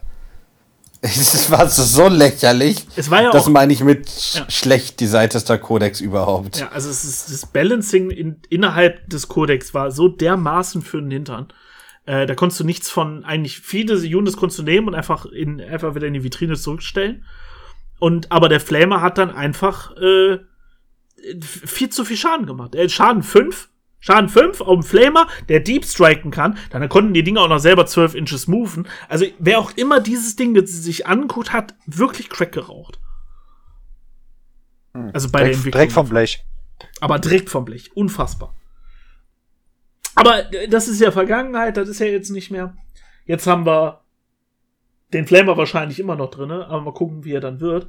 es 1.08 1.50
war 1.50 1.68
so 1.68 2.08
lächerlich. 2.08 2.86
Es 2.96 3.10
war 3.10 3.22
ja 3.22 3.30
das 3.30 3.44
auch, 3.44 3.50
meine 3.50 3.74
ich 3.74 3.84
mit 3.84 4.08
ja. 4.32 4.50
schlecht 4.50 5.00
designter 5.00 5.58
Kodex 5.58 6.00
überhaupt. 6.00 6.60
Ja, 6.60 6.68
also 6.68 6.88
es 6.88 7.04
ist, 7.04 7.30
das 7.30 7.44
Balancing 7.44 8.10
in, 8.10 8.40
innerhalb 8.48 9.06
des 9.10 9.28
Kodex 9.28 9.74
war 9.74 9.90
so 9.90 10.08
dermaßen 10.08 10.80
für 10.80 11.02
den 11.02 11.10
Hintern. 11.10 11.48
Äh, 12.06 12.24
da 12.24 12.34
konntest 12.34 12.60
du 12.60 12.64
nichts 12.64 12.88
von, 12.88 13.22
eigentlich 13.22 13.58
viele 13.60 13.96
Units 13.96 14.38
konntest 14.38 14.60
du 14.60 14.62
nehmen 14.62 14.88
und 14.88 14.94
einfach, 14.94 15.26
in, 15.26 15.60
einfach 15.60 15.94
wieder 15.94 16.06
in 16.06 16.14
die 16.14 16.24
Vitrine 16.24 16.56
zurückstellen. 16.56 17.24
Und, 17.98 18.32
aber 18.32 18.48
der 18.48 18.60
Flamer 18.60 19.02
hat 19.02 19.18
dann 19.18 19.30
einfach 19.30 19.94
äh, 19.98 20.38
viel 21.42 21.90
zu 21.90 22.06
viel 22.06 22.16
Schaden 22.16 22.46
gemacht. 22.46 22.74
Äh, 22.74 22.88
Schaden 22.88 23.22
5 23.22 23.68
Schaden 24.04 24.28
5 24.28 24.60
auf 24.60 24.80
dem 24.80 24.82
Flamer, 24.82 25.28
der 25.48 25.60
Deep 25.60 25.86
striken 25.86 26.30
kann. 26.30 26.58
Dann 26.68 26.86
konnten 26.90 27.14
die 27.14 27.22
Dinger 27.22 27.40
auch 27.40 27.48
noch 27.48 27.58
selber 27.58 27.86
12 27.86 28.14
Inches 28.14 28.46
moven. 28.46 28.86
Also, 29.08 29.24
wer 29.38 29.58
auch 29.58 29.70
immer 29.76 29.98
dieses 29.98 30.36
Ding 30.36 30.54
sich 30.66 31.06
anguckt, 31.06 31.54
hat 31.54 31.74
wirklich 31.86 32.28
Crack 32.28 32.52
geraucht. 32.52 33.00
Hm. 34.92 35.10
Also 35.14 35.30
bei 35.30 35.38
direkt, 35.38 35.54
der 35.54 35.56
Entwicklung. 35.56 35.72
Direkt 35.72 35.92
vom 35.92 36.08
Blech. 36.10 36.44
Aber 37.00 37.18
direkt 37.18 37.48
vom 37.48 37.64
Blech. 37.64 37.96
Unfassbar. 37.96 38.52
Aber 40.16 40.42
das 40.68 40.86
ist 40.86 41.00
ja 41.00 41.10
Vergangenheit, 41.10 41.78
das 41.78 41.88
ist 41.88 41.98
ja 41.98 42.06
jetzt 42.06 42.28
nicht 42.28 42.50
mehr. 42.50 42.76
Jetzt 43.24 43.46
haben 43.46 43.64
wir 43.64 44.02
den 45.14 45.26
Flamer 45.26 45.56
wahrscheinlich 45.56 45.98
immer 45.98 46.14
noch 46.14 46.30
drinne, 46.30 46.66
aber 46.66 46.82
mal 46.82 46.92
gucken, 46.92 47.24
wie 47.24 47.32
er 47.32 47.40
dann 47.40 47.58
wird. 47.58 47.88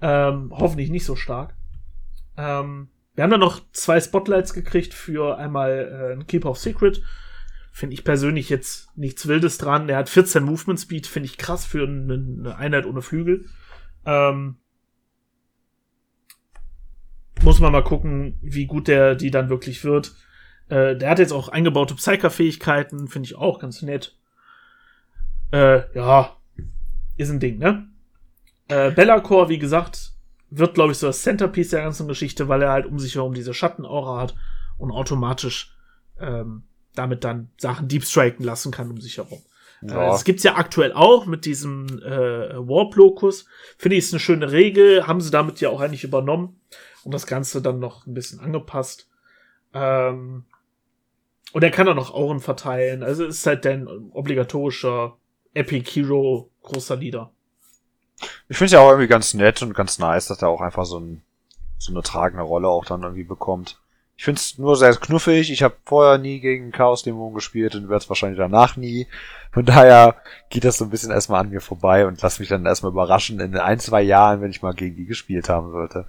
Ähm, 0.00 0.52
hoffentlich 0.54 0.90
nicht 0.90 1.04
so 1.04 1.16
stark. 1.16 1.56
Ähm, 2.36 2.90
wir 3.18 3.24
haben 3.24 3.32
dann 3.32 3.40
noch 3.40 3.62
zwei 3.72 4.00
Spotlights 4.00 4.54
gekriegt 4.54 4.94
für 4.94 5.38
einmal 5.38 6.12
äh, 6.12 6.12
ein 6.12 6.28
Keep 6.28 6.44
of 6.44 6.56
Secret. 6.56 7.02
Finde 7.72 7.94
ich 7.94 8.04
persönlich 8.04 8.48
jetzt 8.48 8.96
nichts 8.96 9.26
Wildes 9.26 9.58
dran. 9.58 9.88
Er 9.88 9.96
hat 9.96 10.08
14 10.08 10.44
Movement 10.44 10.78
Speed, 10.78 11.08
finde 11.08 11.26
ich 11.26 11.36
krass 11.36 11.66
für 11.66 11.82
eine, 11.82 12.14
eine 12.14 12.56
Einheit 12.56 12.86
ohne 12.86 13.02
Flügel. 13.02 13.46
Ähm, 14.06 14.58
muss 17.42 17.58
man 17.58 17.72
mal 17.72 17.82
gucken, 17.82 18.38
wie 18.40 18.66
gut 18.66 18.86
der 18.86 19.16
die 19.16 19.32
dann 19.32 19.48
wirklich 19.48 19.82
wird. 19.82 20.14
Äh, 20.68 20.94
der 20.94 21.10
hat 21.10 21.18
jetzt 21.18 21.32
auch 21.32 21.48
eingebaute 21.48 21.96
Psyker-Fähigkeiten, 21.96 23.08
finde 23.08 23.26
ich 23.26 23.34
auch 23.34 23.58
ganz 23.58 23.82
nett. 23.82 24.16
Äh, 25.50 25.92
ja, 25.92 26.36
ist 27.16 27.30
ein 27.30 27.40
Ding, 27.40 27.58
ne? 27.58 27.88
Äh, 28.68 28.92
Bellacore, 28.92 29.48
wie 29.48 29.58
gesagt, 29.58 30.12
wird, 30.50 30.74
glaube 30.74 30.92
ich, 30.92 30.98
so 30.98 31.06
das 31.06 31.22
Centerpiece 31.22 31.70
der 31.70 31.82
ganzen 31.82 32.08
Geschichte, 32.08 32.48
weil 32.48 32.62
er 32.62 32.70
halt 32.70 32.86
um 32.86 32.98
sich 32.98 33.14
herum 33.14 33.34
diese 33.34 33.54
Schattenaura 33.54 34.20
hat 34.20 34.34
und 34.78 34.90
automatisch 34.90 35.74
ähm, 36.18 36.64
damit 36.94 37.24
dann 37.24 37.50
Sachen 37.58 37.88
deepstriken 37.88 38.44
lassen 38.44 38.72
kann 38.72 38.90
um 38.90 39.00
sich 39.00 39.18
herum. 39.18 39.40
Äh, 39.82 39.88
ja. 39.88 40.06
Äh, 40.06 40.10
das 40.10 40.24
gibt's 40.24 40.42
ja 40.42 40.56
aktuell 40.56 40.92
auch 40.92 41.26
mit 41.26 41.44
diesem 41.44 41.86
äh, 42.02 42.56
Warp-Locus. 42.56 43.46
Finde 43.76 43.96
ich, 43.96 44.04
ist 44.04 44.12
eine 44.12 44.20
schöne 44.20 44.52
Regel. 44.52 45.06
Haben 45.06 45.20
sie 45.20 45.30
damit 45.30 45.60
ja 45.60 45.70
auch 45.70 45.80
eigentlich 45.80 46.04
übernommen 46.04 46.60
und 47.04 47.14
das 47.14 47.26
Ganze 47.26 47.62
dann 47.62 47.78
noch 47.78 48.06
ein 48.06 48.14
bisschen 48.14 48.40
angepasst. 48.40 49.08
Ähm, 49.74 50.44
und 51.52 51.64
er 51.64 51.70
kann 51.70 51.88
auch 51.88 51.94
noch 51.94 52.12
Auren 52.12 52.40
verteilen. 52.40 53.02
Also 53.02 53.24
ist 53.24 53.46
halt 53.46 53.64
dein 53.64 53.86
obligatorischer 53.86 55.16
Epic 55.54 55.90
Hero 55.90 56.50
großer 56.62 56.96
Leader. 56.96 57.32
Ich 58.48 58.56
finde 58.56 58.66
es 58.66 58.72
ja 58.72 58.80
auch 58.80 58.90
irgendwie 58.90 59.08
ganz 59.08 59.34
nett 59.34 59.62
und 59.62 59.74
ganz 59.74 59.98
nice, 59.98 60.28
dass 60.28 60.42
er 60.42 60.48
auch 60.48 60.60
einfach 60.60 60.84
so, 60.84 60.98
ein, 60.98 61.22
so 61.78 61.92
eine 61.92 62.02
tragende 62.02 62.42
Rolle 62.42 62.68
auch 62.68 62.84
dann 62.84 63.02
irgendwie 63.02 63.24
bekommt. 63.24 63.80
Ich 64.16 64.24
finde 64.24 64.40
es 64.40 64.58
nur 64.58 64.74
sehr 64.74 64.94
knuffig. 64.96 65.52
Ich 65.52 65.62
habe 65.62 65.76
vorher 65.84 66.18
nie 66.18 66.40
gegen 66.40 66.72
Chaos 66.72 67.04
Dämon 67.04 67.34
gespielt 67.34 67.76
und 67.76 67.88
werde 67.88 68.02
es 68.02 68.08
wahrscheinlich 68.08 68.38
danach 68.38 68.76
nie. 68.76 69.06
Von 69.52 69.64
daher 69.64 70.16
geht 70.50 70.64
das 70.64 70.78
so 70.78 70.84
ein 70.84 70.90
bisschen 70.90 71.12
erstmal 71.12 71.40
an 71.40 71.50
mir 71.50 71.60
vorbei 71.60 72.04
und 72.04 72.20
lass 72.20 72.40
mich 72.40 72.48
dann 72.48 72.66
erstmal 72.66 72.90
überraschen 72.90 73.38
in 73.38 73.56
ein, 73.56 73.78
zwei 73.78 74.02
Jahren, 74.02 74.40
wenn 74.40 74.50
ich 74.50 74.60
mal 74.60 74.74
gegen 74.74 74.96
die 74.96 75.06
gespielt 75.06 75.48
haben 75.48 75.70
sollte. 75.70 76.06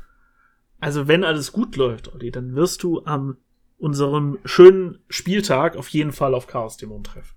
Also 0.80 1.07
wenn 1.07 1.24
alles 1.24 1.51
gut 1.51 1.76
läuft, 1.76 2.12
Olli, 2.12 2.32
dann 2.32 2.55
wirst 2.55 2.82
du 2.82 3.05
am 3.05 3.38
unserem 3.78 4.39
schönen 4.43 4.99
Spieltag 5.07 5.78
auf 5.78 5.89
jeden 5.89 6.12
Fall 6.12 6.34
auf 6.34 6.47
Chaos 6.47 6.78
Dämon 6.78 7.03
treffen. 7.03 7.36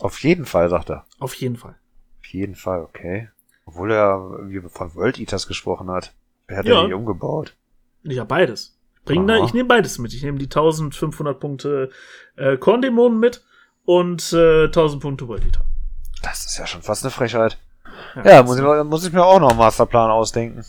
Auf 0.00 0.18
jeden 0.20 0.44
Fall, 0.44 0.68
sagt 0.70 0.90
er. 0.90 1.06
Auf 1.20 1.34
jeden 1.34 1.56
Fall. 1.56 1.76
Auf 2.20 2.26
jeden 2.26 2.56
Fall, 2.56 2.80
okay. 2.80 3.28
Obwohl 3.66 3.92
er 3.92 4.36
irgendwie 4.38 4.60
von 4.68 4.94
World 4.94 5.18
Eaters 5.18 5.46
gesprochen 5.46 5.90
hat. 5.90 6.12
Wer 6.46 6.58
hat 6.58 6.66
ja. 6.66 6.80
er 6.80 6.84
nicht 6.84 6.94
umgebaut? 6.94 7.54
Ja, 8.02 8.24
beides. 8.24 8.78
Bring 9.04 9.26
da, 9.26 9.44
ich 9.44 9.52
nehme 9.52 9.68
beides 9.68 9.98
mit. 9.98 10.14
Ich 10.14 10.22
nehme 10.22 10.38
die 10.38 10.46
1500 10.46 11.38
Punkte 11.38 11.90
äh, 12.36 12.56
Korndämonen 12.56 13.18
mit 13.18 13.44
und 13.84 14.32
äh, 14.32 14.64
1000 14.64 15.02
Punkte 15.02 15.28
World 15.28 15.44
Eater. 15.44 15.64
Das 16.22 16.46
ist 16.46 16.58
ja 16.58 16.66
schon 16.66 16.82
fast 16.82 17.04
eine 17.04 17.10
Frechheit. 17.10 17.58
Ja, 18.16 18.26
ja 18.26 18.42
muss, 18.42 18.56
ich, 18.56 18.84
muss 18.84 19.06
ich 19.06 19.12
mir 19.12 19.24
auch 19.24 19.40
noch 19.40 19.50
einen 19.50 19.58
Masterplan 19.58 20.10
ausdenken. 20.10 20.64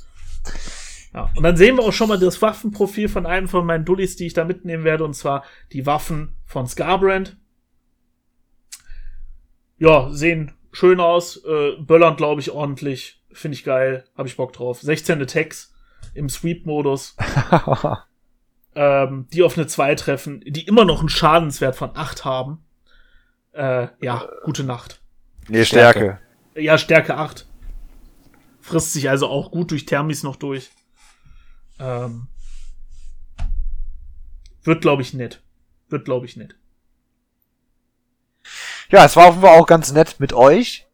Ja, 1.13 1.31
und 1.35 1.43
dann 1.43 1.55
sehen 1.55 1.77
wir 1.77 1.83
auch 1.83 1.93
schon 1.93 2.09
mal 2.09 2.19
das 2.19 2.41
Waffenprofil 2.41 3.07
von 3.07 3.25
einem 3.25 3.47
von 3.47 3.65
meinen 3.65 3.85
Dullis, 3.85 4.17
die 4.17 4.27
ich 4.27 4.33
da 4.33 4.43
mitnehmen 4.43 4.83
werde, 4.83 5.05
und 5.05 5.13
zwar 5.13 5.45
die 5.71 5.85
Waffen 5.85 6.35
von 6.43 6.67
Scarbrand. 6.67 7.37
Ja, 9.77 10.09
sehen 10.11 10.53
schön 10.75 10.99
aus, 10.99 11.43
äh, 11.45 11.71
böllern, 11.79 12.17
glaube 12.17 12.41
ich, 12.41 12.51
ordentlich. 12.51 13.21
Finde 13.31 13.55
ich 13.55 13.63
geil, 13.63 14.05
habe 14.17 14.27
ich 14.27 14.37
Bock 14.37 14.53
drauf. 14.53 14.81
16 14.81 15.21
Attacks 15.21 15.73
im 16.13 16.29
Sweep-Modus. 16.29 17.15
ähm, 18.75 19.27
die 19.33 19.43
auf 19.43 19.57
eine 19.57 19.67
2 19.67 19.95
treffen, 19.95 20.43
die 20.45 20.67
immer 20.67 20.85
noch 20.85 20.99
einen 20.99 21.09
Schadenswert 21.09 21.75
von 21.75 21.95
8 21.95 22.25
haben. 22.25 22.65
Äh, 23.53 23.87
ja, 24.01 24.27
gute 24.43 24.63
Nacht. 24.63 25.01
Nee, 25.47 25.65
Stärke. 25.65 25.99
Stärke. 25.99 26.61
Ja, 26.61 26.77
Stärke 26.77 27.17
8. 27.17 27.47
Frisst 28.59 28.93
sich 28.93 29.09
also 29.09 29.27
auch 29.27 29.51
gut 29.51 29.71
durch 29.71 29.85
Thermis 29.85 30.23
noch 30.23 30.35
durch. 30.35 30.71
Ähm, 31.79 32.27
wird, 34.63 34.81
glaube 34.81 35.03
ich, 35.03 35.13
nett. 35.13 35.41
Wird, 35.89 36.05
glaube 36.05 36.25
ich, 36.25 36.35
nett. 36.35 36.55
Ja, 38.89 39.05
es 39.05 39.15
war 39.15 39.29
offenbar 39.29 39.53
auch 39.53 39.67
ganz 39.67 39.91
nett 39.91 40.15
mit 40.19 40.33
euch. 40.33 40.85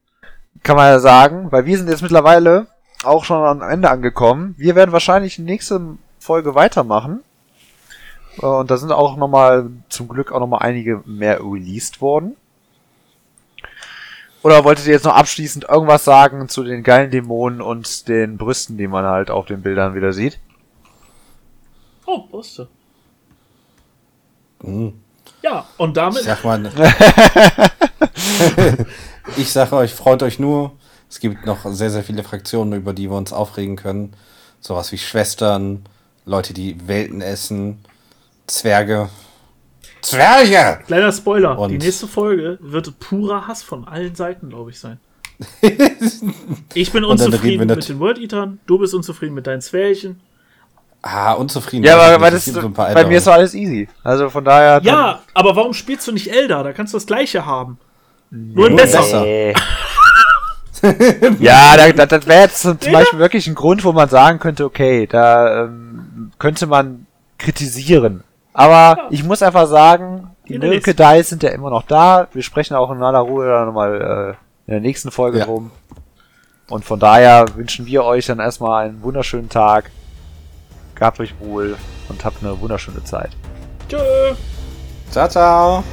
Kann 0.63 0.75
man 0.75 0.87
ja 0.87 0.99
sagen, 0.99 1.51
weil 1.51 1.65
wir 1.65 1.77
sind 1.77 1.89
jetzt 1.89 2.01
mittlerweile 2.01 2.67
auch 3.03 3.23
schon 3.23 3.43
am 3.43 3.61
Ende 3.61 3.89
angekommen. 3.89 4.55
Wir 4.57 4.75
werden 4.75 4.91
wahrscheinlich 4.91 5.39
nächste 5.39 5.97
Folge 6.19 6.55
weitermachen. 6.55 7.23
Äh, 8.41 8.45
und 8.45 8.69
da 8.69 8.77
sind 8.77 8.91
auch 8.91 9.17
nochmal, 9.17 9.69
zum 9.89 10.07
Glück 10.07 10.31
auch 10.31 10.39
nochmal 10.39 10.61
einige 10.61 11.01
mehr 11.05 11.39
released 11.39 12.01
worden. 12.01 12.35
Oder 14.43 14.63
wolltet 14.63 14.87
ihr 14.87 14.93
jetzt 14.93 15.05
noch 15.05 15.15
abschließend 15.15 15.65
irgendwas 15.69 16.03
sagen 16.03 16.49
zu 16.49 16.63
den 16.63 16.83
geilen 16.83 17.11
Dämonen 17.11 17.61
und 17.61 18.07
den 18.07 18.37
Brüsten, 18.37 18.77
die 18.77 18.87
man 18.87 19.05
halt 19.05 19.29
auf 19.29 19.45
den 19.45 19.61
Bildern 19.61 19.93
wieder 19.93 20.13
sieht? 20.13 20.39
Oh, 22.07 22.23
Brüste. 22.23 22.67
Mhm. 24.63 25.00
Ja, 25.41 25.65
und 25.77 25.97
damit. 25.97 26.19
Ich 26.19 26.25
sag 26.25 26.43
mal. 26.43 26.71
ich 29.37 29.51
sage 29.51 29.75
euch, 29.75 29.93
freut 29.93 30.23
euch 30.23 30.39
nur. 30.39 30.71
Es 31.09 31.19
gibt 31.19 31.45
noch 31.45 31.65
sehr, 31.71 31.89
sehr 31.89 32.03
viele 32.03 32.23
Fraktionen, 32.23 32.73
über 32.73 32.93
die 32.93 33.09
wir 33.09 33.17
uns 33.17 33.33
aufregen 33.33 33.75
können. 33.75 34.13
Sowas 34.59 34.91
wie 34.91 34.97
Schwestern, 34.97 35.85
Leute, 36.25 36.53
die 36.53 36.87
Welten 36.87 37.21
essen, 37.21 37.79
Zwerge. 38.47 39.09
Zwerge! 40.01 40.83
Kleiner 40.85 41.11
Spoiler, 41.11 41.59
und 41.59 41.69
die 41.69 41.77
nächste 41.77 42.07
Folge 42.07 42.57
wird 42.61 42.99
purer 42.99 43.47
Hass 43.47 43.63
von 43.63 43.87
allen 43.87 44.15
Seiten, 44.15 44.49
glaube 44.49 44.71
ich, 44.71 44.79
sein. 44.79 44.99
ich 46.73 46.91
bin 46.91 47.03
unzufrieden 47.03 47.67
mit 47.67 47.89
den 47.89 47.99
World 47.99 48.19
Eatern, 48.19 48.59
du 48.67 48.77
bist 48.77 48.93
unzufrieden 48.93 49.33
mit 49.33 49.47
deinen 49.47 49.61
Zwerchen. 49.61 50.19
Ah, 51.03 51.33
unzufrieden. 51.33 51.83
Ja, 51.83 51.95
aber, 51.95 52.13
aber 52.15 52.31
das, 52.31 52.45
so 52.45 52.69
bei 52.69 53.05
mir 53.05 53.17
ist 53.17 53.25
doch 53.25 53.33
alles 53.33 53.55
easy. 53.55 53.89
Also 54.03 54.29
von 54.29 54.45
daher. 54.45 54.81
Ja, 54.83 55.21
aber 55.33 55.55
warum 55.55 55.73
spielst 55.73 56.07
du 56.07 56.11
nicht 56.11 56.31
Elder? 56.31 56.63
Da 56.63 56.73
kannst 56.73 56.93
du 56.93 56.97
das 56.97 57.07
gleiche 57.07 57.45
haben. 57.45 57.79
Nur 58.29 58.67
ein 58.67 58.75
besser. 58.75 59.21
Nee. 59.21 59.53
ja, 61.39 61.75
da, 61.75 61.91
da, 61.91 62.05
das 62.05 62.27
wäre 62.27 62.41
jetzt 62.43 62.61
zum 62.61 62.77
nee, 62.83 62.91
Beispiel 62.91 63.19
wirklich 63.19 63.47
ein 63.47 63.55
Grund, 63.55 63.83
wo 63.83 63.91
man 63.91 64.09
sagen 64.09 64.39
könnte, 64.39 64.65
okay, 64.65 65.07
da 65.07 65.63
ähm, 65.63 66.31
könnte 66.39 66.67
man 66.67 67.05
kritisieren. 67.37 68.23
Aber 68.53 68.97
ja. 68.97 69.07
ich 69.09 69.23
muss 69.23 69.41
einfach 69.41 69.67
sagen, 69.67 70.31
die 70.47 70.57
Nölke 70.57 70.93
Dice 70.93 71.29
sind 71.29 71.43
ja 71.43 71.49
immer 71.49 71.69
noch 71.69 71.83
da. 71.83 72.27
Wir 72.33 72.43
sprechen 72.43 72.75
auch 72.75 72.91
in 72.91 73.01
aller 73.01 73.19
Ruhe 73.19 73.47
da 73.47 73.65
nochmal 73.65 74.01
äh, 74.01 74.67
in 74.67 74.73
der 74.73 74.81
nächsten 74.81 75.11
Folge 75.11 75.39
ja. 75.39 75.45
rum. 75.45 75.71
Und 76.69 76.85
von 76.85 76.99
daher 76.99 77.45
wünschen 77.55 77.85
wir 77.85 78.03
euch 78.03 78.27
dann 78.27 78.39
erstmal 78.39 78.85
einen 78.85 79.03
wunderschönen 79.03 79.49
Tag. 79.49 79.91
Gabt 81.01 81.19
euch 81.19 81.33
wohl 81.39 81.75
und 82.09 82.23
habt 82.23 82.43
eine 82.43 82.61
wunderschöne 82.61 83.03
Zeit. 83.03 83.31
Tschö. 83.89 83.97
Ciao, 85.09 85.27
ciao. 85.27 85.83